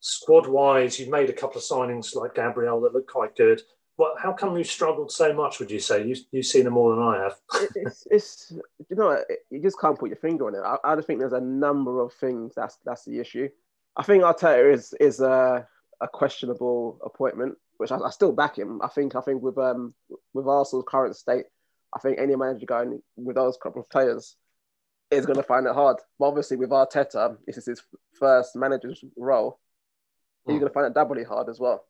squad 0.00 0.46
wise, 0.46 0.98
you've 0.98 1.08
made 1.08 1.30
a 1.30 1.34
couple 1.34 1.58
of 1.58 1.64
signings 1.64 2.14
like 2.14 2.34
Gabriel 2.34 2.80
that 2.82 2.94
look 2.94 3.08
quite 3.08 3.34
good. 3.34 3.62
Well, 3.96 4.14
how 4.18 4.32
come 4.32 4.56
you've 4.56 4.66
struggled 4.66 5.12
so 5.12 5.32
much? 5.32 5.58
Would 5.58 5.70
you 5.70 5.78
say 5.78 6.06
you, 6.06 6.16
you've 6.32 6.46
seen 6.46 6.64
them 6.64 6.74
more 6.74 6.94
than 6.94 7.04
I 7.04 7.22
have? 7.22 7.36
it's, 7.76 8.06
it's, 8.10 8.52
you 8.88 8.96
know, 8.96 9.22
you 9.50 9.60
just 9.60 9.78
can't 9.78 9.98
put 9.98 10.08
your 10.08 10.16
finger 10.16 10.46
on 10.46 10.54
it. 10.54 10.62
I, 10.64 10.76
I 10.84 10.96
just 10.96 11.06
think 11.06 11.20
there's 11.20 11.32
a 11.32 11.40
number 11.40 12.00
of 12.00 12.12
things 12.14 12.52
that's 12.54 12.78
that's 12.84 13.04
the 13.04 13.20
issue. 13.20 13.48
I 13.96 14.02
think 14.02 14.22
Arteta 14.22 14.72
is 14.72 14.94
is 15.00 15.20
a, 15.20 15.66
a 16.00 16.08
questionable 16.08 16.98
appointment 17.04 17.56
which 17.80 17.90
I, 17.90 17.96
I, 17.96 18.10
still 18.10 18.32
back 18.32 18.58
him. 18.58 18.82
I 18.82 18.88
think 18.88 19.16
I 19.16 19.22
think 19.22 19.42
with 19.42 19.56
um 19.56 19.94
with 20.34 20.46
Arsenal's 20.46 20.84
current 20.86 21.16
state, 21.16 21.46
I 21.96 21.98
think 21.98 22.18
any 22.18 22.36
manager 22.36 22.66
going 22.66 23.00
with 23.16 23.36
those 23.36 23.56
couple 23.56 23.80
of 23.80 23.88
players 23.88 24.36
is 25.10 25.24
going 25.24 25.38
to 25.38 25.42
find 25.42 25.66
it 25.66 25.72
hard. 25.72 25.96
But 26.18 26.26
obviously, 26.26 26.58
with 26.58 26.68
Arteta, 26.68 27.38
this 27.46 27.56
is 27.56 27.64
his 27.64 27.82
first 28.12 28.54
manager's 28.54 29.02
role. 29.16 29.58
He's 30.46 30.56
mm. 30.56 30.60
going 30.60 30.68
to 30.68 30.74
find 30.74 30.86
it 30.88 30.94
doubly 30.94 31.24
hard 31.24 31.48
as 31.48 31.58
well. 31.58 31.86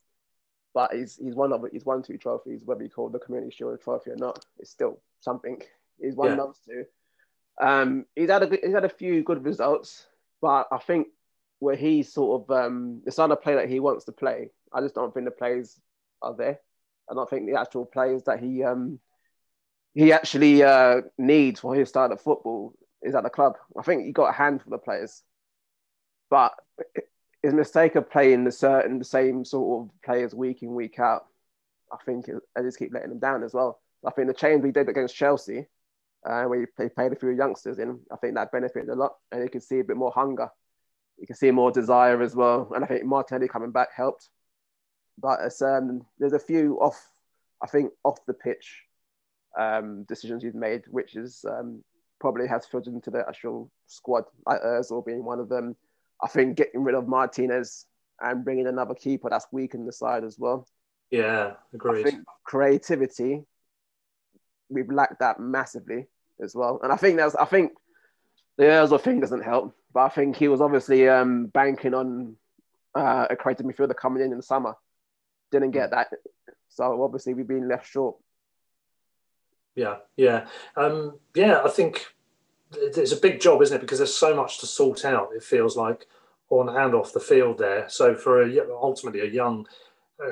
But 0.74 0.94
he's 0.94 1.16
he's 1.16 1.34
won 1.34 1.52
of 1.52 1.64
he's 1.72 1.84
won 1.84 2.04
two 2.04 2.18
trophies, 2.18 2.62
whether 2.64 2.84
you 2.84 2.88
call 2.88 3.08
the 3.08 3.18
Community 3.18 3.50
Shield 3.50 3.80
trophy 3.82 4.11
or 4.11 4.16
not. 4.16 4.44
It's 4.61 4.70
still 4.70 5.00
something. 5.18 5.61
He's 6.00 6.14
won 6.14 6.28
yeah. 6.28 6.36
those 6.36 6.61
two. 6.64 6.84
Um, 7.61 8.06
he's 8.14 8.30
had 8.30 8.44
a 8.44 8.58
he's 8.62 8.74
had 8.74 8.84
a 8.84 8.88
few 8.88 9.24
good 9.24 9.44
results, 9.44 10.06
but 10.40 10.68
I 10.70 10.78
think 10.78 11.08
where 11.61 11.76
he's 11.76 12.12
sort 12.12 12.42
of 12.42 12.50
um, 12.50 13.02
it's 13.06 13.18
not 13.18 13.30
a 13.30 13.36
play 13.36 13.54
that 13.54 13.68
he 13.68 13.78
wants 13.78 14.06
to 14.06 14.12
play. 14.12 14.50
I 14.72 14.80
just 14.80 14.94
don't 14.94 15.14
think 15.14 15.26
the 15.26 15.30
players 15.30 15.78
are 16.20 16.34
there. 16.34 16.58
I 17.08 17.14
don't 17.14 17.28
think 17.28 17.46
the 17.46 17.61
actual 17.61 17.84
players 17.84 18.24
that 18.24 18.40
he 18.40 18.64
um, 18.64 18.98
he 19.94 20.12
actually 20.12 20.62
uh, 20.62 21.02
needs 21.18 21.61
for 21.61 21.74
his 21.74 21.88
style 21.88 22.12
of 22.12 22.20
football 22.20 22.74
is 23.02 23.14
at 23.14 23.22
the 23.22 23.30
club. 23.30 23.56
I 23.78 23.82
think 23.82 24.04
he 24.04 24.12
got 24.12 24.30
a 24.30 24.36
handful 24.36 24.74
of 24.74 24.84
players, 24.84 25.22
but 26.30 26.54
his 27.42 27.52
mistake 27.52 27.94
of 27.94 28.11
playing 28.11 28.44
the 28.44 28.52
certain 28.52 28.98
the 28.98 29.04
same 29.04 29.44
sort 29.44 29.82
of 29.82 30.02
players 30.02 30.34
week 30.34 30.62
in 30.62 30.74
week 30.74 30.98
out, 30.98 31.26
I 31.92 31.96
think 32.04 32.26
I 32.56 32.62
just 32.62 32.78
keep 32.78 32.92
letting 32.94 33.11
them 33.11 33.18
down 33.18 33.42
as 33.42 33.52
well. 33.52 33.80
I 34.06 34.11
think 34.12 34.28
the 34.28 34.34
change 34.34 34.62
we 34.62 34.72
did 34.72 34.88
against 34.88 35.14
Chelsea, 35.14 35.66
uh, 36.24 36.44
where 36.44 36.66
he 36.78 36.88
played 36.88 37.12
a 37.12 37.16
few 37.16 37.30
youngsters 37.30 37.78
in, 37.78 38.00
I 38.11 38.16
think 38.16 38.34
that 38.34 38.50
benefited 38.50 38.88
a 38.88 38.94
lot, 38.94 39.16
and 39.30 39.42
you 39.42 39.50
can 39.50 39.61
see 39.61 39.80
a 39.80 39.84
bit 39.84 39.98
more 39.98 40.12
hunger 40.14 40.48
you 41.20 41.26
can 41.26 41.36
see 41.36 41.50
more 41.50 41.70
desire 41.70 42.22
as 42.22 42.34
well. 42.34 42.72
And 42.74 42.82
I 42.82 42.86
think 42.86 43.04
Martinelli 43.04 43.46
coming 43.46 43.70
back 43.70 43.88
helped. 43.94 44.30
But 45.18 45.40
it's, 45.44 45.60
um, 45.60 46.06
there's 46.18 46.32
a 46.32 46.38
few 46.38 46.78
off, 46.80 47.06
I 47.62 47.66
think, 47.66 47.92
off 48.04 48.24
the 48.26 48.32
pitch 48.32 48.82
um, 49.58 50.04
decisions 50.04 50.42
he's 50.42 50.54
made, 50.54 50.82
which 50.88 51.14
is 51.14 51.44
um, 51.46 51.84
probably 52.20 52.46
has 52.46 52.64
filtered 52.64 52.94
into 52.94 53.10
the 53.10 53.24
actual 53.28 53.70
squad, 53.86 54.24
like 54.46 54.62
Ozil 54.62 55.04
being 55.04 55.24
one 55.24 55.40
of 55.40 55.50
them. 55.50 55.76
I 56.22 56.28
think 56.28 56.56
getting 56.56 56.82
rid 56.82 56.94
of 56.94 57.06
Martinez 57.06 57.86
and 58.20 58.44
bringing 58.44 58.66
another 58.66 58.94
keeper 58.94 59.28
that's 59.28 59.46
weakened 59.52 59.86
the 59.86 59.92
side 59.92 60.24
as 60.24 60.38
well. 60.38 60.66
Yeah, 61.10 61.54
agreed. 61.74 62.06
I 62.06 62.10
think 62.10 62.24
creativity, 62.44 63.42
we've 64.70 64.90
lacked 64.90 65.20
that 65.20 65.40
massively 65.40 66.06
as 66.42 66.54
well. 66.54 66.80
And 66.82 66.92
I 66.92 66.96
think 66.96 67.16
that's, 67.18 67.34
I 67.34 67.44
think 67.44 67.72
the 68.61 68.66
Ozil 68.66 69.00
thing 69.00 69.20
doesn't 69.20 69.42
help. 69.42 69.74
But 69.92 70.00
I 70.00 70.08
think 70.11 70.36
he 70.36 70.48
was 70.48 70.61
obviously 70.61 71.08
um, 71.08 71.46
banking 71.46 71.94
on 71.94 72.36
uh, 72.94 73.26
a 73.30 73.36
creative 73.36 73.64
midfielder 73.64 73.96
coming 73.96 74.22
in 74.22 74.32
in 74.32 74.36
the 74.36 74.42
summer. 74.42 74.74
Didn't 75.50 75.70
get 75.70 75.90
that. 75.90 76.08
So 76.68 77.02
obviously 77.02 77.34
we've 77.34 77.48
been 77.48 77.68
left 77.68 77.90
short. 77.90 78.16
Yeah, 79.74 79.96
yeah. 80.16 80.46
Um, 80.76 81.18
yeah, 81.34 81.62
I 81.64 81.70
think 81.70 82.06
it's 82.72 83.12
a 83.12 83.16
big 83.16 83.40
job, 83.40 83.62
isn't 83.62 83.76
it? 83.76 83.80
Because 83.80 83.98
there's 83.98 84.14
so 84.14 84.36
much 84.36 84.58
to 84.58 84.66
sort 84.66 85.04
out, 85.04 85.30
it 85.34 85.42
feels 85.42 85.76
like, 85.76 86.06
on 86.50 86.68
and 86.68 86.94
off 86.94 87.12
the 87.12 87.20
field 87.20 87.58
there. 87.58 87.88
So 87.88 88.14
for 88.14 88.42
a, 88.42 88.58
ultimately 88.70 89.20
a 89.20 89.30
young 89.32 89.66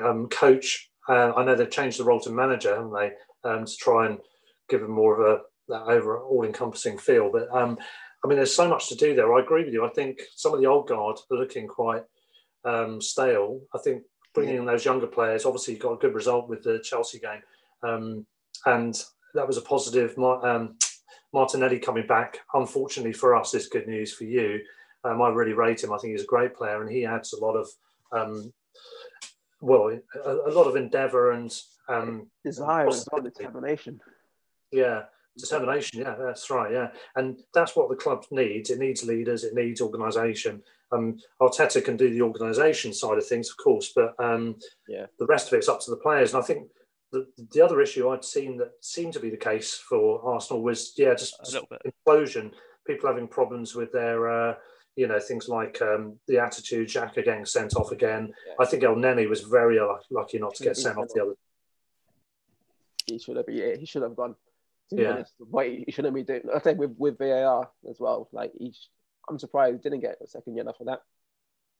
um, 0.03 0.27
coach, 0.29 0.91
uh, 1.07 1.33
I 1.35 1.43
know 1.43 1.55
they've 1.55 1.69
changed 1.69 1.99
the 1.99 2.03
role 2.03 2.19
to 2.21 2.29
manager, 2.29 2.75
haven't 2.75 2.93
they, 2.93 3.49
um, 3.49 3.65
to 3.65 3.75
try 3.75 4.05
and 4.05 4.19
give 4.69 4.81
him 4.81 4.91
more 4.91 5.19
of 5.19 5.27
a 5.27 5.41
that 5.69 5.83
over 5.83 6.19
all-encompassing 6.19 6.97
feel. 6.97 7.31
But 7.31 7.47
um, 7.51 7.77
I 8.23 8.27
mean, 8.27 8.37
there's 8.37 8.53
so 8.53 8.67
much 8.67 8.89
to 8.89 8.95
do 8.95 9.15
there. 9.15 9.33
I 9.33 9.41
agree 9.41 9.63
with 9.63 9.73
you. 9.73 9.85
I 9.85 9.89
think 9.89 10.19
some 10.35 10.53
of 10.53 10.59
the 10.59 10.67
old 10.67 10.87
guard 10.87 11.17
are 11.31 11.37
looking 11.37 11.67
quite 11.67 12.03
um, 12.65 13.01
stale. 13.01 13.61
I 13.73 13.77
think 13.77 14.03
bringing 14.33 14.57
in 14.57 14.65
those 14.65 14.85
younger 14.85 15.07
players, 15.07 15.45
obviously, 15.45 15.75
got 15.75 15.93
a 15.93 15.97
good 15.97 16.13
result 16.13 16.49
with 16.49 16.63
the 16.63 16.79
Chelsea 16.83 17.19
game, 17.19 17.41
um, 17.83 18.25
and 18.65 19.01
that 19.33 19.47
was 19.47 19.57
a 19.57 19.61
positive. 19.61 20.17
Um, 20.19 20.77
Martinelli 21.31 21.79
coming 21.79 22.07
back, 22.07 22.39
unfortunately 22.53 23.13
for 23.13 23.35
us, 23.35 23.53
is 23.53 23.67
good 23.67 23.87
news 23.87 24.13
for 24.13 24.23
you. 24.23 24.61
Um, 25.03 25.21
I 25.21 25.29
really 25.29 25.53
rate 25.53 25.83
him. 25.83 25.93
I 25.93 25.97
think 25.97 26.11
he's 26.11 26.23
a 26.23 26.27
great 26.27 26.55
player, 26.55 26.81
and 26.81 26.91
he 26.91 27.05
adds 27.05 27.33
a 27.33 27.39
lot 27.39 27.55
of, 27.55 27.69
um, 28.11 28.51
well, 29.61 29.97
a, 30.25 30.31
a, 30.31 30.51
lot 30.51 30.67
of 30.67 30.75
endeavour 30.75 31.31
and 31.31 31.55
um, 31.87 32.27
desire 32.43 32.87
and 32.87 33.23
determination. 33.23 34.01
Yeah, 34.71 35.03
Determination, 35.39 35.99
yeah, 35.99 36.15
that's 36.19 36.49
right, 36.49 36.71
yeah, 36.71 36.89
and 37.15 37.39
that's 37.53 37.75
what 37.75 37.89
the 37.89 37.95
club 37.95 38.25
needs. 38.31 38.69
It 38.69 38.79
needs 38.79 39.03
leaders, 39.03 39.43
it 39.43 39.53
needs 39.53 39.81
organisation. 39.81 40.61
Um, 40.91 41.17
Arteta 41.41 41.83
can 41.83 41.97
do 41.97 42.09
the 42.09 42.21
organisation 42.21 42.93
side 42.93 43.17
of 43.17 43.25
things, 43.25 43.49
of 43.49 43.57
course, 43.57 43.93
but 43.95 44.15
um, 44.19 44.55
yeah, 44.87 45.05
the 45.19 45.25
rest 45.25 45.47
of 45.47 45.53
it's 45.53 45.69
up 45.69 45.81
to 45.81 45.91
the 45.91 45.97
players. 45.97 46.33
And 46.33 46.43
I 46.43 46.45
think 46.45 46.67
the, 47.11 47.27
the 47.51 47.61
other 47.61 47.81
issue 47.81 48.09
I'd 48.09 48.25
seen 48.25 48.57
that 48.57 48.71
seemed 48.81 49.13
to 49.13 49.19
be 49.19 49.29
the 49.29 49.37
case 49.37 49.75
for 49.75 50.21
Arsenal 50.25 50.63
was, 50.63 50.93
yeah, 50.97 51.13
just 51.13 51.35
implosion. 52.07 52.51
People 52.87 53.09
having 53.09 53.27
problems 53.27 53.75
with 53.75 53.91
their, 53.91 54.29
uh, 54.29 54.55
you 54.95 55.07
know, 55.07 55.19
things 55.19 55.47
like 55.47 55.79
um, 55.81 56.17
the 56.27 56.39
attitude. 56.39 56.87
Xhaka 56.89 57.23
getting 57.23 57.45
sent 57.45 57.75
off 57.75 57.91
again. 57.91 58.33
Yeah. 58.47 58.53
I 58.59 58.65
think 58.65 58.83
El 58.83 58.95
Elneny 58.95 59.29
was 59.29 59.41
very 59.41 59.79
lucky 60.09 60.39
not 60.39 60.55
to 60.55 60.63
get 60.63 60.75
sent 60.75 60.97
off 60.97 61.09
the 61.13 61.21
other. 61.21 61.33
He 63.05 63.19
should 63.19 63.37
have. 63.37 63.45
Yeah, 63.47 63.75
he 63.75 63.85
should 63.85 64.01
have 64.01 64.15
gone 64.15 64.35
yeah. 64.91 65.11
Honest, 65.11 65.33
what 65.37 65.67
he 65.67 65.85
shouldn't 65.89 66.15
be 66.15 66.23
doing. 66.23 66.41
I 66.53 66.59
think 66.59 66.79
with 66.79 66.95
with 66.97 67.17
VAR 67.17 67.69
as 67.89 67.97
well. 67.99 68.29
Like 68.31 68.51
each, 68.59 68.77
I'm 69.29 69.39
surprised 69.39 69.77
he 69.77 69.89
didn't 69.89 70.01
get 70.01 70.17
a 70.23 70.27
second 70.27 70.55
yellow 70.55 70.73
for 70.77 70.85
that. 70.85 71.01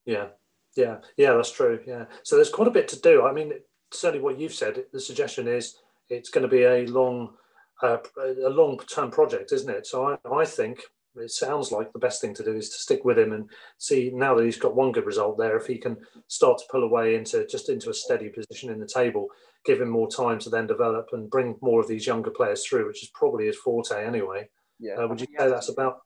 Yeah, 0.05 0.27
yeah, 0.75 0.97
yeah. 1.17 1.33
That's 1.33 1.51
true. 1.51 1.79
Yeah. 1.85 2.05
So 2.23 2.35
there's 2.35 2.49
quite 2.49 2.67
a 2.67 2.71
bit 2.71 2.87
to 2.89 2.99
do. 2.99 3.25
I 3.25 3.31
mean, 3.31 3.53
certainly 3.91 4.23
what 4.23 4.39
you've 4.39 4.53
said. 4.53 4.83
The 4.93 4.99
suggestion 4.99 5.47
is 5.47 5.77
it's 6.09 6.29
going 6.29 6.43
to 6.43 6.47
be 6.47 6.63
a 6.63 6.85
long, 6.87 7.33
uh, 7.81 7.97
a 8.45 8.49
long 8.49 8.79
term 8.79 9.11
project, 9.11 9.51
isn't 9.51 9.69
it? 9.69 9.87
So 9.87 10.17
I, 10.25 10.35
I 10.35 10.45
think 10.45 10.81
it 11.15 11.31
sounds 11.31 11.71
like 11.71 11.91
the 11.91 11.99
best 11.99 12.21
thing 12.21 12.33
to 12.35 12.43
do 12.43 12.53
is 12.53 12.69
to 12.69 12.77
stick 12.77 13.03
with 13.03 13.17
him 13.17 13.33
and 13.33 13.49
see 13.77 14.11
now 14.13 14.35
that 14.35 14.45
he's 14.45 14.57
got 14.57 14.75
one 14.75 14.91
good 14.91 15.05
result 15.05 15.37
there 15.37 15.57
if 15.57 15.65
he 15.65 15.77
can 15.77 15.97
start 16.27 16.57
to 16.59 16.65
pull 16.69 16.83
away 16.83 17.15
into 17.15 17.45
just 17.47 17.69
into 17.69 17.89
a 17.89 17.93
steady 17.93 18.29
position 18.29 18.69
in 18.69 18.79
the 18.79 18.85
table 18.85 19.27
give 19.65 19.81
him 19.81 19.89
more 19.89 20.09
time 20.09 20.39
to 20.39 20.49
then 20.49 20.67
develop 20.67 21.09
and 21.11 21.29
bring 21.29 21.55
more 21.61 21.79
of 21.79 21.87
these 21.87 22.07
younger 22.07 22.31
players 22.31 22.65
through, 22.65 22.87
which 22.87 23.03
is 23.03 23.09
probably 23.09 23.47
his 23.47 23.57
forte 23.57 24.05
anyway. 24.05 24.47
Yeah, 24.79 24.95
uh, 24.95 25.07
would 25.07 25.21
you 25.21 25.27
say 25.37 25.49
that's 25.49 25.69
about? 25.69 26.01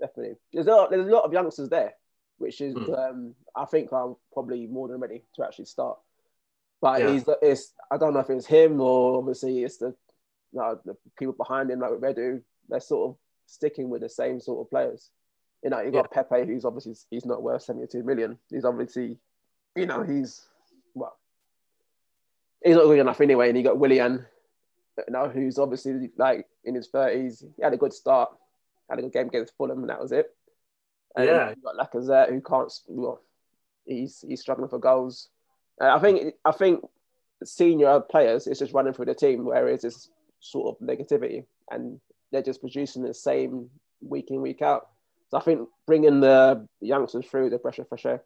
Definitely. 0.00 0.36
There's 0.52 0.66
a 0.66 0.70
lot, 0.70 0.90
there's 0.90 1.08
a 1.08 1.10
lot 1.10 1.24
of 1.24 1.32
youngsters 1.32 1.68
there, 1.68 1.94
which 2.38 2.60
is 2.60 2.74
mm. 2.74 3.10
um, 3.10 3.34
I 3.56 3.64
think 3.64 3.92
I'm 3.92 4.16
probably 4.32 4.66
more 4.66 4.88
than 4.88 5.00
ready 5.00 5.22
to 5.36 5.44
actually 5.44 5.66
start. 5.66 5.98
But 6.80 7.00
yeah. 7.00 7.12
he's 7.12 7.24
it's 7.42 7.72
I 7.90 7.96
don't 7.96 8.14
know 8.14 8.20
if 8.20 8.30
it's 8.30 8.46
him 8.46 8.80
or 8.80 9.18
obviously 9.18 9.62
it's 9.64 9.78
the 9.78 9.94
you 10.52 10.58
know, 10.58 10.80
the 10.84 10.96
people 11.18 11.34
behind 11.34 11.70
him 11.70 11.80
like 11.80 11.90
Edu. 11.92 12.42
They're 12.68 12.80
sort 12.80 13.10
of 13.10 13.16
sticking 13.50 13.88
with 13.90 14.02
the 14.02 14.08
same 14.08 14.40
sort 14.40 14.66
of 14.66 14.70
players. 14.70 15.10
You 15.62 15.70
know, 15.70 15.80
you 15.80 15.90
got 15.90 16.08
yeah. 16.14 16.22
Pepe, 16.22 16.46
who's 16.46 16.64
obviously 16.64 16.94
he's 17.10 17.26
not 17.26 17.42
worth 17.42 17.62
72 17.62 18.02
million. 18.02 18.38
He's 18.48 18.64
obviously, 18.64 19.18
you 19.76 19.86
know, 19.86 20.02
he's 20.02 20.42
well, 20.94 21.16
he's 22.64 22.76
not 22.76 22.84
good 22.84 22.98
enough 22.98 23.20
anyway. 23.20 23.48
And 23.48 23.58
you 23.58 23.64
got 23.64 23.78
Willian, 23.78 24.24
you 24.96 25.12
know, 25.12 25.28
who's 25.28 25.58
obviously 25.58 26.10
like 26.16 26.46
in 26.64 26.74
his 26.74 26.88
thirties. 26.88 27.44
He 27.56 27.62
had 27.62 27.74
a 27.74 27.78
good 27.78 27.92
start, 27.92 28.30
had 28.88 28.98
a 28.98 29.02
good 29.02 29.12
game 29.12 29.28
against 29.28 29.56
Fulham, 29.56 29.80
and 29.80 29.90
that 29.90 30.00
was 30.00 30.12
it. 30.12 30.34
And 31.16 31.26
yeah, 31.26 31.50
you 31.50 31.56
got 31.62 31.92
Lacazette, 31.92 32.30
who 32.30 32.40
can't. 32.40 32.72
Well, 32.86 33.20
he's 33.84 34.24
he's 34.26 34.40
struggling 34.40 34.68
for 34.68 34.78
goals. 34.78 35.28
Uh, 35.80 35.94
I 35.94 35.98
think 35.98 36.34
I 36.44 36.52
think 36.52 36.84
senior 37.44 38.00
players 38.00 38.46
is 38.46 38.58
just 38.58 38.72
running 38.72 38.92
through 38.92 39.06
the 39.06 39.14
team, 39.14 39.44
whereas 39.44 39.84
it's 39.84 40.10
sort 40.40 40.68
of 40.68 40.86
negativity, 40.86 41.44
and 41.70 42.00
they're 42.30 42.42
just 42.42 42.60
producing 42.60 43.02
the 43.02 43.14
same 43.14 43.70
week 44.00 44.30
in 44.30 44.40
week 44.40 44.62
out. 44.62 44.88
So 45.30 45.38
I 45.38 45.40
think 45.40 45.68
bringing 45.86 46.20
the 46.20 46.66
youngsters 46.80 47.26
through 47.26 47.50
the 47.50 47.58
pressure 47.58 47.84
for 47.84 47.98
sure. 47.98 48.22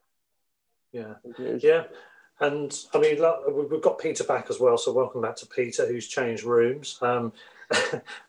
Yeah, 0.93 1.15
yeah. 1.59 1.85
And 2.41 2.77
I 2.93 2.99
mean, 2.99 3.19
we've 3.71 3.83
got 3.83 3.99
Peter 3.99 4.25
back 4.25 4.47
as 4.51 4.59
well. 4.59 4.77
So 4.79 4.93
welcome 4.93 5.23
back 5.23 5.37
to 5.37 5.47
Peter, 5.47 5.87
who's 5.87 6.09
changed 6.09 6.45
rooms. 6.45 6.99
Um, 7.01 7.33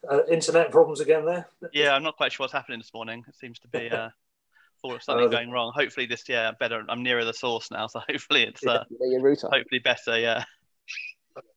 uh, 0.10 0.20
internet 0.30 0.72
problems 0.72 1.00
again 1.00 1.26
there? 1.26 1.48
Yeah, 1.74 1.96
I'm 1.96 2.04
not 2.04 2.18
quite 2.18 2.32
sure 2.32 2.44
what's 2.44 2.54
happening 2.54 2.80
this 2.80 2.94
morning. 2.94 3.24
It 3.28 3.36
seems 3.36 3.60
to 3.60 3.68
be 3.68 3.90
uh, 3.90 4.10
for 4.82 5.00
something 5.00 5.28
uh, 5.28 5.30
going 5.30 5.52
wrong. 5.52 5.72
Hopefully 5.76 6.06
this, 6.06 6.24
yeah, 6.28 6.52
better. 6.60 6.84
I'm 6.88 7.04
nearer 7.04 7.26
the 7.26 7.34
source 7.34 7.72
now, 7.72 7.88
so 7.88 8.00
hopefully 8.10 8.44
it's 8.44 8.66
uh, 8.66 8.84
hopefully 9.00 9.80
better. 9.84 10.20
Yeah. 10.20 10.44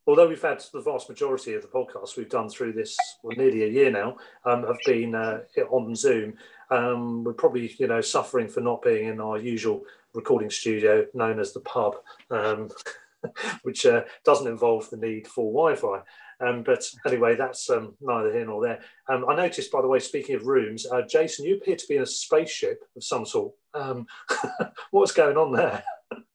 Although 0.08 0.28
we've 0.28 0.40
had 0.40 0.64
the 0.72 0.80
vast 0.80 1.10
majority 1.10 1.52
of 1.52 1.60
the 1.60 1.68
podcasts 1.68 2.16
we've 2.16 2.30
done 2.30 2.48
through 2.48 2.72
this, 2.72 2.96
well, 3.22 3.36
nearly 3.36 3.64
a 3.64 3.68
year 3.68 3.90
now, 3.90 4.16
um, 4.46 4.66
have 4.66 4.78
been 4.86 5.14
uh, 5.14 5.40
on 5.68 5.94
Zoom. 5.94 6.32
Um, 6.70 7.24
we're 7.24 7.34
probably, 7.34 7.74
you 7.78 7.88
know, 7.88 8.00
suffering 8.00 8.48
for 8.48 8.62
not 8.62 8.80
being 8.80 9.08
in 9.08 9.20
our 9.20 9.36
usual 9.36 9.82
recording 10.14 10.48
studio 10.48 11.04
known 11.12 11.38
as 11.38 11.52
the 11.52 11.60
pub, 11.60 11.96
um, 12.30 12.70
which 13.64 13.84
uh, 13.84 14.04
doesn't 14.24 14.46
involve 14.46 14.88
the 14.88 14.96
need 14.96 15.28
for 15.28 15.52
Wi-Fi. 15.52 16.00
Um, 16.40 16.62
but 16.62 16.82
anyway, 17.06 17.36
that's 17.36 17.68
um, 17.68 17.94
neither 18.00 18.32
here 18.32 18.46
nor 18.46 18.62
there. 18.62 18.80
Um, 19.10 19.26
I 19.28 19.36
noticed, 19.36 19.70
by 19.70 19.82
the 19.82 19.88
way, 19.88 19.98
speaking 19.98 20.36
of 20.36 20.46
rooms, 20.46 20.86
uh, 20.86 21.02
Jason, 21.02 21.44
you 21.44 21.56
appear 21.56 21.76
to 21.76 21.86
be 21.86 21.96
in 21.96 22.02
a 22.02 22.06
spaceship 22.06 22.82
of 22.96 23.04
some 23.04 23.26
sort. 23.26 23.52
What's 24.90 25.12
going 25.12 25.36
on 25.36 25.52
there? 25.52 25.84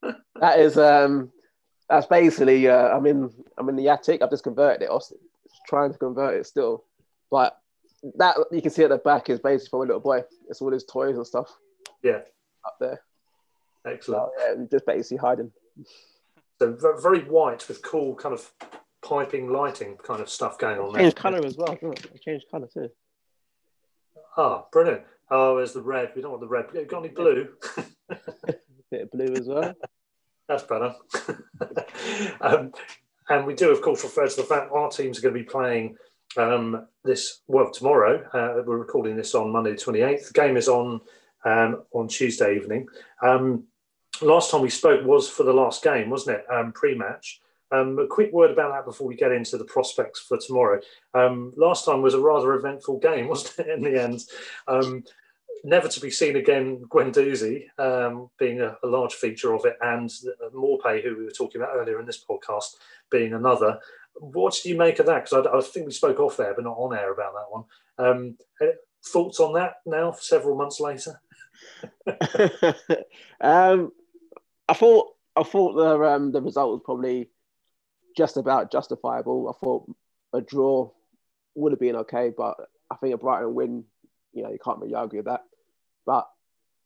that 0.39 0.59
is, 0.59 0.77
um, 0.77 1.31
that's 1.89 2.07
basically. 2.07 2.67
Uh, 2.67 2.89
I'm 2.89 3.05
in, 3.05 3.31
I'm 3.57 3.69
in 3.69 3.75
the 3.75 3.89
attic. 3.89 4.21
I've 4.21 4.29
just 4.29 4.43
converted 4.43 4.83
it. 4.83 4.89
I 4.89 4.93
was 4.93 5.13
trying 5.67 5.91
to 5.91 5.97
convert 5.97 6.39
it 6.39 6.45
still, 6.45 6.83
but 7.29 7.57
that 8.15 8.35
you 8.51 8.61
can 8.61 8.71
see 8.71 8.83
at 8.83 8.89
the 8.89 8.97
back 8.97 9.29
is 9.29 9.39
basically 9.39 9.69
for 9.69 9.83
a 9.83 9.87
little 9.87 10.01
boy. 10.01 10.23
It's 10.49 10.61
all 10.61 10.71
his 10.71 10.83
toys 10.83 11.15
and 11.15 11.25
stuff. 11.25 11.49
Yeah, 12.01 12.19
up 12.65 12.77
there. 12.79 13.01
Excellent. 13.85 14.31
So, 14.37 14.55
yeah, 14.57 14.65
just 14.71 14.85
basically 14.85 15.17
hiding. 15.17 15.51
So 16.59 16.77
very 17.01 17.23
white 17.23 17.67
with 17.67 17.81
cool 17.81 18.15
kind 18.15 18.33
of 18.33 18.49
piping 19.03 19.51
lighting 19.51 19.97
kind 19.97 20.21
of 20.21 20.29
stuff 20.29 20.57
going 20.57 20.79
on 20.79 20.93
there. 20.93 21.03
Changed 21.03 21.17
colour 21.17 21.45
as 21.45 21.57
well. 21.57 21.77
It 21.81 22.21
changed 22.21 22.45
colour 22.49 22.69
too. 22.73 22.89
Ah, 24.37 24.65
brilliant. 24.71 25.03
Oh, 25.29 25.57
there's 25.57 25.73
the 25.73 25.81
red. 25.81 26.11
We 26.15 26.21
don't 26.21 26.31
want 26.31 26.41
the 26.41 26.47
red. 26.47 26.65
You 26.73 26.85
got 26.85 26.99
any 26.99 27.09
blue? 27.09 27.49
bit 28.91 29.01
of 29.01 29.11
blue 29.11 29.33
as 29.33 29.47
well. 29.47 29.73
That's 30.53 30.63
better. 30.63 30.93
um, 32.41 32.71
and 33.29 33.45
we 33.47 33.55
do, 33.55 33.71
of 33.71 33.81
course, 33.81 34.03
refer 34.03 34.27
to 34.27 34.35
the 34.35 34.43
fact 34.43 34.71
our 34.71 34.89
teams 34.89 35.17
are 35.17 35.21
going 35.23 35.33
to 35.33 35.39
be 35.39 35.45
playing 35.45 35.95
um, 36.37 36.85
this, 37.03 37.41
well, 37.47 37.71
tomorrow. 37.71 38.23
Uh, 38.33 38.61
we're 38.63 38.77
recording 38.77 39.15
this 39.15 39.33
on 39.33 39.51
Monday 39.51 39.71
the 39.71 39.77
28th. 39.77 40.27
The 40.27 40.33
game 40.33 40.55
is 40.55 40.67
on 40.67 41.01
um, 41.43 41.83
on 41.91 42.07
Tuesday 42.07 42.55
evening. 42.55 42.87
Um, 43.23 43.63
last 44.21 44.51
time 44.51 44.61
we 44.61 44.69
spoke 44.69 45.03
was 45.03 45.27
for 45.27 45.41
the 45.41 45.53
last 45.53 45.83
game, 45.83 46.11
wasn't 46.11 46.37
it? 46.37 46.45
Um, 46.51 46.71
Pre 46.71 46.95
match. 46.95 47.41
Um, 47.71 47.97
a 47.97 48.05
quick 48.05 48.31
word 48.31 48.51
about 48.51 48.73
that 48.73 48.85
before 48.85 49.07
we 49.07 49.15
get 49.15 49.31
into 49.31 49.57
the 49.57 49.65
prospects 49.65 50.19
for 50.19 50.37
tomorrow. 50.37 50.79
Um, 51.15 51.51
last 51.57 51.85
time 51.85 52.03
was 52.03 52.13
a 52.13 52.19
rather 52.19 52.53
eventful 52.53 52.99
game, 52.99 53.27
wasn't 53.29 53.67
it? 53.67 53.73
In 53.73 53.81
the 53.81 53.99
end, 54.03 54.23
never 55.63 55.87
to 55.87 55.99
be 55.99 56.11
seen 56.11 56.35
again. 56.35 56.83
Guendouzi 56.89 57.65
um, 57.79 58.29
being 58.37 58.61
a, 58.61 58.77
a, 58.83 58.87
large 58.87 59.13
feature 59.13 59.53
of 59.53 59.65
it, 59.65 59.77
and 59.81 60.09
Maupay, 60.53 61.03
who 61.03 61.17
we 61.17 61.25
were 61.25 61.31
talking 61.31 61.61
about 61.61 61.75
earlier 61.75 61.99
in 61.99 62.05
this 62.05 62.23
podcast, 62.23 62.75
being 63.09 63.33
another. 63.33 63.79
What 64.15 64.59
do 64.61 64.69
you 64.69 64.77
make 64.77 64.99
of 64.99 65.07
that? 65.07 65.25
Because 65.25 65.47
I, 65.47 65.57
I, 65.57 65.61
think 65.61 65.85
we 65.85 65.91
spoke 65.91 66.19
off 66.19 66.37
there, 66.37 66.53
but 66.53 66.63
not 66.63 66.77
on 66.77 66.95
air 66.95 67.11
about 67.11 67.33
that 67.33 67.49
one. 67.49 67.63
Um, 67.97 68.37
eh, 68.61 68.73
thoughts 69.05 69.39
on 69.39 69.53
that 69.53 69.75
now, 69.85 70.11
several 70.11 70.57
months 70.57 70.79
later? 70.79 71.19
Um, 73.41 73.91
I 74.69 74.73
thought 74.73 75.09
I 75.35 75.43
thought 75.43 75.75
the 75.75 76.31
the 76.31 76.41
result 76.41 76.71
was 76.71 76.81
probably 76.85 77.29
just 78.15 78.37
about 78.37 78.71
justifiable. 78.71 79.49
I 79.49 79.59
thought 79.63 79.91
a 80.31 80.41
draw 80.41 80.91
would 81.55 81.73
have 81.73 81.79
been 81.79 81.97
okay, 81.97 82.31
but 82.35 82.55
I 82.89 82.95
think 82.95 83.13
a 83.13 83.17
Brighton 83.17 83.53
win, 83.53 83.83
you 84.33 84.43
know, 84.43 84.51
you 84.51 84.59
can't 84.63 84.79
really 84.79 84.95
argue 84.95 85.19
with 85.19 85.25
that. 85.25 85.41
But 86.05 86.27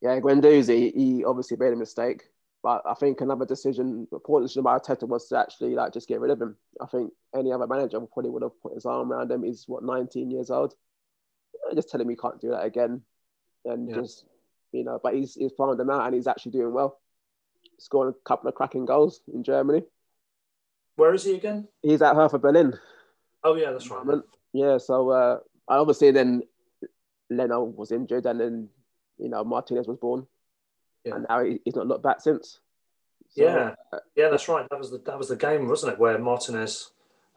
yeah, 0.01 0.19
Guendouzi, 0.19 0.93
he 0.95 1.23
obviously 1.25 1.57
made 1.57 1.73
a 1.73 1.77
mistake. 1.77 2.23
But 2.63 2.81
I 2.85 2.95
think 2.95 3.21
another 3.21 3.45
decision, 3.45 4.07
important 4.11 4.49
decision 4.49 4.63
by 4.63 4.77
Arteta 4.77 5.07
was 5.07 5.27
to 5.29 5.37
actually 5.37 5.75
like 5.75 5.93
just 5.93 6.07
get 6.07 6.19
rid 6.19 6.31
of 6.31 6.41
him. 6.41 6.57
I 6.81 6.85
think 6.87 7.13
any 7.35 7.51
other 7.51 7.67
manager 7.67 7.99
probably 7.99 8.31
would 8.31 8.41
have 8.41 8.59
put 8.61 8.73
his 8.73 8.85
arm 8.85 9.11
around 9.11 9.31
him. 9.31 9.43
He's 9.43 9.65
what 9.67 9.83
19 9.83 10.31
years 10.31 10.49
old. 10.49 10.73
Just 11.75 11.89
tell 11.89 12.01
him 12.01 12.09
he 12.09 12.15
can't 12.15 12.41
do 12.41 12.49
that 12.49 12.65
again, 12.65 13.01
and 13.65 13.89
yeah. 13.89 13.95
just 13.95 14.25
you 14.71 14.83
know. 14.83 14.99
But 15.01 15.15
he's 15.15 15.35
he's 15.35 15.51
found 15.53 15.79
them 15.79 15.89
out, 15.89 16.05
and 16.05 16.15
he's 16.15 16.27
actually 16.27 16.53
doing 16.53 16.73
well. 16.73 16.99
Scoring 17.79 18.13
a 18.17 18.27
couple 18.27 18.49
of 18.49 18.55
cracking 18.55 18.85
goals 18.85 19.21
in 19.33 19.43
Germany. 19.43 19.83
Where 20.95 21.13
is 21.13 21.23
he 21.23 21.35
again? 21.35 21.67
He's 21.83 22.01
at 22.01 22.15
Hertha 22.15 22.39
Berlin. 22.39 22.73
Oh 23.43 23.55
yeah, 23.55 23.71
that's 23.71 23.89
right. 23.89 24.21
Yeah, 24.53 24.77
so 24.77 25.09
uh, 25.09 25.39
I 25.67 25.77
obviously 25.77 26.11
then 26.11 26.41
Leno 27.29 27.63
was 27.63 27.91
injured, 27.91 28.25
and 28.25 28.39
then 28.39 28.69
you 29.17 29.29
know 29.29 29.43
Martinez 29.43 29.87
was 29.87 29.97
born, 29.97 30.27
yeah. 31.03 31.15
and 31.15 31.25
now 31.29 31.43
he's 31.43 31.75
not 31.75 31.87
looked 31.87 32.03
back 32.03 32.21
since. 32.21 32.59
So, 33.29 33.43
yeah, 33.43 33.75
uh, 33.91 33.99
yeah, 34.15 34.29
that's 34.29 34.47
right. 34.47 34.67
That 34.69 34.79
was 34.79 34.91
the 34.91 34.99
that 34.99 35.17
was 35.17 35.29
the 35.29 35.35
game, 35.35 35.67
wasn't 35.67 35.93
it? 35.93 35.99
Where 35.99 36.17
Martinez, 36.17 36.91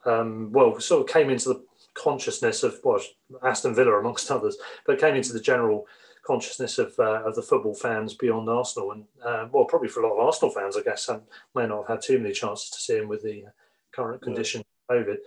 um, 0.05 0.51
well, 0.51 0.79
sort 0.79 1.01
of 1.01 1.13
came 1.13 1.29
into 1.29 1.49
the 1.49 1.63
consciousness 1.93 2.63
of 2.63 2.79
well, 2.83 3.01
Aston 3.43 3.75
Villa 3.75 3.99
amongst 3.99 4.31
others, 4.31 4.57
but 4.85 4.99
came 4.99 5.15
into 5.15 5.33
the 5.33 5.41
general 5.41 5.87
consciousness 6.23 6.77
of 6.77 6.93
uh, 6.99 7.23
of 7.25 7.35
the 7.35 7.41
football 7.41 7.75
fans 7.75 8.13
beyond 8.13 8.49
Arsenal, 8.49 8.91
and 8.91 9.05
uh, 9.25 9.47
well, 9.51 9.65
probably 9.65 9.89
for 9.89 10.01
a 10.01 10.07
lot 10.07 10.15
of 10.15 10.25
Arsenal 10.25 10.53
fans, 10.53 10.77
I 10.77 10.81
guess, 10.81 11.09
and 11.09 11.21
may 11.55 11.67
not 11.67 11.87
have 11.87 11.87
had 11.87 12.01
too 12.01 12.19
many 12.19 12.33
chances 12.33 12.69
to 12.69 12.79
see 12.79 12.97
him 12.97 13.07
with 13.07 13.23
the 13.23 13.45
current 13.91 14.21
condition 14.21 14.61
of 14.61 14.95
COVID. 14.95 15.17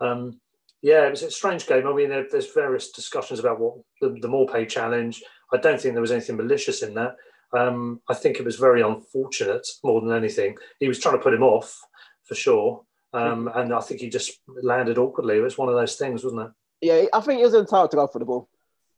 Um, 0.00 0.40
yeah, 0.82 1.06
it 1.06 1.10
was 1.10 1.22
a 1.22 1.30
strange 1.30 1.66
game. 1.66 1.86
I 1.86 1.94
mean, 1.94 2.10
there, 2.10 2.26
there's 2.30 2.52
various 2.52 2.90
discussions 2.90 3.40
about 3.40 3.58
what 3.58 3.76
the, 4.02 4.10
the 4.20 4.28
Maupay 4.28 4.68
challenge. 4.68 5.22
I 5.54 5.58
don't 5.58 5.80
think 5.80 5.94
there 5.94 6.02
was 6.02 6.12
anything 6.12 6.36
malicious 6.36 6.82
in 6.82 6.94
that. 6.94 7.16
Um, 7.56 8.00
I 8.08 8.14
think 8.14 8.38
it 8.38 8.44
was 8.44 8.56
very 8.56 8.82
unfortunate 8.82 9.66
more 9.82 10.00
than 10.00 10.12
anything. 10.12 10.56
He 10.80 10.88
was 10.88 10.98
trying 10.98 11.16
to 11.16 11.22
put 11.22 11.34
him 11.34 11.42
off 11.42 11.80
for 12.24 12.34
sure. 12.34 12.82
Um, 13.12 13.48
and 13.54 13.72
I 13.72 13.80
think 13.80 14.00
he 14.00 14.08
just 14.08 14.40
landed 14.62 14.98
awkwardly. 14.98 15.36
It 15.36 15.42
was 15.42 15.56
one 15.56 15.68
of 15.68 15.76
those 15.76 15.94
things, 15.94 16.24
wasn't 16.24 16.42
it? 16.42 16.50
Yeah, 16.80 17.04
I 17.12 17.20
think 17.20 17.38
he 17.38 17.44
was 17.44 17.54
entitled 17.54 17.92
to 17.92 17.96
go 17.96 18.08
for 18.08 18.18
the 18.18 18.24
ball. 18.24 18.48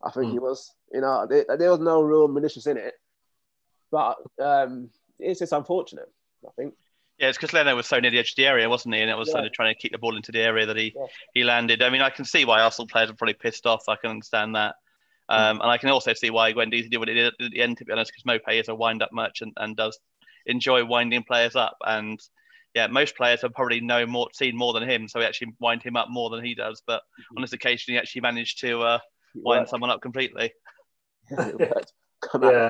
I 0.02 0.10
think 0.10 0.26
mm. 0.28 0.32
he 0.32 0.38
was. 0.38 0.72
You 0.92 1.02
know, 1.02 1.26
there, 1.28 1.44
there, 1.58 1.70
was 1.70 1.80
no 1.80 2.00
real 2.00 2.28
malicious 2.28 2.66
in 2.66 2.78
it, 2.78 2.94
but 3.90 4.16
um, 4.42 4.88
it's 5.18 5.40
just 5.40 5.52
unfortunate. 5.52 6.10
I 6.46 6.50
think. 6.56 6.74
Yeah, 7.18 7.28
it's 7.28 7.38
because 7.38 7.52
Leno 7.52 7.76
was 7.76 7.86
so 7.86 7.98
near 7.98 8.10
the 8.10 8.18
edge 8.18 8.30
of 8.30 8.36
the 8.36 8.46
area, 8.46 8.68
wasn't 8.68 8.94
he? 8.94 9.00
And 9.00 9.10
it 9.10 9.16
was 9.16 9.32
yeah. 9.34 9.48
trying 9.52 9.74
to 9.74 9.80
keep 9.80 9.92
the 9.92 9.98
ball 9.98 10.16
into 10.16 10.32
the 10.32 10.40
area 10.40 10.64
that 10.66 10.76
he 10.76 10.94
yeah. 10.96 11.06
he 11.34 11.44
landed. 11.44 11.82
I 11.82 11.90
mean, 11.90 12.02
I 12.02 12.10
can 12.10 12.24
see 12.24 12.44
why 12.44 12.60
Arsenal 12.60 12.86
players 12.86 13.10
are 13.10 13.14
probably 13.14 13.34
pissed 13.34 13.66
off. 13.66 13.88
I 13.88 13.96
can 13.96 14.10
understand 14.10 14.54
that. 14.54 14.76
Hmm. 15.28 15.36
Um. 15.36 15.60
And 15.60 15.70
I 15.70 15.78
can 15.78 15.90
also 15.90 16.14
see 16.14 16.30
why 16.30 16.52
Guendouzi 16.52 16.90
did 16.90 16.98
what 16.98 17.08
he 17.08 17.14
did 17.14 17.26
at 17.26 17.50
the 17.50 17.60
end, 17.60 17.78
to 17.78 17.84
be 17.84 17.92
honest, 17.92 18.12
because 18.12 18.40
Maupay 18.40 18.60
is 18.60 18.68
a 18.68 18.74
wind-up 18.74 19.10
merchant 19.12 19.54
and 19.56 19.76
does 19.76 19.98
enjoy 20.46 20.84
winding 20.84 21.24
players 21.24 21.56
up. 21.56 21.76
And 21.84 22.20
yeah, 22.74 22.86
most 22.86 23.16
players 23.16 23.42
have 23.42 23.54
probably 23.54 23.80
know 23.80 24.06
more, 24.06 24.28
seen 24.32 24.56
more 24.56 24.72
than 24.72 24.88
him, 24.88 25.08
so 25.08 25.18
we 25.18 25.24
actually 25.24 25.54
wind 25.60 25.82
him 25.82 25.96
up 25.96 26.08
more 26.10 26.30
than 26.30 26.44
he 26.44 26.54
does. 26.54 26.82
But 26.86 27.00
mm-hmm. 27.00 27.38
on 27.38 27.42
this 27.42 27.52
occasion, 27.52 27.94
he 27.94 27.98
actually 27.98 28.20
managed 28.22 28.60
to 28.60 28.80
uh, 28.80 28.98
wind 29.34 29.68
someone 29.68 29.90
up 29.90 30.02
completely. 30.02 30.52
yeah. 31.30 32.68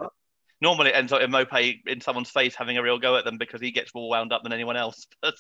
Normally, 0.62 0.90
it 0.90 0.96
ends 0.96 1.12
up 1.12 1.20
in 1.20 1.30
Maupay 1.30 1.80
in 1.86 2.00
someone's 2.00 2.30
face 2.30 2.54
having 2.54 2.78
a 2.78 2.82
real 2.82 2.98
go 2.98 3.16
at 3.16 3.24
them 3.24 3.36
because 3.36 3.60
he 3.60 3.70
gets 3.70 3.94
more 3.94 4.08
wound 4.08 4.32
up 4.32 4.42
than 4.42 4.52
anyone 4.52 4.76
else. 4.76 5.06
But 5.22 5.34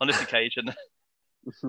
on 0.00 0.08
this 0.08 0.20
occasion, 0.22 0.74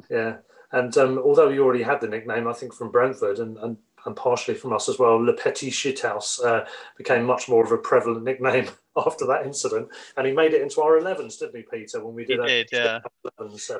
yeah. 0.09 0.37
And 0.71 0.97
um, 0.97 1.17
although 1.19 1.49
he 1.49 1.59
already 1.59 1.83
had 1.83 2.01
the 2.01 2.07
nickname, 2.07 2.47
I 2.47 2.53
think 2.53 2.73
from 2.73 2.91
Brentford 2.91 3.39
and, 3.39 3.57
and, 3.57 3.77
and 4.07 4.15
partially 4.15 4.55
from 4.55 4.73
us 4.73 4.89
as 4.89 4.97
well, 4.97 5.23
Le 5.23 5.33
Petit 5.33 5.69
Shithouse 5.69 6.43
uh, 6.43 6.65
became 6.97 7.25
much 7.25 7.47
more 7.47 7.63
of 7.63 7.71
a 7.71 7.77
prevalent 7.77 8.23
nickname 8.23 8.67
after 8.97 9.27
that 9.27 9.45
incident. 9.45 9.89
And 10.15 10.25
he 10.25 10.33
made 10.33 10.53
it 10.53 10.61
into 10.61 10.81
our 10.81 10.99
11s, 10.99 11.37
didn't 11.37 11.57
he, 11.57 11.63
Peter, 11.63 12.03
when 12.03 12.15
we 12.15 12.25
did 12.25 12.39
He 12.39 12.47
did, 12.47 12.69
yeah. 12.71 12.99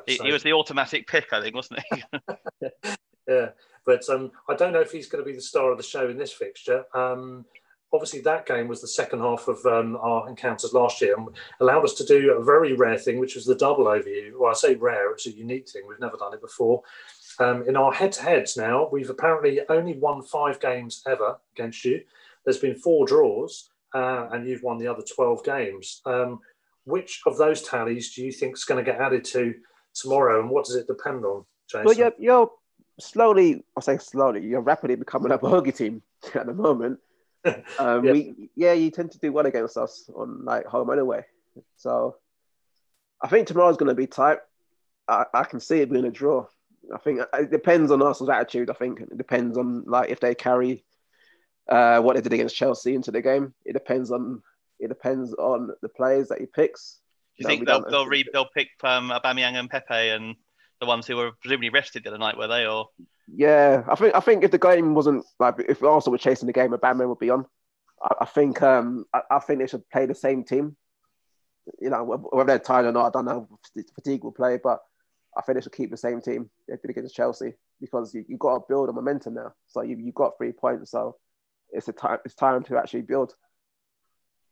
He, 0.06 0.18
he, 0.22 0.30
was 0.30 0.42
the 0.42 0.52
automatic 0.52 1.06
pick, 1.08 1.32
I 1.32 1.40
think, 1.40 1.56
wasn't 1.56 1.80
he? 1.90 2.04
yeah. 3.28 3.48
But 3.86 4.08
um, 4.10 4.30
I 4.48 4.54
don't 4.54 4.74
know 4.74 4.82
if 4.82 4.92
he's 4.92 5.08
going 5.08 5.24
to 5.24 5.28
be 5.28 5.34
the 5.34 5.42
star 5.42 5.72
of 5.72 5.78
the 5.78 5.82
show 5.82 6.10
in 6.10 6.18
this 6.18 6.32
fixture. 6.32 6.84
Um, 6.94 7.46
obviously, 7.90 8.20
that 8.20 8.44
game 8.44 8.68
was 8.68 8.82
the 8.82 8.88
second 8.88 9.20
half 9.20 9.48
of 9.48 9.64
um, 9.64 9.96
our 9.96 10.28
encounters 10.28 10.74
last 10.74 11.00
year 11.00 11.16
and 11.16 11.28
allowed 11.60 11.84
us 11.84 11.94
to 11.94 12.04
do 12.04 12.32
a 12.32 12.44
very 12.44 12.74
rare 12.74 12.98
thing, 12.98 13.18
which 13.18 13.34
was 13.34 13.46
the 13.46 13.54
double 13.54 13.86
overview. 13.86 14.32
Well, 14.38 14.50
I 14.50 14.54
say 14.54 14.74
rare, 14.74 15.10
it's 15.12 15.26
a 15.26 15.32
unique 15.32 15.70
thing. 15.70 15.84
We've 15.88 15.98
never 15.98 16.18
done 16.18 16.34
it 16.34 16.42
before. 16.42 16.82
Um, 17.40 17.68
in 17.68 17.76
our 17.76 17.92
head 17.92 18.12
to 18.12 18.22
heads 18.22 18.56
now, 18.56 18.88
we've 18.90 19.10
apparently 19.10 19.60
only 19.68 19.94
won 19.94 20.22
five 20.22 20.58
games 20.60 21.02
ever 21.06 21.38
against 21.54 21.84
you. 21.84 22.02
There's 22.44 22.58
been 22.58 22.74
four 22.76 23.06
draws. 23.06 23.70
uh, 23.94 24.28
and 24.32 24.46
you've 24.46 24.62
won 24.62 24.76
the 24.78 24.86
other 24.86 25.02
12 25.02 25.42
games. 25.44 26.02
Um, 26.04 26.40
which 26.84 27.22
of 27.26 27.38
those 27.38 27.62
tallies 27.62 28.14
do 28.14 28.22
you 28.24 28.30
think 28.32 28.56
is 28.56 28.64
going 28.64 28.82
to 28.84 28.90
get 28.90 29.00
added 29.00 29.24
to 29.26 29.54
tomorrow, 29.94 30.40
and 30.40 30.50
what 30.50 30.64
does 30.66 30.74
it 30.76 30.86
depend 30.86 31.24
on, 31.24 31.44
Jason? 31.70 31.84
Well, 31.86 31.94
you're, 31.94 32.12
you're 32.18 32.50
slowly, 33.00 33.64
I 33.76 33.80
say 33.80 33.96
slowly, 33.98 34.44
you're 34.46 34.60
rapidly 34.60 34.96
becoming 34.96 35.32
a 35.32 35.38
bogey 35.38 35.72
team 35.72 36.02
at 36.34 36.46
the 36.46 36.54
moment. 36.54 36.98
Um, 37.78 38.04
Yeah. 38.04 38.12
we, 38.12 38.50
yeah, 38.56 38.72
you 38.74 38.90
tend 38.90 39.12
to 39.12 39.18
do 39.18 39.32
well 39.32 39.46
against 39.46 39.76
us 39.78 40.10
on 40.14 40.44
like 40.44 40.66
home 40.66 40.90
anyway. 40.90 41.24
So 41.76 42.16
I 43.22 43.28
think 43.28 43.46
tomorrow's 43.46 43.76
going 43.78 43.88
to 43.88 43.94
be 43.94 44.06
tight. 44.08 44.38
I, 45.06 45.24
I 45.32 45.44
can 45.44 45.60
see 45.60 45.78
it 45.80 45.90
being 45.90 46.04
a 46.04 46.10
draw. 46.10 46.46
I 46.94 46.98
think 46.98 47.20
it 47.34 47.50
depends 47.50 47.90
on 47.90 48.02
Arsenal's 48.02 48.30
attitude. 48.30 48.70
I 48.70 48.74
think 48.74 49.00
it 49.00 49.16
depends 49.16 49.58
on 49.58 49.84
like 49.86 50.10
if 50.10 50.20
they 50.20 50.34
carry 50.34 50.84
uh, 51.68 52.00
what 52.00 52.16
they 52.16 52.22
did 52.22 52.32
against 52.32 52.56
Chelsea 52.56 52.94
into 52.94 53.10
the 53.10 53.20
game. 53.20 53.54
It 53.64 53.74
depends 53.74 54.10
on 54.10 54.42
it 54.78 54.88
depends 54.88 55.34
on 55.34 55.70
the 55.82 55.88
players 55.88 56.28
that 56.28 56.40
he 56.40 56.46
picks. 56.46 57.00
Do 57.36 57.44
you 57.44 57.48
think 57.48 57.66
they'll 57.66 57.84
they'll 57.88 58.06
re, 58.06 58.24
they'll 58.32 58.48
pick 58.48 58.68
um, 58.82 59.10
Aubameyang 59.10 59.54
and 59.54 59.70
Pepe 59.70 60.08
and 60.08 60.34
the 60.80 60.86
ones 60.86 61.06
who 61.06 61.16
were 61.16 61.32
presumably 61.40 61.70
rested 61.70 62.04
the 62.04 62.10
other 62.10 62.18
night, 62.18 62.36
were 62.36 62.46
they? 62.46 62.66
Or 62.66 62.88
Yeah, 63.32 63.84
I 63.88 63.94
think 63.94 64.14
I 64.14 64.20
think 64.20 64.44
if 64.44 64.50
the 64.50 64.58
game 64.58 64.94
wasn't 64.94 65.24
like 65.38 65.56
if 65.58 65.82
Arsenal 65.82 66.12
were 66.12 66.18
chasing 66.18 66.46
the 66.46 66.52
game, 66.52 66.72
a 66.72 66.78
Batman 66.78 67.08
would 67.08 67.18
be 67.18 67.30
on. 67.30 67.46
I, 68.02 68.14
I 68.20 68.24
think 68.24 68.62
um 68.62 69.04
I, 69.12 69.22
I 69.30 69.38
think 69.40 69.60
they 69.60 69.66
should 69.66 69.88
play 69.90 70.06
the 70.06 70.14
same 70.14 70.44
team. 70.44 70.76
You 71.80 71.90
know, 71.90 72.04
whether 72.04 72.46
they're 72.46 72.58
tired 72.58 72.86
or 72.86 72.92
not, 72.92 73.06
I 73.06 73.10
don't 73.10 73.26
know. 73.26 73.58
Fatigue 73.94 74.24
will 74.24 74.32
play, 74.32 74.58
but 74.62 74.80
I 75.36 75.42
think 75.42 75.56
they 75.56 75.62
should 75.62 75.72
keep 75.72 75.90
the 75.90 75.96
same 75.96 76.20
team 76.20 76.50
they 76.66 76.76
did 76.76 76.90
against 76.90 77.14
Chelsea 77.14 77.52
because 77.80 78.14
you 78.14 78.24
you 78.28 78.36
got 78.38 78.54
to 78.58 78.64
build 78.68 78.88
a 78.88 78.92
momentum 78.92 79.34
now. 79.34 79.52
So 79.66 79.82
you 79.82 79.96
you 79.96 80.12
got 80.12 80.36
three 80.38 80.52
points, 80.52 80.90
so 80.90 81.16
it's 81.70 81.88
a 81.88 81.92
time 81.92 82.18
it's 82.24 82.34
time 82.34 82.62
to 82.64 82.76
actually 82.78 83.02
build. 83.02 83.34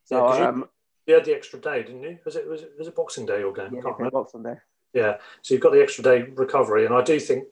So 0.05 0.16
Yeah, 0.16 0.20
'cause 0.22 0.39
you- 0.39 0.45
um, 0.45 0.68
you 1.07 1.14
had 1.14 1.24
the 1.24 1.35
extra 1.35 1.59
day, 1.61 1.83
didn't 1.83 2.03
you? 2.03 2.18
Was 2.24 2.37
it 2.37 2.47
was 2.49 2.62
it, 2.62 2.72
was 2.79 2.89
it 2.89 2.95
Boxing 2.97 3.27
Day 3.27 3.41
your 3.41 3.53
game? 3.53 3.72
yeah, 3.72 3.79
I 3.79 3.83
can't 3.83 3.85
they 3.99 4.05
remember. 4.05 4.11
got 4.11 4.31
some 4.31 4.43
there. 4.43 4.64
Yeah, 4.93 5.18
so 5.43 5.55
you've 5.55 5.62
got 5.62 5.72
the 5.72 5.83
extra 5.83 6.03
day 6.05 6.22
recovery, 6.22 6.87
and 6.87 6.95
I 6.95 7.03
do 7.03 7.18
think 7.20 7.47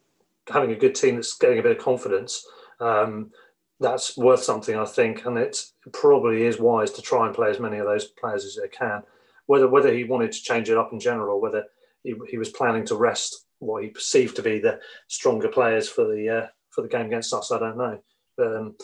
having 0.48 0.70
a 0.72 0.76
good 0.76 0.94
team 0.94 1.16
that's 1.16 1.36
getting 1.36 1.58
a 1.58 1.62
bit 1.62 1.76
of 1.76 1.82
confidence, 1.82 2.46
um, 2.80 3.32
that's 3.80 4.16
worth 4.16 4.42
something. 4.42 4.76
I 4.76 4.84
think, 4.84 5.24
and 5.24 5.36
it 5.38 5.64
probably 5.92 6.44
is 6.44 6.58
wise 6.58 6.90
to 6.92 7.02
try 7.02 7.26
and 7.26 7.34
play 7.34 7.50
as 7.50 7.60
many 7.60 7.78
of 7.78 7.86
those 7.86 8.06
players 8.06 8.44
as 8.44 8.56
they 8.56 8.68
can. 8.68 9.02
Whether 9.46 9.68
whether 9.68 9.92
he 9.92 10.04
wanted 10.04 10.32
to 10.32 10.42
change 10.42 10.70
it 10.70 10.76
up 10.78 10.92
in 10.92 11.00
general, 11.00 11.40
whether 11.40 11.64
he, 12.04 12.14
he 12.28 12.38
was 12.38 12.50
planning 12.50 12.84
to 12.86 12.96
rest 12.96 13.44
what 13.58 13.82
he 13.82 13.88
perceived 13.88 14.36
to 14.36 14.42
be 14.42 14.60
the 14.60 14.78
stronger 15.08 15.48
players 15.48 15.88
for 15.88 16.04
the 16.04 16.28
uh, 16.28 16.46
for 16.70 16.82
the 16.82 16.88
game 16.88 17.06
against 17.06 17.32
us, 17.32 17.50
I 17.50 17.58
don't 17.58 17.78
know. 17.78 17.98
Um, 18.38 18.76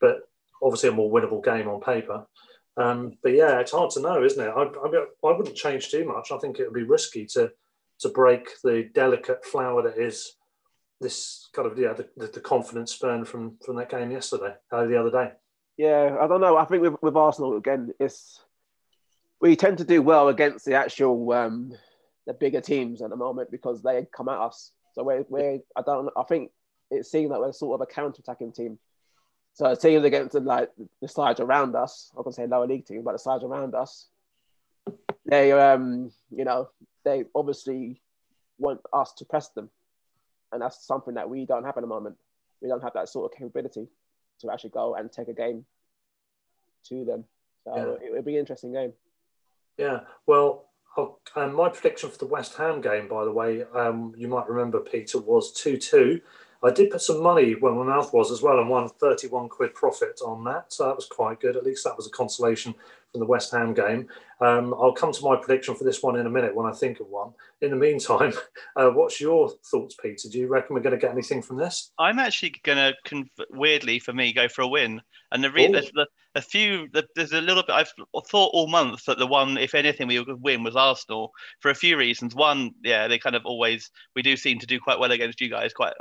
but 0.00 0.20
obviously, 0.62 0.90
a 0.90 0.92
more 0.92 1.10
winnable 1.10 1.44
game 1.44 1.68
on 1.68 1.80
paper. 1.80 2.26
Um, 2.76 3.18
but 3.22 3.32
yeah, 3.32 3.58
it's 3.58 3.72
hard 3.72 3.90
to 3.92 4.00
know, 4.00 4.22
isn't 4.22 4.42
it? 4.42 4.50
I, 4.50 4.62
I, 4.62 5.28
I 5.28 5.36
wouldn't 5.36 5.56
change 5.56 5.90
too 5.90 6.06
much. 6.06 6.30
I 6.30 6.38
think 6.38 6.58
it 6.58 6.64
would 6.64 6.74
be 6.74 6.84
risky 6.84 7.26
to 7.32 7.50
to 8.00 8.08
break 8.10 8.48
the 8.62 8.88
delicate 8.94 9.44
flower 9.44 9.82
that 9.82 9.98
is 9.98 10.36
this 11.00 11.48
kind 11.52 11.66
of 11.66 11.76
yeah 11.78 11.92
the, 11.92 12.08
the, 12.26 12.40
confidence 12.40 12.92
spurn 12.92 13.24
from 13.24 13.56
from 13.64 13.76
that 13.76 13.90
game 13.90 14.10
yesterday, 14.10 14.54
uh, 14.72 14.86
the 14.86 14.98
other 14.98 15.10
day. 15.10 15.32
Yeah, 15.76 16.16
I 16.20 16.26
don't 16.26 16.40
know. 16.40 16.56
I 16.56 16.64
think 16.64 16.82
with, 16.82 16.94
with 17.02 17.16
Arsenal 17.16 17.56
again, 17.56 17.92
it's 18.00 18.40
we 19.40 19.54
tend 19.54 19.78
to 19.78 19.84
do 19.84 20.02
well 20.02 20.28
against 20.28 20.64
the 20.64 20.74
actual 20.74 21.32
um, 21.32 21.72
the 22.28 22.34
bigger 22.34 22.60
teams 22.60 23.00
at 23.00 23.08
the 23.08 23.16
moment 23.16 23.50
because 23.50 23.82
they 23.82 24.06
come 24.14 24.28
at 24.28 24.38
us. 24.38 24.70
So 24.92 25.02
we're, 25.02 25.24
we're 25.30 25.60
I 25.74 25.82
don't 25.82 26.10
I 26.14 26.22
think 26.24 26.50
it 26.90 27.06
seems 27.06 27.30
like 27.30 27.40
we're 27.40 27.52
sort 27.52 27.80
of 27.80 27.88
a 27.88 27.92
counter-attacking 27.92 28.52
team. 28.52 28.78
So 29.54 29.74
teams 29.74 30.04
against 30.04 30.32
the, 30.32 30.40
like 30.40 30.70
the 31.00 31.08
sides 31.08 31.40
around 31.40 31.74
us, 31.74 32.12
I 32.18 32.22
can 32.22 32.32
say 32.32 32.46
lower 32.46 32.66
league 32.66 32.84
team, 32.84 33.02
but 33.02 33.12
the 33.12 33.18
sides 33.18 33.44
around 33.44 33.74
us, 33.74 34.08
they 35.24 35.52
um 35.52 36.12
you 36.30 36.44
know 36.44 36.68
they 37.02 37.24
obviously 37.34 38.02
want 38.58 38.80
us 38.92 39.14
to 39.14 39.24
press 39.24 39.48
them, 39.48 39.70
and 40.52 40.60
that's 40.60 40.86
something 40.86 41.14
that 41.14 41.30
we 41.30 41.46
don't 41.46 41.64
have 41.64 41.78
at 41.78 41.80
the 41.80 41.86
moment. 41.86 42.16
We 42.60 42.68
don't 42.68 42.82
have 42.82 42.92
that 42.94 43.08
sort 43.08 43.32
of 43.32 43.38
capability 43.38 43.88
to 44.40 44.50
actually 44.52 44.70
go 44.70 44.96
and 44.96 45.10
take 45.10 45.28
a 45.28 45.32
game 45.32 45.64
to 46.88 47.04
them. 47.06 47.24
So 47.64 47.74
Yeah. 47.74 48.06
it 48.06 48.12
would 48.12 48.24
be 48.26 48.34
an 48.34 48.40
interesting 48.40 48.72
game. 48.72 48.92
Yeah, 49.78 50.00
well, 50.26 50.67
um, 50.96 51.54
my 51.54 51.68
prediction 51.68 52.10
for 52.10 52.18
the 52.18 52.26
West 52.26 52.56
Ham 52.56 52.80
game, 52.80 53.08
by 53.08 53.24
the 53.24 53.32
way, 53.32 53.64
um, 53.74 54.14
you 54.16 54.28
might 54.28 54.48
remember, 54.48 54.80
Peter, 54.80 55.18
was 55.18 55.52
2 55.52 55.76
2. 55.76 56.20
I 56.64 56.72
did 56.72 56.90
put 56.90 57.02
some 57.02 57.22
money 57.22 57.52
where 57.52 57.72
my 57.72 57.84
mouth 57.84 58.12
was 58.12 58.32
as 58.32 58.42
well 58.42 58.58
and 58.58 58.68
won 58.68 58.88
31 58.88 59.48
quid 59.48 59.74
profit 59.74 60.20
on 60.24 60.42
that. 60.44 60.72
So 60.72 60.86
that 60.86 60.96
was 60.96 61.06
quite 61.06 61.40
good. 61.40 61.56
At 61.56 61.64
least 61.64 61.84
that 61.84 61.96
was 61.96 62.08
a 62.08 62.10
consolation 62.10 62.74
from 63.12 63.20
the 63.20 63.26
West 63.26 63.52
Ham 63.52 63.74
game. 63.74 64.08
Um, 64.40 64.74
I'll 64.74 64.92
come 64.92 65.12
to 65.12 65.24
my 65.24 65.36
prediction 65.36 65.74
for 65.74 65.84
this 65.84 66.02
one 66.02 66.16
in 66.16 66.26
a 66.26 66.30
minute 66.30 66.54
when 66.54 66.66
I 66.66 66.72
think 66.72 67.00
of 67.00 67.08
one. 67.08 67.32
In 67.60 67.70
the 67.70 67.76
meantime, 67.76 68.32
uh, 68.76 68.90
what's 68.90 69.20
your 69.20 69.50
thoughts, 69.70 69.96
Peter? 70.00 70.28
Do 70.28 70.38
you 70.38 70.46
reckon 70.46 70.74
we're 70.74 70.82
going 70.82 70.94
to 70.94 71.00
get 71.00 71.12
anything 71.12 71.42
from 71.42 71.56
this? 71.56 71.90
I'm 71.98 72.18
actually 72.18 72.54
gonna 72.62 72.94
conv- 73.04 73.28
weirdly 73.50 73.98
for 73.98 74.12
me 74.12 74.32
go 74.32 74.48
for 74.48 74.62
a 74.62 74.68
win. 74.68 75.02
And 75.32 75.42
the, 75.42 75.50
re- 75.50 75.70
there's 75.70 75.90
the 75.92 76.06
a 76.38 76.40
few 76.40 76.88
the, 76.92 77.04
there's 77.16 77.32
a 77.32 77.40
little 77.40 77.64
bit 77.64 77.74
I've 77.74 77.92
thought 78.28 78.50
all 78.54 78.68
month 78.68 79.04
that 79.06 79.18
the 79.18 79.26
one 79.26 79.58
if 79.58 79.74
anything 79.74 80.06
we 80.06 80.20
would 80.20 80.42
win 80.42 80.62
was 80.62 80.76
Arsenal 80.76 81.32
for 81.60 81.70
a 81.70 81.74
few 81.74 81.96
reasons. 81.96 82.34
One, 82.34 82.70
yeah, 82.84 83.08
they 83.08 83.18
kind 83.18 83.34
of 83.34 83.44
always 83.44 83.90
we 84.14 84.22
do 84.22 84.36
seem 84.36 84.58
to 84.60 84.66
do 84.66 84.78
quite 84.78 85.00
well 85.00 85.10
against 85.10 85.40
you 85.40 85.50
guys 85.50 85.72
quite 85.72 85.94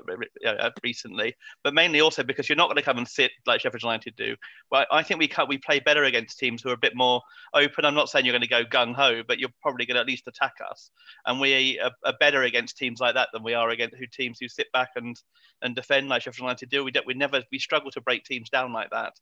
uh, 0.46 0.70
recently, 0.84 1.36
but 1.64 1.74
mainly 1.74 2.02
also 2.02 2.24
because 2.24 2.48
you're 2.48 2.56
not 2.56 2.68
going 2.68 2.78
to 2.78 2.84
come 2.84 3.00
and 3.00 3.08
sit 3.08 3.32
like 3.48 3.62
Sheffield 3.62 3.82
United 3.82 4.16
do. 4.16 4.36
But 4.70 4.88
I 4.92 5.02
think 5.02 5.20
we 5.20 5.28
can, 5.28 5.48
we 5.50 5.58
play 5.58 5.80
better 5.80 6.04
against 6.04 6.38
teams 6.38 6.62
who 6.62 6.70
are 6.70 6.74
a 6.74 6.78
bit 6.78 6.96
more 6.96 7.22
open. 7.56 7.84
I'm 7.84 7.96
not 7.96 8.10
saying 8.10 8.27
you're 8.28 8.38
going 8.38 8.42
to 8.42 8.48
go 8.48 8.64
gung 8.66 8.94
ho, 8.94 9.24
but 9.28 9.40
you're 9.40 9.50
probably 9.62 9.86
going 9.86 9.96
to 9.96 10.02
at 10.02 10.08
least 10.08 10.28
attack 10.28 10.54
us. 10.70 10.92
And 11.26 11.40
we 11.40 11.80
are, 11.80 11.92
are 12.06 12.14
better 12.20 12.44
against 12.44 12.78
teams 12.78 13.00
like 13.00 13.16
that 13.16 13.30
than 13.34 13.42
we 13.42 13.54
are 13.54 13.70
against 13.70 13.96
who 13.96 14.06
teams 14.06 14.38
who 14.40 14.48
sit 14.48 14.72
back 14.74 14.90
and 14.96 15.16
and 15.64 15.76
defend 15.76 16.10
like 16.10 16.22
Sheffield 16.22 16.46
United 16.46 16.70
do. 16.70 16.84
We 16.84 16.92
don't, 16.92 17.08
we 17.08 17.14
never 17.14 17.42
we 17.52 17.58
struggle 17.60 17.90
to 17.92 18.02
break 18.02 18.24
teams 18.26 18.50
down 18.50 18.74
like 18.74 18.90
that. 18.92 19.14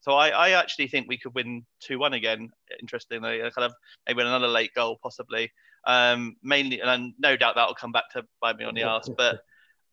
So 0.00 0.12
I, 0.12 0.30
I 0.30 0.50
actually 0.50 0.88
think 0.88 1.06
we 1.06 1.18
could 1.18 1.34
win 1.34 1.64
two 1.80 1.98
one 1.98 2.14
again. 2.14 2.50
Interestingly, 2.80 3.38
kind 3.38 3.52
of 3.58 3.74
maybe 4.06 4.22
another 4.22 4.48
late 4.48 4.74
goal 4.74 4.98
possibly. 5.02 5.52
Um, 5.86 6.36
mainly, 6.42 6.80
and 6.80 7.12
no 7.18 7.36
doubt 7.36 7.56
that'll 7.56 7.74
come 7.74 7.92
back 7.92 8.10
to 8.12 8.24
bite 8.40 8.56
me 8.56 8.64
on 8.64 8.74
the 8.74 8.84
arse. 8.84 9.10
But 9.16 9.40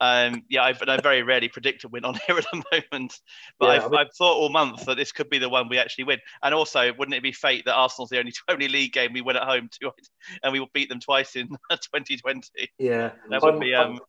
um, 0.02 0.44
yeah, 0.50 0.64
I've, 0.64 0.82
I 0.88 0.98
very 1.00 1.22
rarely 1.22 1.48
predict 1.48 1.84
a 1.84 1.88
win 1.88 2.04
on 2.04 2.16
here 2.28 2.38
at 2.38 2.46
the 2.52 2.64
moment. 2.92 3.14
But 3.60 3.66
Yeah, 3.68 3.72
I've, 3.74 3.84
I 3.84 3.88
mean- 3.90 4.00
I've 4.00 4.14
thought 4.18 4.36
all 4.36 4.50
month 4.50 4.86
that 4.86 4.98
this 4.98 5.12
could 5.12 5.30
be 5.30 5.38
the 5.38 5.48
one 5.48 5.70
we 5.70 5.78
actually 5.78 6.06
win. 6.06 6.18
And 6.42 6.54
also, 6.56 6.92
wouldn't 6.98 7.16
it 7.16 7.22
be 7.24 7.32
fate 7.32 7.66
that 7.66 7.76
Arsenal's 7.76 8.10
the 8.10 8.18
only 8.20 8.34
only 8.50 8.68
league 8.68 8.94
game 8.94 9.14
we 9.14 9.22
win 9.22 9.38
at 9.38 9.44
home 9.44 9.70
to, 9.80 9.92
and 10.44 10.52
we 10.52 10.60
will 10.60 10.72
beat 10.74 10.90
them 10.90 11.00
twice 11.00 11.36
in 11.36 11.48
2020? 11.70 12.50
Yeah. 12.80 13.12
That 13.30 13.42
would 13.42 13.52
I'm- 13.52 13.60
be 13.60 13.76
I'm- 13.76 13.92
um, 13.92 14.00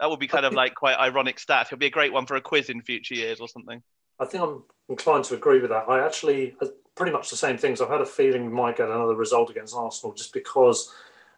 that 0.00 0.08
would 0.08 0.20
be 0.20 0.28
kind 0.28 0.46
of 0.46 0.52
like 0.52 0.76
quite 0.76 0.96
ironic 0.96 1.40
stat. 1.40 1.66
It'll 1.66 1.78
be 1.78 1.86
a 1.86 1.90
great 1.90 2.12
one 2.12 2.24
for 2.24 2.36
a 2.36 2.40
quiz 2.40 2.70
in 2.70 2.80
future 2.82 3.14
years 3.14 3.40
or 3.40 3.48
something. 3.48 3.82
I 4.20 4.26
think 4.26 4.44
I'm 4.44 4.62
inclined 4.88 5.24
to 5.24 5.34
agree 5.34 5.60
with 5.60 5.70
that. 5.70 5.88
I 5.88 6.04
actually 6.04 6.54
uh, 6.62 6.66
pretty 6.94 7.10
much 7.10 7.30
the 7.30 7.36
same 7.36 7.58
things. 7.58 7.80
I've 7.80 7.88
had 7.88 8.00
a 8.00 8.06
feeling 8.06 8.44
we 8.46 8.52
might 8.52 8.76
get 8.76 8.88
another 8.90 9.16
result 9.16 9.50
against 9.50 9.74
Arsenal 9.74 10.14
just 10.14 10.32
because 10.32 10.94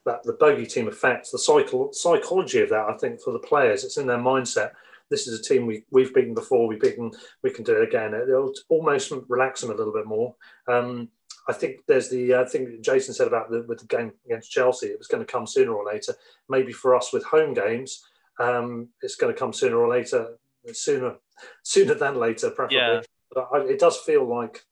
that 0.06 0.22
the 0.22 0.32
bogey 0.34 0.66
team 0.66 0.88
effect, 0.88 1.30
the 1.30 1.38
psycho- 1.38 1.90
psychology 1.92 2.60
of 2.60 2.70
that. 2.70 2.88
I 2.88 2.96
think 2.96 3.20
for 3.20 3.32
the 3.32 3.38
players, 3.38 3.84
it's 3.84 3.98
in 3.98 4.06
their 4.06 4.18
mindset. 4.18 4.72
This 5.10 5.26
is 5.26 5.38
a 5.38 5.42
team 5.42 5.66
we 5.66 5.84
we've 5.90 6.14
beaten 6.14 6.34
before. 6.34 6.66
We've 6.66 6.80
beaten. 6.80 7.10
We 7.42 7.50
can 7.50 7.64
do 7.64 7.76
it 7.76 7.88
again. 7.88 8.14
It'll 8.14 8.52
almost 8.68 9.12
relax 9.28 9.60
them 9.60 9.70
a 9.70 9.74
little 9.74 9.92
bit 9.92 10.06
more. 10.06 10.34
Um, 10.68 11.08
I 11.48 11.52
think 11.52 11.80
there's 11.86 12.08
the 12.08 12.32
uh, 12.32 12.44
thing 12.44 12.78
Jason 12.80 13.12
said 13.12 13.26
about 13.26 13.50
the, 13.50 13.64
with 13.66 13.80
the 13.80 13.86
game 13.86 14.12
against 14.26 14.52
Chelsea. 14.52 14.86
It 14.86 14.98
was 14.98 15.08
going 15.08 15.24
to 15.24 15.30
come 15.32 15.46
sooner 15.46 15.72
or 15.72 15.84
later. 15.84 16.14
Maybe 16.48 16.72
for 16.72 16.94
us 16.94 17.12
with 17.12 17.24
home 17.24 17.54
games, 17.54 18.04
um, 18.38 18.88
it's 19.02 19.16
going 19.16 19.32
to 19.34 19.38
come 19.38 19.52
sooner 19.52 19.76
or 19.76 19.88
later. 19.88 20.38
Sooner, 20.72 21.14
sooner 21.62 21.94
than 21.94 22.16
later, 22.16 22.50
preferably. 22.50 22.76
Yeah. 22.76 23.00
But 23.32 23.48
I, 23.52 23.60
it 23.60 23.78
does 23.78 23.96
feel 23.96 24.28
like 24.28 24.62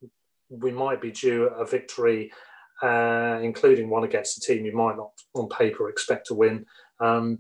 we 0.50 0.70
might 0.70 1.00
be 1.00 1.10
due 1.10 1.46
a 1.46 1.64
victory, 1.64 2.30
uh, 2.82 3.38
including 3.42 3.90
one 3.90 4.04
against 4.04 4.38
a 4.38 4.40
team 4.40 4.64
you 4.64 4.74
might 4.76 4.96
not, 4.96 5.10
on 5.34 5.48
paper, 5.48 5.88
expect 5.88 6.26
to 6.28 6.34
win. 6.34 6.64
Um, 7.00 7.38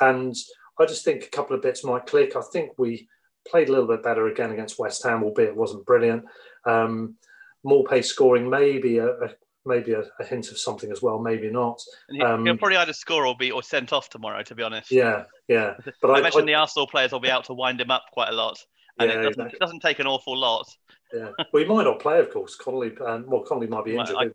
and 0.00 0.34
I 0.78 0.86
just 0.86 1.04
think 1.04 1.24
a 1.24 1.28
couple 1.30 1.54
of 1.54 1.62
bits 1.62 1.84
might 1.84 2.06
click. 2.06 2.36
I 2.36 2.42
think 2.52 2.72
we 2.78 3.08
played 3.48 3.68
a 3.68 3.72
little 3.72 3.86
bit 3.88 4.02
better 4.02 4.28
again 4.28 4.52
against 4.52 4.78
West 4.78 5.02
Ham, 5.04 5.22
albeit 5.22 5.50
it 5.50 5.56
wasn't 5.56 5.86
brilliant. 5.86 6.24
Um, 6.64 7.16
Maupay's 7.64 8.08
scoring, 8.08 8.48
maybe 8.48 8.98
a, 8.98 9.08
a 9.08 9.28
maybe 9.66 9.92
a, 9.92 10.02
a 10.18 10.24
hint 10.24 10.50
of 10.50 10.58
something 10.58 10.90
as 10.90 11.02
well, 11.02 11.18
maybe 11.18 11.50
not. 11.50 11.78
Um, 12.24 12.46
he'll 12.46 12.56
probably 12.56 12.78
either 12.78 12.94
score 12.94 13.26
or 13.26 13.36
be 13.36 13.50
or 13.50 13.62
sent 13.62 13.92
off 13.92 14.08
tomorrow. 14.08 14.42
To 14.42 14.54
be 14.54 14.62
honest. 14.62 14.90
Yeah, 14.90 15.24
yeah. 15.48 15.74
But 16.00 16.10
I, 16.12 16.14
I, 16.14 16.18
imagine 16.20 16.42
I- 16.42 16.46
the 16.46 16.54
Arsenal 16.54 16.86
players 16.86 17.12
will 17.12 17.20
be 17.20 17.30
out 17.30 17.44
to 17.44 17.54
wind 17.54 17.80
him 17.80 17.90
up 17.90 18.04
quite 18.12 18.30
a 18.30 18.34
lot, 18.34 18.58
and 18.98 19.10
Yeah, 19.10 19.14
it, 19.14 19.22
doesn't, 19.22 19.32
exactly. 19.32 19.56
it 19.56 19.60
doesn't 19.60 19.80
take 19.80 19.98
an 19.98 20.06
awful 20.06 20.36
lot. 20.38 20.66
yeah. 21.12 21.30
Well, 21.52 21.62
he 21.62 21.68
might 21.68 21.84
not 21.84 22.00
play, 22.00 22.18
of 22.20 22.30
course. 22.30 22.56
Connolly, 22.56 22.92
um, 23.06 23.26
well, 23.28 23.42
Connolly 23.42 23.66
might 23.66 23.84
be 23.84 23.96
injured. 23.96 24.16
He 24.18 24.30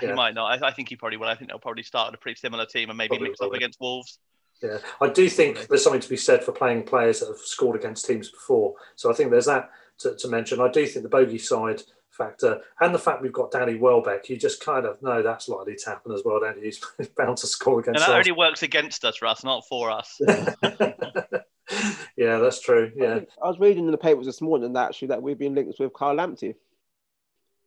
Yeah. 0.00 0.14
might 0.14 0.34
not. 0.34 0.62
I, 0.62 0.68
I 0.68 0.70
think 0.72 0.88
he 0.88 0.96
probably 0.96 1.16
will. 1.16 1.28
I 1.28 1.34
think 1.34 1.50
they'll 1.50 1.58
probably 1.58 1.82
start 1.82 2.08
at 2.08 2.14
a 2.14 2.18
pretty 2.18 2.38
similar 2.38 2.66
team 2.66 2.88
and 2.88 2.96
maybe 2.96 3.10
Probably 3.10 3.28
mix 3.28 3.40
up 3.40 3.52
against 3.52 3.80
Wolves. 3.80 4.18
Yeah, 4.62 4.78
I 5.00 5.08
do 5.08 5.28
think 5.28 5.66
there's 5.66 5.82
something 5.82 6.00
to 6.00 6.08
be 6.08 6.16
said 6.16 6.44
for 6.44 6.52
playing 6.52 6.84
players 6.84 7.20
that 7.20 7.26
have 7.26 7.38
scored 7.38 7.76
against 7.76 8.06
teams 8.06 8.30
before. 8.30 8.74
So 8.94 9.10
I 9.10 9.14
think 9.14 9.30
there's 9.30 9.46
that 9.46 9.70
to, 9.98 10.14
to 10.14 10.28
mention. 10.28 10.60
I 10.60 10.70
do 10.70 10.86
think 10.86 11.02
the 11.02 11.08
bogey 11.08 11.38
side 11.38 11.82
factor 12.12 12.60
and 12.80 12.94
the 12.94 12.98
fact 12.98 13.22
we've 13.22 13.32
got 13.32 13.50
Danny 13.50 13.76
Welbeck, 13.76 14.28
you 14.28 14.36
just 14.36 14.64
kind 14.64 14.86
of 14.86 15.02
know 15.02 15.22
that's 15.22 15.48
likely 15.48 15.76
to 15.76 15.90
happen 15.90 16.12
as 16.12 16.22
well. 16.24 16.40
Danny, 16.40 16.60
he's 16.62 16.80
bound 17.16 17.38
to 17.38 17.46
score 17.46 17.80
against. 17.80 18.00
Us. 18.00 18.06
And 18.06 18.12
that 18.12 18.20
us. 18.20 18.26
only 18.26 18.38
works 18.38 18.62
against 18.62 19.04
us, 19.04 19.20
Russ, 19.20 19.42
not 19.42 19.66
for 19.66 19.90
us. 19.90 20.20
yeah, 22.16 22.38
that's 22.38 22.60
true. 22.60 22.92
Yeah, 22.94 23.20
I 23.42 23.48
was 23.48 23.58
reading 23.58 23.86
in 23.86 23.90
the 23.90 23.98
papers 23.98 24.26
this 24.26 24.40
morning 24.40 24.72
that 24.74 24.88
actually 24.90 25.08
that 25.08 25.22
we've 25.22 25.38
been 25.38 25.54
linked 25.54 25.78
with 25.80 25.92
Carl 25.92 26.16
Lamptey. 26.16 26.54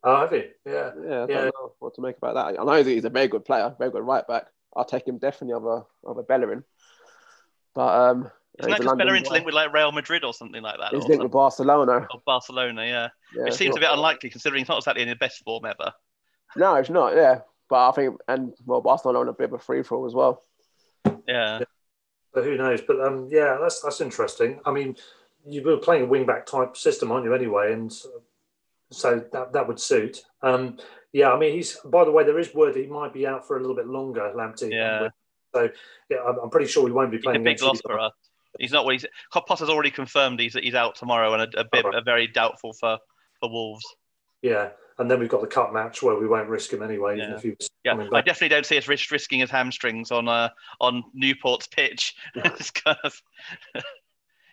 Oh, 0.05 0.17
have 0.17 0.31
you? 0.33 0.43
Yeah, 0.65 0.91
yeah. 1.03 1.15
I 1.15 1.19
yeah. 1.21 1.25
don't 1.25 1.45
know 1.45 1.73
what 1.79 1.95
to 1.95 2.01
make 2.01 2.17
about 2.17 2.35
that. 2.35 2.59
I 2.59 2.63
know 2.63 2.83
that 2.83 2.89
he's 2.89 3.05
a 3.05 3.09
very 3.09 3.27
good 3.27 3.43
player, 3.43 3.75
very 3.79 3.89
good 3.89 4.03
right 4.03 4.25
back. 4.27 4.45
I'll 4.75 4.85
take 4.85 5.07
him 5.07 5.17
definitely 5.17 5.53
over 5.53 5.85
over 6.03 6.21
Bellerin. 6.21 6.63
But 7.73 8.09
um, 8.09 8.31
Isn't 8.59 8.71
that 8.71 8.81
just 8.81 8.97
better 8.97 9.15
into 9.15 9.31
link 9.31 9.45
with 9.45 9.55
like 9.55 9.73
Real 9.73 9.91
Madrid 9.91 10.23
or 10.23 10.33
something 10.33 10.61
like 10.61 10.77
that? 10.77 10.93
He's 10.93 11.05
or 11.05 11.07
linked 11.07 11.23
with 11.23 11.31
Barcelona. 11.31 12.07
Or 12.13 12.21
Barcelona, 12.25 12.85
yeah. 12.85 13.09
Yeah, 13.35 13.47
It 13.47 13.55
seems 13.55 13.75
not- 13.75 13.77
a 13.79 13.87
bit 13.87 13.89
unlikely 13.93 14.29
considering 14.29 14.61
he's 14.61 14.69
not 14.69 14.77
exactly 14.77 15.01
in 15.01 15.09
the 15.09 15.15
best 15.15 15.43
form 15.43 15.65
ever. 15.65 15.91
No, 16.55 16.75
it's 16.75 16.89
not. 16.89 17.15
Yeah, 17.15 17.39
but 17.67 17.89
I 17.89 17.91
think 17.93 18.19
and 18.27 18.53
well, 18.65 18.81
Barcelona 18.81 19.19
on 19.19 19.27
a 19.29 19.33
bit 19.33 19.45
of 19.45 19.53
a 19.53 19.59
free 19.59 19.81
for 19.81 19.97
all 19.97 20.05
as 20.05 20.13
well. 20.13 20.43
Yeah. 21.27 21.61
But 22.31 22.43
who 22.43 22.57
knows? 22.57 22.81
But 22.81 23.01
um, 23.01 23.27
yeah, 23.31 23.57
that's 23.59 23.81
that's 23.81 24.01
interesting. 24.01 24.59
I 24.65 24.71
mean, 24.71 24.95
you 25.47 25.63
were 25.63 25.77
playing 25.77 26.03
a 26.03 26.07
wing 26.07 26.25
back 26.25 26.45
type 26.45 26.77
system, 26.77 27.11
aren't 27.11 27.25
you? 27.25 27.33
Anyway, 27.33 27.73
and 27.73 27.91
so 28.95 29.23
that 29.31 29.53
that 29.53 29.67
would 29.67 29.79
suit. 29.79 30.21
Um, 30.41 30.77
yeah, 31.13 31.31
I 31.31 31.39
mean, 31.39 31.53
he's. 31.53 31.77
By 31.85 32.03
the 32.03 32.11
way, 32.11 32.23
there 32.23 32.39
is 32.39 32.53
word 32.53 32.73
that 32.73 32.81
he 32.81 32.87
might 32.87 33.13
be 33.13 33.25
out 33.27 33.47
for 33.47 33.57
a 33.57 33.59
little 33.61 33.75
bit 33.75 33.87
longer, 33.87 34.31
Lamptey. 34.35 34.71
Yeah. 34.71 35.09
So 35.53 35.69
yeah, 36.09 36.17
I'm, 36.27 36.37
I'm 36.39 36.49
pretty 36.49 36.67
sure 36.67 36.83
we 36.83 36.91
won't 36.91 37.11
be 37.11 37.17
He's 37.17 37.25
a 37.27 37.39
big 37.39 37.61
loss 37.61 37.81
for 37.81 37.99
us. 37.99 38.11
He's 38.59 38.71
not 38.71 38.85
what 38.85 38.93
he's. 38.93 39.05
Potter's 39.31 39.69
already 39.69 39.91
confirmed 39.91 40.39
he's 40.39 40.53
he's 40.53 40.75
out 40.75 40.95
tomorrow 40.95 41.33
and 41.33 41.43
a, 41.53 41.59
a 41.61 41.65
bit 41.71 41.85
a 41.85 42.01
very 42.01 42.27
doubtful 42.27 42.73
for 42.73 42.97
for 43.39 43.49
Wolves. 43.49 43.85
Yeah, 44.41 44.69
and 44.97 45.09
then 45.09 45.19
we've 45.19 45.29
got 45.29 45.41
the 45.41 45.47
cup 45.47 45.73
match 45.73 46.03
where 46.03 46.15
we 46.15 46.27
won't 46.27 46.49
risk 46.49 46.71
him 46.71 46.83
anyway, 46.83 47.17
even 47.17 47.31
Yeah. 47.31 47.35
if 47.35 47.43
he 47.43 47.49
was 47.49 47.69
Yeah, 47.83 47.93
coming 47.93 48.09
I 48.13 48.21
definitely 48.21 48.49
don't 48.49 48.65
see 48.65 48.77
us 48.77 48.87
risk, 48.87 49.11
risking 49.11 49.39
his 49.39 49.49
hamstrings 49.49 50.11
on 50.11 50.27
uh, 50.27 50.49
on 50.79 51.03
Newport's 51.13 51.67
pitch. 51.67 52.15
it's 52.35 52.71
kind 52.71 52.97
of 53.03 53.19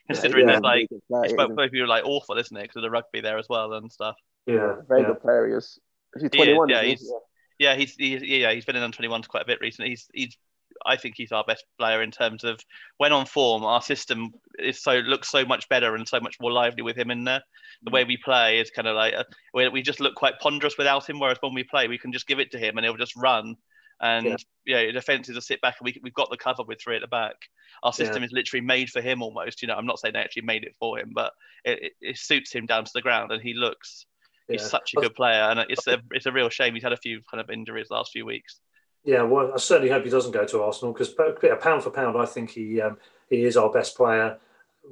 considering 0.08 0.48
Yeah, 0.48 0.54
that 0.54 0.62
like 0.62 0.88
he's 0.90 1.00
it's 1.24 1.32
both, 1.34 1.54
both 1.54 1.68
of 1.68 1.74
you 1.74 1.84
are 1.84 1.88
like 1.88 2.04
awful, 2.04 2.38
isn't 2.38 2.56
it? 2.56 2.62
Because 2.62 2.76
of 2.76 2.82
the 2.82 2.90
rugby 2.90 3.20
there 3.20 3.38
as 3.38 3.48
well 3.48 3.72
and 3.74 3.90
stuff. 3.90 4.16
Yeah, 4.46 4.76
very 4.88 5.02
yeah. 5.02 5.08
good 5.08 5.20
player. 5.22 5.46
He 5.46 5.54
is. 5.54 5.78
Is 6.14 6.22
he 6.22 6.28
He 6.32 6.36
21? 6.36 6.68
yeah, 6.68 6.82
isn't 6.82 6.84
he? 6.84 6.90
he's 6.90 7.12
yeah, 7.58 7.74
he's, 7.76 7.94
he's 7.94 8.22
yeah, 8.22 8.52
he's 8.52 8.64
been 8.64 8.76
in 8.76 8.82
under 8.82 8.96
21s 8.96 9.28
quite 9.28 9.44
a 9.44 9.46
bit 9.46 9.60
recently. 9.60 9.90
He's 9.90 10.08
he's 10.12 10.36
I 10.84 10.96
think 10.96 11.14
he's 11.16 11.32
our 11.32 11.44
best 11.44 11.64
player 11.78 12.02
in 12.02 12.10
terms 12.10 12.44
of 12.44 12.58
when 12.98 13.12
on 13.12 13.26
form. 13.26 13.64
Our 13.64 13.82
system 13.82 14.32
is 14.58 14.82
so 14.82 14.94
looks 14.94 15.30
so 15.30 15.44
much 15.44 15.68
better 15.68 15.94
and 15.94 16.08
so 16.08 16.18
much 16.20 16.36
more 16.40 16.50
lively 16.50 16.82
with 16.82 16.96
him 16.96 17.10
in 17.10 17.24
there. 17.24 17.42
The 17.82 17.90
way 17.90 18.04
we 18.04 18.16
play 18.16 18.58
is 18.58 18.70
kind 18.70 18.88
of 18.88 18.96
like 18.96 19.14
uh, 19.14 19.24
we, 19.54 19.68
we 19.68 19.82
just 19.82 20.00
look 20.00 20.14
quite 20.14 20.38
ponderous 20.40 20.78
without 20.78 21.08
him. 21.08 21.18
Whereas 21.20 21.38
when 21.40 21.54
we 21.54 21.64
play, 21.64 21.88
we 21.88 21.98
can 21.98 22.12
just 22.12 22.26
give 22.26 22.40
it 22.40 22.52
to 22.52 22.58
him 22.58 22.76
and 22.76 22.84
he'll 22.84 22.96
just 22.96 23.16
run. 23.16 23.56
And 24.00 24.36
yeah, 24.66 24.86
the 24.86 24.92
defense 24.92 25.28
is 25.28 25.36
a 25.36 25.42
sit 25.42 25.60
back 25.60 25.76
and 25.78 25.84
we, 25.84 26.00
we've 26.02 26.14
got 26.14 26.30
the 26.30 26.36
cover 26.36 26.64
with 26.66 26.80
three 26.80 26.96
at 26.96 27.02
the 27.02 27.08
back. 27.08 27.36
Our 27.84 27.92
system 27.92 28.22
Yeah. 28.22 28.26
is 28.26 28.32
literally 28.32 28.64
made 28.64 28.90
for 28.90 29.00
him 29.00 29.22
almost. 29.22 29.62
You 29.62 29.68
know, 29.68 29.74
I'm 29.74 29.86
not 29.86 30.00
saying 30.00 30.14
they 30.14 30.20
actually 30.20 30.42
made 30.42 30.64
it 30.64 30.74
for 30.80 30.98
him, 30.98 31.12
but 31.14 31.32
it, 31.64 31.82
it, 31.82 31.92
it 32.00 32.18
suits 32.18 32.52
him 32.52 32.66
down 32.66 32.84
to 32.84 32.90
the 32.92 33.02
ground 33.02 33.30
and 33.30 33.40
he 33.40 33.54
looks. 33.54 34.06
He's 34.48 34.62
Yeah. 34.62 34.68
such 34.68 34.94
a 34.96 35.00
good 35.00 35.14
player, 35.14 35.42
and 35.42 35.60
it's 35.68 35.86
a 35.86 36.00
it's 36.10 36.26
a 36.26 36.32
real 36.32 36.48
shame 36.48 36.74
he's 36.74 36.82
had 36.82 36.92
a 36.92 36.96
few 36.96 37.20
kind 37.30 37.40
of 37.40 37.50
injuries 37.50 37.90
last 37.90 38.12
few 38.12 38.26
weeks. 38.26 38.60
Yeah, 39.04 39.22
well, 39.22 39.52
I 39.52 39.58
certainly 39.58 39.90
hope 39.90 40.04
he 40.04 40.10
doesn't 40.10 40.32
go 40.32 40.44
to 40.44 40.62
Arsenal 40.62 40.92
because 40.92 41.14
pound 41.60 41.82
for 41.82 41.90
pound, 41.90 42.16
I 42.16 42.26
think 42.26 42.50
he 42.50 42.80
um, 42.80 42.98
he 43.28 43.44
is 43.44 43.56
our 43.56 43.70
best 43.70 43.96
player 43.96 44.38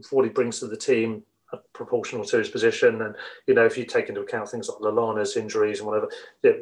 for 0.09 0.17
what 0.17 0.25
he 0.25 0.31
brings 0.31 0.61
to 0.61 0.67
the 0.67 0.77
team, 0.77 1.23
proportional 1.73 2.25
to 2.25 2.39
his 2.39 2.49
position. 2.49 3.03
And 3.03 3.15
you 3.47 3.55
know, 3.55 3.65
if 3.65 3.77
you 3.77 3.85
take 3.85 4.09
into 4.09 4.21
account 4.21 4.49
things 4.49 4.69
like 4.69 4.79
Lallana's 4.79 5.37
injuries 5.37 5.81
and 5.81 5.89
whatever, 5.89 6.09
yeah, 6.43 6.53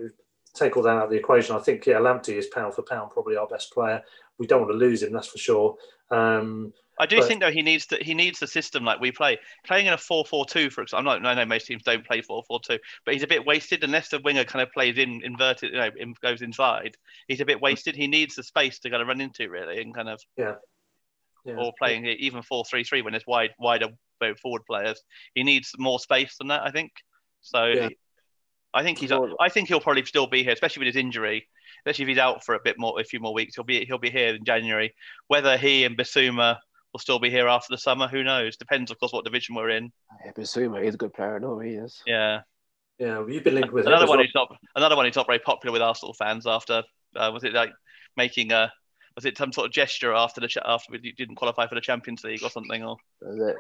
take 0.55 0.77
all 0.77 0.83
that 0.83 0.97
out 0.97 1.05
of 1.05 1.11
the 1.11 1.17
equation. 1.17 1.57
I 1.57 1.61
think 1.61 1.87
yeah, 1.87 1.97
Lamptey 1.97 2.37
is 2.37 2.47
pound 2.47 2.75
for 2.75 2.83
pound 2.83 3.11
probably 3.11 3.37
our 3.37 3.47
best 3.47 3.73
player. 3.73 4.03
We 4.39 4.47
don't 4.47 4.61
want 4.61 4.73
to 4.73 4.79
lose 4.79 5.03
him, 5.03 5.13
that's 5.13 5.29
for 5.29 5.39
sure. 5.39 5.77
Um, 6.11 6.73
I 7.01 7.07
do 7.07 7.19
but- 7.19 7.29
think 7.29 7.41
though 7.41 7.51
he 7.51 7.63
needs 7.63 7.87
to 7.87 7.97
he 7.97 8.15
needs 8.15 8.39
the 8.39 8.47
system 8.47 8.85
like 8.85 9.01
we 9.01 9.13
play. 9.13 9.39
Playing 9.67 9.87
in 9.87 9.93
a 9.93 9.97
4-4-2, 9.97 10.73
for 10.73 10.83
example. 10.83 11.11
I'm 11.13 11.23
not, 11.23 11.27
I 11.27 11.35
know 11.35 11.45
most 11.47 11.67
teams 11.67 11.83
don't 11.83 12.07
play 12.07 12.21
4-4-2, 12.23 12.79
but 13.05 13.15
he's 13.15 13.23
a 13.23 13.27
bit 13.29 13.47
wasted 13.47 13.85
unless 13.85 14.09
the 14.09 14.21
winger 14.21 14.45
kind 14.45 14.63
of 14.63 14.73
plays 14.73 14.99
in 14.99 15.23
inverted, 15.25 15.71
you 15.73 15.79
know, 15.79 15.91
in, 15.97 16.15
goes 16.23 16.43
inside. 16.43 16.97
He's 17.29 17.41
a 17.41 17.45
bit 17.45 17.61
wasted. 17.61 17.95
He 17.95 18.07
needs 18.07 18.35
the 18.35 18.43
space 18.43 18.79
to 18.81 18.91
kind 18.91 19.03
of 19.03 19.09
run 19.09 19.21
into 19.21 19.49
really, 19.49 19.81
and 19.81 19.95
kind 19.95 20.09
of 20.09 20.21
yeah. 20.37 20.55
Yeah. 21.45 21.57
or 21.57 21.73
playing 21.79 22.05
even 22.07 22.43
4-3-3 22.43 23.05
when 23.05 23.13
there's 23.13 23.27
wide 23.27 23.55
wider 23.59 23.89
forward 24.43 24.63
players. 24.67 25.01
He 25.35 25.45
needs 25.45 25.73
more 25.79 26.01
space 26.01 26.37
than 26.39 26.49
that, 26.49 26.63
I 26.63 26.71
think. 26.71 26.93
So 27.41 27.67
Yeah. 27.67 27.89
I 28.75 28.83
think 28.83 28.99
he's. 28.99 29.13
I 29.13 29.49
think 29.49 29.69
he'll 29.69 29.81
probably 29.81 30.05
still 30.05 30.27
be 30.27 30.43
here, 30.43 30.53
especially 30.53 30.81
with 30.85 30.95
his 30.95 31.03
injury. 31.03 31.49
Especially 31.81 32.03
if 32.03 32.09
he's 32.09 32.19
out 32.19 32.45
for 32.45 32.55
a 32.55 32.61
bit 32.63 32.79
more, 32.79 33.01
a 33.01 33.05
few 33.05 33.19
more 33.19 33.33
weeks. 33.33 33.55
He'll 33.55 33.65
be 33.65 33.85
he'll 33.87 33.99
be 33.99 34.11
here 34.11 34.35
in 34.35 34.45
January. 34.45 34.95
Whether 35.29 35.57
he 35.57 35.85
and 35.85 35.97
Bissouma 35.97 36.59
will 36.93 37.01
still 37.01 37.19
be 37.19 37.31
here 37.31 37.49
after 37.49 37.69
the 37.71 37.79
summer, 37.79 38.09
who 38.09 38.25
knows? 38.25 38.57
Depends, 38.57 38.91
of 38.91 38.99
course, 38.99 39.13
what 39.13 39.25
division 39.25 39.55
we're 39.55 39.71
in. 39.71 39.91
Yeah, 40.25 40.33
Bissouma, 40.33 40.83
he's 40.85 40.95
a 40.95 40.99
good 40.99 41.13
player. 41.13 41.37
I 41.37 41.39
know 41.39 41.59
he 41.59 41.73
is. 41.73 42.03
Yeah. 42.07 42.41
Yeah, 42.99 43.19
well, 43.19 43.31
you've 43.31 43.45
been 43.45 43.55
linked 43.55 43.73
with 43.73 43.87
Another 43.87 44.05
as 44.05 44.09
one 44.09 44.19
well. 44.19 44.27
who's 44.27 44.35
not 44.35 44.57
another 44.75 44.97
one 44.97 45.07
who's 45.07 45.15
not 45.15 45.27
very 45.27 45.39
popular 45.39 45.73
with 45.73 45.83
Arsenal 45.83 46.15
fans. 46.15 46.47
After 46.49 46.83
uh, 47.15 47.31
was 47.33 47.45
it 47.45 47.53
like 47.55 47.71
making 48.17 48.51
a 48.51 48.73
was 49.15 49.25
it 49.25 49.39
some 49.39 49.53
sort 49.53 49.67
of 49.67 49.73
gesture 49.73 50.13
after 50.13 50.41
the 50.41 50.49
after 50.65 50.91
we 50.91 51.13
didn't 51.13 51.37
qualify 51.37 51.69
for 51.69 51.77
the 51.77 51.81
Champions 51.81 52.25
League 52.25 52.43
or 52.43 52.51
something? 52.51 52.83
Or 52.83 52.97
That's 53.21 53.37
it. 53.37 53.57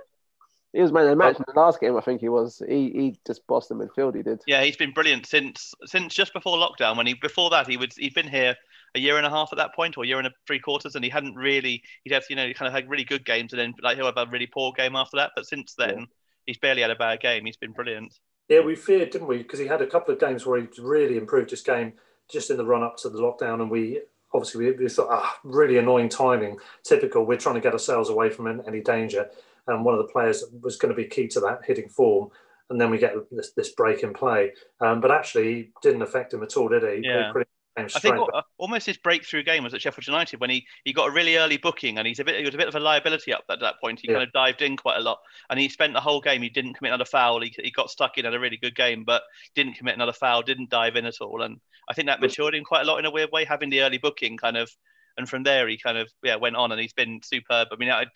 He 0.72 0.80
was 0.82 0.92
man 0.92 1.04
of 1.04 1.10
the 1.10 1.16
match 1.16 1.36
in 1.36 1.44
the 1.46 1.58
last 1.58 1.80
game. 1.80 1.96
I 1.96 2.00
think 2.00 2.20
he 2.20 2.28
was. 2.28 2.60
He 2.68 2.90
he 2.90 3.18
just 3.26 3.46
bossed 3.46 3.68
the 3.68 3.76
midfield. 3.76 4.16
He 4.16 4.22
did. 4.22 4.40
Yeah, 4.46 4.62
he's 4.64 4.76
been 4.76 4.92
brilliant 4.92 5.26
since 5.26 5.72
since 5.86 6.14
just 6.14 6.32
before 6.32 6.58
lockdown. 6.58 6.96
When 6.96 7.06
he 7.06 7.14
before 7.14 7.50
that 7.50 7.68
he 7.68 7.76
would 7.76 7.92
he'd 7.96 8.14
been 8.14 8.28
here 8.28 8.56
a 8.94 9.00
year 9.00 9.16
and 9.16 9.26
a 9.26 9.30
half 9.30 9.48
at 9.52 9.58
that 9.58 9.74
point, 9.74 9.96
or 9.96 10.04
a 10.04 10.06
year 10.06 10.18
and 10.18 10.26
a 10.26 10.30
three 10.46 10.58
quarters, 10.58 10.94
and 10.94 11.04
he 11.04 11.10
hadn't 11.10 11.34
really 11.34 11.82
he'd 12.04 12.12
have 12.12 12.24
you 12.30 12.36
know 12.36 12.46
he 12.46 12.54
kind 12.54 12.66
of 12.66 12.72
had 12.72 12.88
really 12.88 13.04
good 13.04 13.24
games, 13.24 13.52
and 13.52 13.60
then 13.60 13.74
like 13.82 13.96
he'll 13.96 14.06
have 14.06 14.16
a 14.16 14.26
really 14.30 14.46
poor 14.46 14.72
game 14.72 14.96
after 14.96 15.16
that. 15.16 15.32
But 15.34 15.46
since 15.46 15.74
then, 15.76 16.06
he's 16.46 16.58
barely 16.58 16.82
had 16.82 16.90
a 16.90 16.96
bad 16.96 17.20
game. 17.20 17.44
He's 17.44 17.56
been 17.56 17.72
brilliant. 17.72 18.12
Yeah, 18.48 18.60
we 18.60 18.76
feared, 18.76 19.10
didn't 19.10 19.28
we? 19.28 19.38
Because 19.38 19.58
he 19.58 19.66
had 19.66 19.82
a 19.82 19.86
couple 19.86 20.14
of 20.14 20.20
games 20.20 20.46
where 20.46 20.60
he 20.60 20.66
really 20.80 21.18
improved 21.18 21.50
his 21.50 21.60
game 21.62 21.92
just 22.30 22.50
in 22.50 22.56
the 22.56 22.64
run 22.64 22.82
up 22.82 22.96
to 22.98 23.08
the 23.08 23.18
lockdown, 23.18 23.60
and 23.60 23.70
we 23.70 24.00
obviously 24.32 24.66
we, 24.66 24.84
we 24.84 24.88
thought, 24.88 25.08
ah, 25.10 25.38
really 25.44 25.78
annoying 25.78 26.08
timing. 26.08 26.56
Typical. 26.84 27.24
We're 27.24 27.36
trying 27.36 27.56
to 27.56 27.60
get 27.60 27.72
ourselves 27.72 28.10
away 28.10 28.30
from 28.30 28.62
any 28.66 28.80
danger, 28.80 29.28
and 29.66 29.84
one 29.84 29.94
of 29.94 29.98
the 30.06 30.12
players 30.12 30.44
was 30.62 30.76
going 30.76 30.94
to 30.94 30.96
be 30.96 31.06
key 31.06 31.28
to 31.28 31.40
that 31.40 31.60
hitting 31.66 31.88
form. 31.88 32.30
And 32.70 32.78
then 32.78 32.90
we 32.90 32.98
get 32.98 33.14
this, 33.30 33.52
this 33.52 33.70
break 33.70 34.02
in 34.02 34.12
play, 34.12 34.52
um, 34.80 35.00
but 35.00 35.10
actually 35.10 35.70
didn't 35.82 36.02
affect 36.02 36.34
him 36.34 36.42
at 36.42 36.54
all, 36.56 36.68
did 36.68 36.82
he? 36.82 36.96
He 36.96 37.08
Yeah. 37.08 37.32
pretty 37.32 37.48
I 37.84 37.98
think 37.98 38.16
back. 38.16 38.28
Uh, 38.32 38.42
almost 38.58 38.86
his 38.86 38.96
breakthrough 38.96 39.42
game 39.42 39.64
was 39.64 39.74
at 39.74 39.80
Sheffield 39.80 40.06
United 40.06 40.40
when 40.40 40.50
he, 40.50 40.66
he 40.84 40.92
got 40.92 41.08
a 41.08 41.12
really 41.12 41.36
early 41.36 41.56
booking 41.56 41.98
and 41.98 42.06
he's 42.06 42.18
a 42.18 42.24
bit 42.24 42.36
he 42.38 42.44
was 42.44 42.54
a 42.54 42.58
bit 42.58 42.68
of 42.68 42.74
a 42.74 42.80
liability 42.80 43.32
up 43.32 43.44
at 43.50 43.60
that 43.60 43.80
point. 43.80 44.00
He 44.00 44.08
Yeah. 44.08 44.14
kind 44.14 44.26
of 44.26 44.32
dived 44.32 44.62
in 44.62 44.76
quite 44.76 44.98
a 44.98 45.02
lot 45.02 45.18
and 45.50 45.58
he 45.58 45.68
spent 45.68 45.92
the 45.94 46.00
whole 46.00 46.20
game. 46.20 46.42
He 46.42 46.48
didn't 46.48 46.74
commit 46.74 46.90
another 46.90 47.04
foul. 47.04 47.40
He, 47.40 47.54
he 47.62 47.70
got 47.70 47.90
stuck 47.90 48.18
in 48.18 48.24
had 48.24 48.34
a 48.34 48.40
really 48.40 48.56
good 48.56 48.74
game, 48.74 49.04
but 49.04 49.22
didn't 49.54 49.74
commit 49.74 49.94
another 49.94 50.12
foul. 50.12 50.42
Didn't 50.42 50.70
dive 50.70 50.96
in 50.96 51.06
at 51.06 51.20
all. 51.20 51.42
And 51.42 51.60
I 51.88 51.94
think 51.94 52.06
that 52.06 52.20
matured 52.20 52.54
him 52.54 52.64
quite 52.64 52.82
a 52.82 52.84
lot 52.84 52.98
in 52.98 53.06
a 53.06 53.10
weird 53.10 53.30
way, 53.32 53.44
having 53.44 53.70
the 53.70 53.82
early 53.82 53.98
booking 53.98 54.36
kind 54.36 54.56
of. 54.56 54.70
And 55.16 55.28
from 55.28 55.42
there, 55.42 55.66
he 55.66 55.78
kind 55.78 55.98
of 55.98 56.08
yeah 56.22 56.36
went 56.36 56.56
on 56.56 56.70
and 56.72 56.80
he's 56.80 56.92
been 56.92 57.20
superb. 57.24 57.68
I 57.72 57.76
mean, 57.76 57.90
I'd 57.90 58.08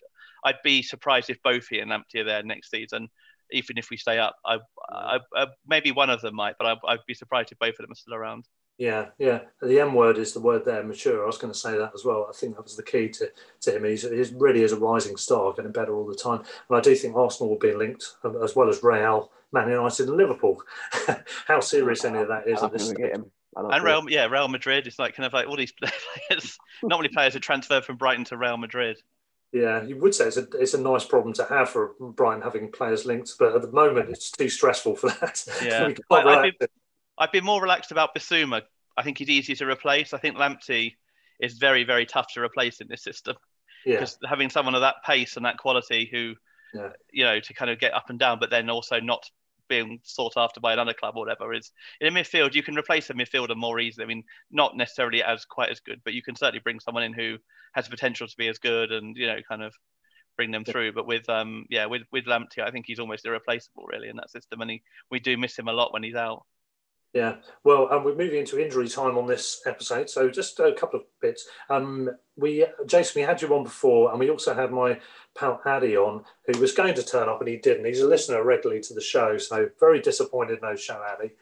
I'd 0.45 0.63
be 0.63 0.83
surprised 0.83 1.31
if 1.31 1.43
both 1.43 1.67
he 1.69 1.79
and 1.79 1.91
Lamptey 1.91 2.21
are 2.21 2.25
there 2.25 2.43
next 2.43 2.71
season. 2.71 3.09
Even 3.51 3.77
if 3.77 3.91
we 3.91 3.97
stay 3.97 4.19
up, 4.19 4.37
I, 4.47 4.59
I, 4.91 5.19
I 5.35 5.47
maybe 5.67 5.93
one 5.93 6.11
of 6.11 6.21
them 6.23 6.35
might, 6.37 6.55
but 6.59 6.67
I, 6.67 6.93
I'd 6.93 7.07
be 7.07 7.15
surprised 7.15 7.53
if 7.53 7.59
both 7.59 7.71
of 7.71 7.79
them 7.79 7.93
are 7.93 7.97
still 7.97 8.15
around. 8.15 8.47
Yeah, 8.79 9.07
yeah. 9.19 9.41
The 9.61 9.81
M 9.81 9.95
word 9.95 10.19
is 10.19 10.33
the 10.33 10.41
word 10.41 10.65
there, 10.65 10.83
mature. 10.83 11.23
I 11.23 11.27
was 11.27 11.39
going 11.39 11.53
to 11.53 11.59
say 11.59 11.77
that 11.79 11.93
as 11.95 12.05
well. 12.05 12.27
I 12.29 12.33
think 12.33 12.57
that 12.57 12.65
was 12.65 12.77
the 12.77 12.83
key 12.83 13.09
to, 13.11 13.31
to 13.61 13.77
him. 13.77 13.85
He's, 13.85 14.03
he's 14.03 14.33
really 14.33 14.63
is 14.63 14.73
a 14.73 14.77
rising 14.79 15.17
star, 15.17 15.53
getting 15.53 15.73
better 15.73 15.95
all 15.95 16.07
the 16.07 16.15
time. 16.17 16.43
And 16.69 16.79
I 16.79 16.81
do 16.81 16.95
think 16.97 17.15
Arsenal 17.15 17.51
will 17.51 17.59
be 17.59 17.75
linked, 17.75 18.15
um, 18.25 18.43
as 18.43 18.57
well 18.57 18.69
as 18.69 18.83
Real, 18.83 19.31
Man 19.53 19.69
United, 19.71 20.09
and 20.09 20.17
Liverpool. 20.17 20.63
How 21.47 21.61
serious 21.61 22.05
any 22.05 22.19
of 22.19 22.29
that 22.29 22.49
is 22.49 22.61
I 22.63 22.67
at 22.67 22.73
this 22.73 22.87
think 22.87 22.97
stage. 22.99 23.07
get 23.09 23.17
him. 23.17 23.31
I 23.57 23.61
don't 23.63 23.73
And 23.75 23.85
think- 23.85 24.09
Real, 24.09 24.11
yeah, 24.11 24.27
Real 24.27 24.49
Madrid. 24.49 24.87
It's 24.87 24.99
like 24.99 25.15
kind 25.15 25.27
of 25.27 25.33
like 25.33 25.47
all 25.47 25.57
these 25.57 25.73
players. 26.29 26.59
Not 26.83 26.99
many 26.99 27.09
players 27.13 27.37
are 27.37 27.41
transferred 27.41 27.85
from 27.85 27.97
Brighton 27.97 28.25
to 28.27 28.37
Real 28.37 28.57
Madrid. 28.57 29.01
Yeah, 29.53 29.83
you 29.83 29.99
would 29.99 30.15
say 30.15 30.25
it's 30.25 30.39
a, 30.39 30.47
it's 30.59 30.73
a 30.73 30.81
nice 30.81 31.05
problem 31.05 31.35
to 31.35 31.45
have 31.45 31.69
for 31.69 31.93
Brian 32.01 32.41
having 32.41 32.73
players 32.73 33.05
linked, 33.05 33.35
but 33.39 33.55
at 33.55 33.61
the 33.61 33.71
moment 33.71 34.09
it's 34.09 34.31
too 34.31 34.49
stressful 34.49 34.97
for 34.97 35.11
that. 35.11 35.45
Yeah, 35.63 35.91
I, 36.11 36.17
I'd, 36.23 36.59
be, 36.59 36.67
it. 37.23 37.29
I'd 37.29 37.33
be 37.33 37.41
more 37.41 37.63
relaxed 37.63 37.91
about 37.93 38.15
Bissouma. 38.15 38.63
I 38.97 39.03
think 39.03 39.19
he's 39.19 39.31
easy 39.31 39.55
to 39.57 39.67
replace. 39.67 40.13
I 40.13 40.19
think 40.19 40.37
Lamptey 40.37 40.95
is 41.41 41.59
very, 41.59 41.85
very 41.85 42.07
tough 42.07 42.27
to 42.35 42.41
replace 42.43 42.81
in 42.81 42.89
this 42.89 43.03
system 43.03 43.37
yeah, 43.85 43.95
because 43.95 44.19
having 44.27 44.51
someone 44.51 44.75
of 44.75 44.83
that 44.83 44.97
pace 45.05 45.37
and 45.37 45.45
that 45.47 45.59
quality 45.59 46.09
who, 46.11 46.35
Yeah. 46.75 46.91
you 47.11 47.25
know, 47.25 47.41
to 47.41 47.55
kind 47.55 47.71
of 47.71 47.79
get 47.79 47.95
up 47.95 48.11
and 48.11 48.19
down, 48.19 48.39
but 48.39 48.51
then 48.51 48.71
also 48.71 49.01
not 49.01 49.25
being 49.69 50.01
sought 50.03 50.35
after 50.37 50.61
by 50.61 50.73
another 50.73 50.93
club 50.93 51.17
or 51.17 51.25
whatever 51.25 51.55
is 51.55 51.73
in 52.01 52.07
a 52.07 52.11
midfield 52.21 52.55
you 52.55 52.63
can 52.63 52.77
replace 52.77 53.09
a 53.09 53.15
midfielder 53.15 53.57
more 53.57 53.81
easily. 53.81 54.05
I 54.05 54.09
mean, 54.09 54.25
not 54.51 54.77
necessarily 54.77 55.23
as 55.23 55.45
quite 55.47 55.71
as 55.71 55.81
good, 55.81 56.03
but 56.05 56.13
you 56.13 56.23
can 56.23 56.37
certainly 56.37 56.61
bring 56.61 56.81
someone 56.81 57.05
in 57.05 57.15
who 57.15 57.39
has 57.75 57.89
potential 57.89 58.27
to 58.27 58.37
be 58.37 58.49
as 58.49 58.59
good 58.59 58.93
and 58.93 59.17
you 59.17 59.27
know 59.27 59.39
kind 59.49 59.63
of 59.63 59.75
bring 60.37 60.51
them 60.51 60.65
through. 60.65 60.93
But 60.93 61.07
with 61.07 61.29
um 61.29 61.65
yeah 61.71 61.87
with 61.87 62.03
with 62.13 62.27
Lamptey, 62.27 62.59
I 62.63 62.71
think 62.71 62.85
he's 62.87 62.99
almost 62.99 63.25
irreplaceable 63.25 63.87
really 63.87 64.09
in 64.09 64.17
that 64.17 64.31
system, 64.31 64.61
and 64.61 64.71
he, 64.71 64.83
we 65.11 65.21
do 65.21 65.37
miss 65.39 65.59
him 65.59 65.69
a 65.69 65.73
lot 65.73 65.93
when 65.93 66.03
he's 66.03 66.17
out. 66.17 66.45
Yeah, 67.13 67.37
well, 67.63 67.93
um, 67.93 68.05
we're 68.05 68.17
moving 68.17 68.39
into 68.39 68.59
injury 68.59 68.89
time 68.89 69.19
on 69.19 69.27
this 69.27 69.61
episode, 69.67 70.09
so 70.09 70.31
just 70.31 70.59
a 70.61 70.73
couple 70.73 71.01
of 71.01 71.07
bits. 71.21 71.47
Um, 71.69 72.09
we, 72.37 72.65
Jason, 72.87 73.21
we 73.21 73.27
had 73.27 73.43
you 73.43 73.55
on 73.55 73.65
before, 73.65 74.11
and 74.11 74.19
we 74.19 74.31
also 74.31 74.55
had 74.55 74.71
my 74.71 74.99
pal 75.37 75.61
Addy 75.67 75.95
on, 75.95 76.25
who 76.47 76.59
was 76.59 76.73
going 76.73 76.95
to 76.95 77.03
turn 77.03 77.29
up 77.29 77.41
and 77.41 77.49
he 77.51 77.59
didn't. 77.59 77.85
He's 77.85 78.01
a 78.01 78.09
listener 78.09 78.43
regularly 78.43 78.81
to 78.83 78.95
the 78.95 79.03
show, 79.03 79.37
so 79.37 79.69
very 79.79 80.01
disappointed 80.01 80.61
no 80.63 80.75
show, 80.75 81.03
Addy. 81.13 81.33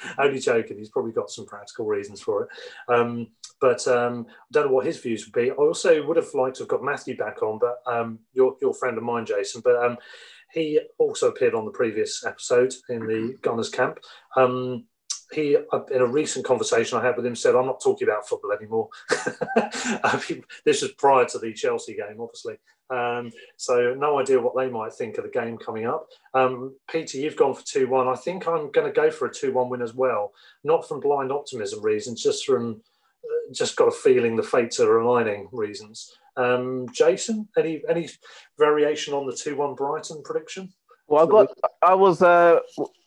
Only 0.18 0.38
joking. 0.38 0.78
He's 0.78 0.90
probably 0.90 1.12
got 1.12 1.30
some 1.30 1.46
practical 1.46 1.86
reasons 1.86 2.20
for 2.20 2.44
it. 2.44 2.48
Um, 2.88 3.26
but 3.60 3.86
um, 3.88 4.26
I 4.28 4.32
don't 4.52 4.66
know 4.66 4.72
what 4.72 4.86
his 4.86 5.00
views 5.00 5.26
would 5.26 5.34
be. 5.34 5.50
I 5.50 5.54
also 5.54 6.06
would 6.06 6.16
have 6.16 6.32
liked 6.32 6.56
to 6.56 6.62
have 6.62 6.68
got 6.68 6.84
Matthew 6.84 7.16
back 7.16 7.42
on, 7.42 7.58
but 7.58 7.78
um, 7.92 8.20
your 8.34 8.56
your 8.62 8.74
friend 8.74 8.96
of 8.96 9.02
mine, 9.02 9.26
Jason, 9.26 9.62
but. 9.64 9.84
Um, 9.84 9.98
he 10.52 10.78
also 10.98 11.28
appeared 11.28 11.54
on 11.54 11.64
the 11.64 11.70
previous 11.70 12.26
episode 12.26 12.74
in 12.90 13.06
the 13.06 13.38
Gunners 13.40 13.70
camp. 13.70 14.00
Um, 14.36 14.84
he, 15.32 15.56
in 15.92 16.00
a 16.00 16.06
recent 16.06 16.44
conversation 16.44 16.98
I 16.98 17.04
had 17.04 17.16
with 17.16 17.26
him, 17.26 17.36
said, 17.36 17.54
"I'm 17.54 17.66
not 17.66 17.80
talking 17.80 18.06
about 18.06 18.28
football 18.28 18.52
anymore." 18.52 18.88
this 20.64 20.82
was 20.82 20.92
prior 20.98 21.24
to 21.26 21.38
the 21.38 21.52
Chelsea 21.52 21.94
game, 21.94 22.20
obviously. 22.20 22.58
Um, 22.90 23.32
so 23.56 23.94
no 23.94 24.18
idea 24.18 24.40
what 24.40 24.54
they 24.56 24.68
might 24.68 24.92
think 24.92 25.16
of 25.16 25.24
the 25.24 25.30
game 25.30 25.56
coming 25.56 25.86
up. 25.86 26.08
Um, 26.34 26.74
Peter, 26.90 27.18
you've 27.18 27.36
gone 27.36 27.54
for 27.54 27.64
two 27.64 27.88
one. 27.88 28.08
I 28.08 28.14
think 28.14 28.46
I'm 28.46 28.70
going 28.70 28.86
to 28.86 28.92
go 28.92 29.10
for 29.10 29.26
a 29.26 29.32
two 29.32 29.52
one 29.52 29.70
win 29.70 29.82
as 29.82 29.94
well, 29.94 30.32
not 30.62 30.86
from 30.86 31.00
blind 31.00 31.32
optimism 31.32 31.82
reasons, 31.82 32.22
just 32.22 32.44
from 32.44 32.82
uh, 33.24 33.52
just 33.52 33.76
got 33.76 33.88
a 33.88 33.92
feeling 33.92 34.36
the 34.36 34.42
fates 34.42 34.78
are 34.80 34.98
aligning 34.98 35.48
reasons. 35.52 36.12
Um, 36.36 36.86
Jason, 36.92 37.48
any 37.56 37.82
any 37.88 38.08
variation 38.58 39.14
on 39.14 39.26
the 39.26 39.36
two 39.36 39.56
one 39.56 39.74
Brighton 39.74 40.22
prediction? 40.22 40.72
Well, 41.06 41.24
I 41.24 41.30
got 41.30 41.58
I 41.82 41.94
was 41.94 42.22
uh, 42.22 42.60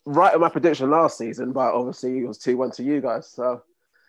right 0.05 0.33
on 0.33 0.41
my 0.41 0.49
prediction 0.49 0.89
last 0.89 1.17
season, 1.17 1.51
but 1.51 1.73
obviously 1.73 2.19
it 2.19 2.27
was 2.27 2.37
two 2.37 2.57
one 2.57 2.71
to 2.71 2.83
you 2.83 3.01
guys. 3.01 3.27
So, 3.29 3.61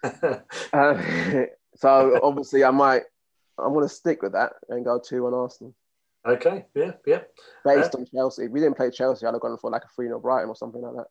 uh, 0.03 0.43
so 1.77 2.21
obviously 2.23 2.65
I 2.65 2.71
might 2.71 3.03
I'm 3.59 3.73
going 3.73 3.89
to 3.89 3.95
stick 3.95 4.23
with 4.23 4.33
that 4.33 4.53
and 4.69 4.85
go 4.85 5.01
two 5.01 5.25
one 5.25 5.35
Arsenal. 5.35 5.75
Okay, 6.27 6.65
yeah, 6.75 6.93
yeah. 7.07 7.21
Based 7.65 7.95
on 7.95 8.05
Chelsea, 8.13 8.45
if 8.45 8.51
we 8.51 8.61
didn't 8.61 8.77
play 8.77 8.91
Chelsea, 8.91 9.25
I'd 9.25 9.33
have 9.33 9.41
gone 9.41 9.57
for 9.59 9.71
like 9.71 9.85
a 9.85 9.89
three 9.95 10.09
0 10.09 10.19
Brighton 10.19 10.49
or 10.49 10.57
something 10.57 10.83
like 10.83 10.95
that. 10.97 11.07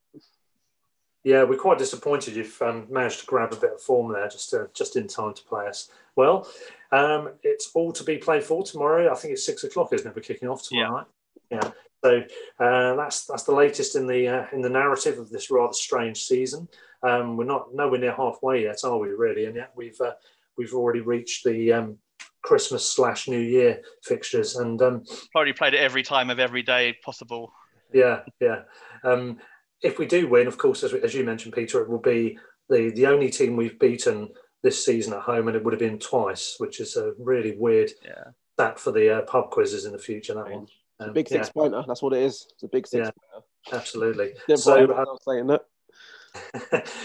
Yeah, 1.23 1.43
we're 1.43 1.57
quite 1.57 1.79
disappointed 1.79 2.35
you've 2.35 2.61
um, 2.61 2.85
managed 2.89 3.21
to 3.21 3.25
grab 3.25 3.53
a 3.53 3.55
bit 3.55 3.73
of 3.73 3.81
form 3.81 4.13
there, 4.13 4.27
just 4.27 4.51
to, 4.51 4.69
just 4.73 4.95
in 4.95 5.07
time 5.07 5.33
to 5.33 5.43
play 5.43 5.67
us. 5.67 5.89
Well, 6.15 6.47
um, 6.91 7.31
it's 7.43 7.71
all 7.73 7.91
to 7.93 8.03
be 8.03 8.17
played 8.17 8.43
for 8.43 8.61
tomorrow. 8.61 9.11
I 9.11 9.15
think 9.15 9.33
it's 9.33 9.45
six 9.45 9.63
o'clock, 9.63 9.93
isn't 9.93 10.07
it? 10.07 10.15
We're 10.15 10.21
kicking 10.21 10.49
off 10.49 10.67
tomorrow 10.67 11.05
yeah. 11.49 11.57
night. 11.57 11.63
Yeah. 11.63 11.71
So 12.05 12.21
uh, 12.59 12.95
that's 12.95 13.25
that's 13.25 13.43
the 13.43 13.55
latest 13.55 13.95
in 13.95 14.05
the 14.05 14.27
uh, 14.27 14.45
in 14.53 14.61
the 14.61 14.69
narrative 14.69 15.17
of 15.17 15.31
this 15.31 15.49
rather 15.49 15.73
strange 15.73 16.21
season. 16.21 16.67
Um, 17.01 17.35
we're 17.35 17.45
not 17.45 17.73
nowhere 17.73 17.99
near 17.99 18.13
halfway 18.13 18.63
yet, 18.63 18.77
are 18.83 18.99
we? 18.99 19.09
Really? 19.09 19.45
And 19.45 19.55
yet 19.55 19.71
we've 19.75 19.99
uh, 19.99 20.13
we've 20.55 20.73
already 20.75 21.01
reached 21.01 21.45
the 21.45 21.73
um, 21.73 21.97
Christmas 22.43 22.87
slash 22.87 23.27
New 23.27 23.39
Year 23.39 23.81
fixtures, 24.03 24.57
and 24.57 24.79
um, 24.83 25.03
probably 25.31 25.53
played 25.53 25.73
it 25.73 25.79
every 25.79 26.03
time 26.03 26.29
of 26.29 26.39
every 26.39 26.61
day 26.61 26.95
possible. 27.03 27.51
Yeah, 27.91 28.19
yeah. 28.39 28.61
Um, 29.03 29.39
if 29.81 29.97
we 29.97 30.05
do 30.05 30.27
win, 30.27 30.45
of 30.45 30.59
course, 30.59 30.83
as, 30.83 30.93
as 30.93 31.15
you 31.15 31.23
mentioned, 31.23 31.55
Peter, 31.55 31.81
it 31.81 31.89
will 31.89 31.97
be 31.97 32.37
the 32.69 32.91
the 32.91 33.07
only 33.07 33.31
team 33.31 33.55
we've 33.55 33.79
beaten 33.79 34.29
this 34.61 34.85
season 34.85 35.13
at 35.13 35.21
home, 35.21 35.47
and 35.47 35.57
it 35.57 35.63
would 35.63 35.73
have 35.73 35.79
been 35.79 35.97
twice, 35.97 36.57
which 36.59 36.79
is 36.79 36.97
a 36.97 37.13
really 37.17 37.55
weird 37.57 37.89
yeah. 38.03 38.25
that 38.57 38.79
for 38.79 38.91
the 38.91 39.17
uh, 39.17 39.21
pub 39.21 39.49
quizzes 39.49 39.85
in 39.85 39.91
the 39.91 39.97
future. 39.97 40.35
That 40.35 40.51
one. 40.51 40.67
Um, 40.99 41.13
big 41.13 41.27
six 41.27 41.47
yeah. 41.47 41.51
pointer. 41.53 41.83
That's 41.87 42.01
what 42.01 42.13
it 42.13 42.23
is. 42.23 42.47
It's 42.53 42.63
a 42.63 42.67
big 42.67 42.87
six 42.87 43.07
yeah, 43.07 43.11
pointer. 43.31 43.81
Absolutely. 43.81 44.33
so, 44.55 44.91
uh, 44.91 45.05
saying 45.27 45.47
that. 45.47 45.61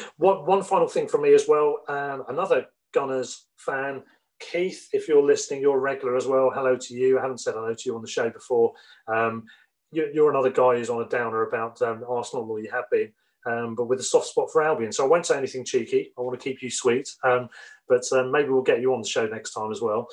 one, 0.16 0.46
one 0.46 0.62
final 0.62 0.88
thing 0.88 1.08
for 1.08 1.18
me 1.18 1.34
as 1.34 1.46
well. 1.48 1.80
Um, 1.88 2.24
another 2.28 2.66
Gunners 2.92 3.46
fan, 3.56 4.02
Keith, 4.40 4.88
if 4.92 5.08
you're 5.08 5.22
listening, 5.22 5.60
you're 5.60 5.76
a 5.76 5.80
regular 5.80 6.16
as 6.16 6.26
well. 6.26 6.50
Hello 6.52 6.76
to 6.76 6.94
you. 6.94 7.18
I 7.18 7.22
haven't 7.22 7.38
said 7.38 7.54
hello 7.54 7.74
to 7.74 7.82
you 7.84 7.94
on 7.94 8.02
the 8.02 8.08
show 8.08 8.30
before. 8.30 8.72
Um, 9.06 9.44
you, 9.92 10.24
are 10.24 10.30
another 10.30 10.50
guy 10.50 10.76
who's 10.76 10.90
on 10.90 11.02
a 11.02 11.08
downer 11.08 11.46
about 11.46 11.80
um, 11.82 12.04
Arsenal, 12.08 12.50
or 12.50 12.60
you 12.60 12.70
have 12.70 12.88
been, 12.90 13.12
um, 13.46 13.74
but 13.74 13.86
with 13.86 14.00
a 14.00 14.04
soft 14.04 14.26
spot 14.26 14.50
for 14.50 14.62
Albion. 14.62 14.92
So 14.92 15.04
I 15.04 15.08
won't 15.08 15.26
say 15.26 15.36
anything 15.36 15.64
cheeky. 15.64 16.12
I 16.16 16.20
want 16.20 16.38
to 16.38 16.42
keep 16.42 16.62
you 16.62 16.70
sweet, 16.70 17.08
um, 17.24 17.48
but 17.88 18.04
um, 18.12 18.30
maybe 18.30 18.50
we'll 18.50 18.62
get 18.62 18.80
you 18.80 18.94
on 18.94 19.02
the 19.02 19.08
show 19.08 19.26
next 19.26 19.52
time 19.52 19.72
as 19.72 19.80
well. 19.80 20.06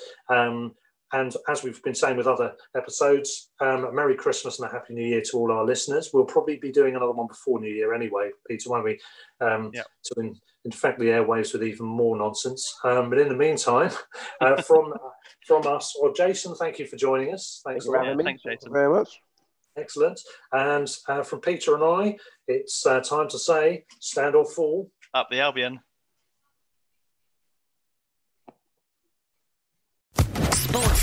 And 1.13 1.33
as 1.47 1.63
we've 1.63 1.81
been 1.83 1.95
saying 1.95 2.17
with 2.17 2.27
other 2.27 2.53
episodes, 2.75 3.49
um, 3.61 3.85
a 3.85 3.91
Merry 3.91 4.15
Christmas 4.15 4.59
and 4.59 4.69
a 4.69 4.71
Happy 4.71 4.93
New 4.93 5.05
Year 5.05 5.21
to 5.21 5.37
all 5.37 5.51
our 5.51 5.65
listeners. 5.65 6.11
We'll 6.13 6.25
probably 6.25 6.57
be 6.57 6.71
doing 6.71 6.95
another 6.95 7.13
one 7.13 7.27
before 7.27 7.59
New 7.59 7.73
Year 7.73 7.93
anyway, 7.93 8.31
Peter, 8.47 8.69
won't 8.69 8.83
we? 8.83 8.99
Um, 9.39 9.71
yep. 9.73 9.87
To 10.05 10.21
in, 10.21 10.35
infect 10.65 10.99
the 10.99 11.05
airwaves 11.05 11.53
with 11.53 11.63
even 11.63 11.85
more 11.85 12.17
nonsense. 12.17 12.77
Um, 12.83 13.09
but 13.09 13.19
in 13.19 13.29
the 13.29 13.35
meantime, 13.35 13.91
uh, 14.41 14.61
from 14.61 14.93
from 15.45 15.65
us, 15.65 15.95
or 15.99 16.13
Jason, 16.13 16.55
thank 16.55 16.77
you 16.77 16.85
for 16.85 16.97
joining 16.97 17.33
us. 17.33 17.61
Thanks, 17.65 17.85
for 17.85 17.97
having 17.97 18.17
me. 18.17 18.23
Thanks, 18.25 18.43
Jason. 18.43 18.73
very 18.73 18.89
much. 18.89 19.21
Excellent. 19.77 20.19
And 20.51 20.89
uh, 21.07 21.23
from 21.23 21.39
Peter 21.39 21.75
and 21.75 21.83
I, 21.83 22.17
it's 22.47 22.85
uh, 22.85 22.99
time 22.99 23.29
to 23.29 23.39
say 23.39 23.85
stand 23.99 24.35
or 24.35 24.45
fall. 24.45 24.91
Up 25.13 25.27
the 25.29 25.39
Albion. 25.39 25.79
Sports 30.51 30.96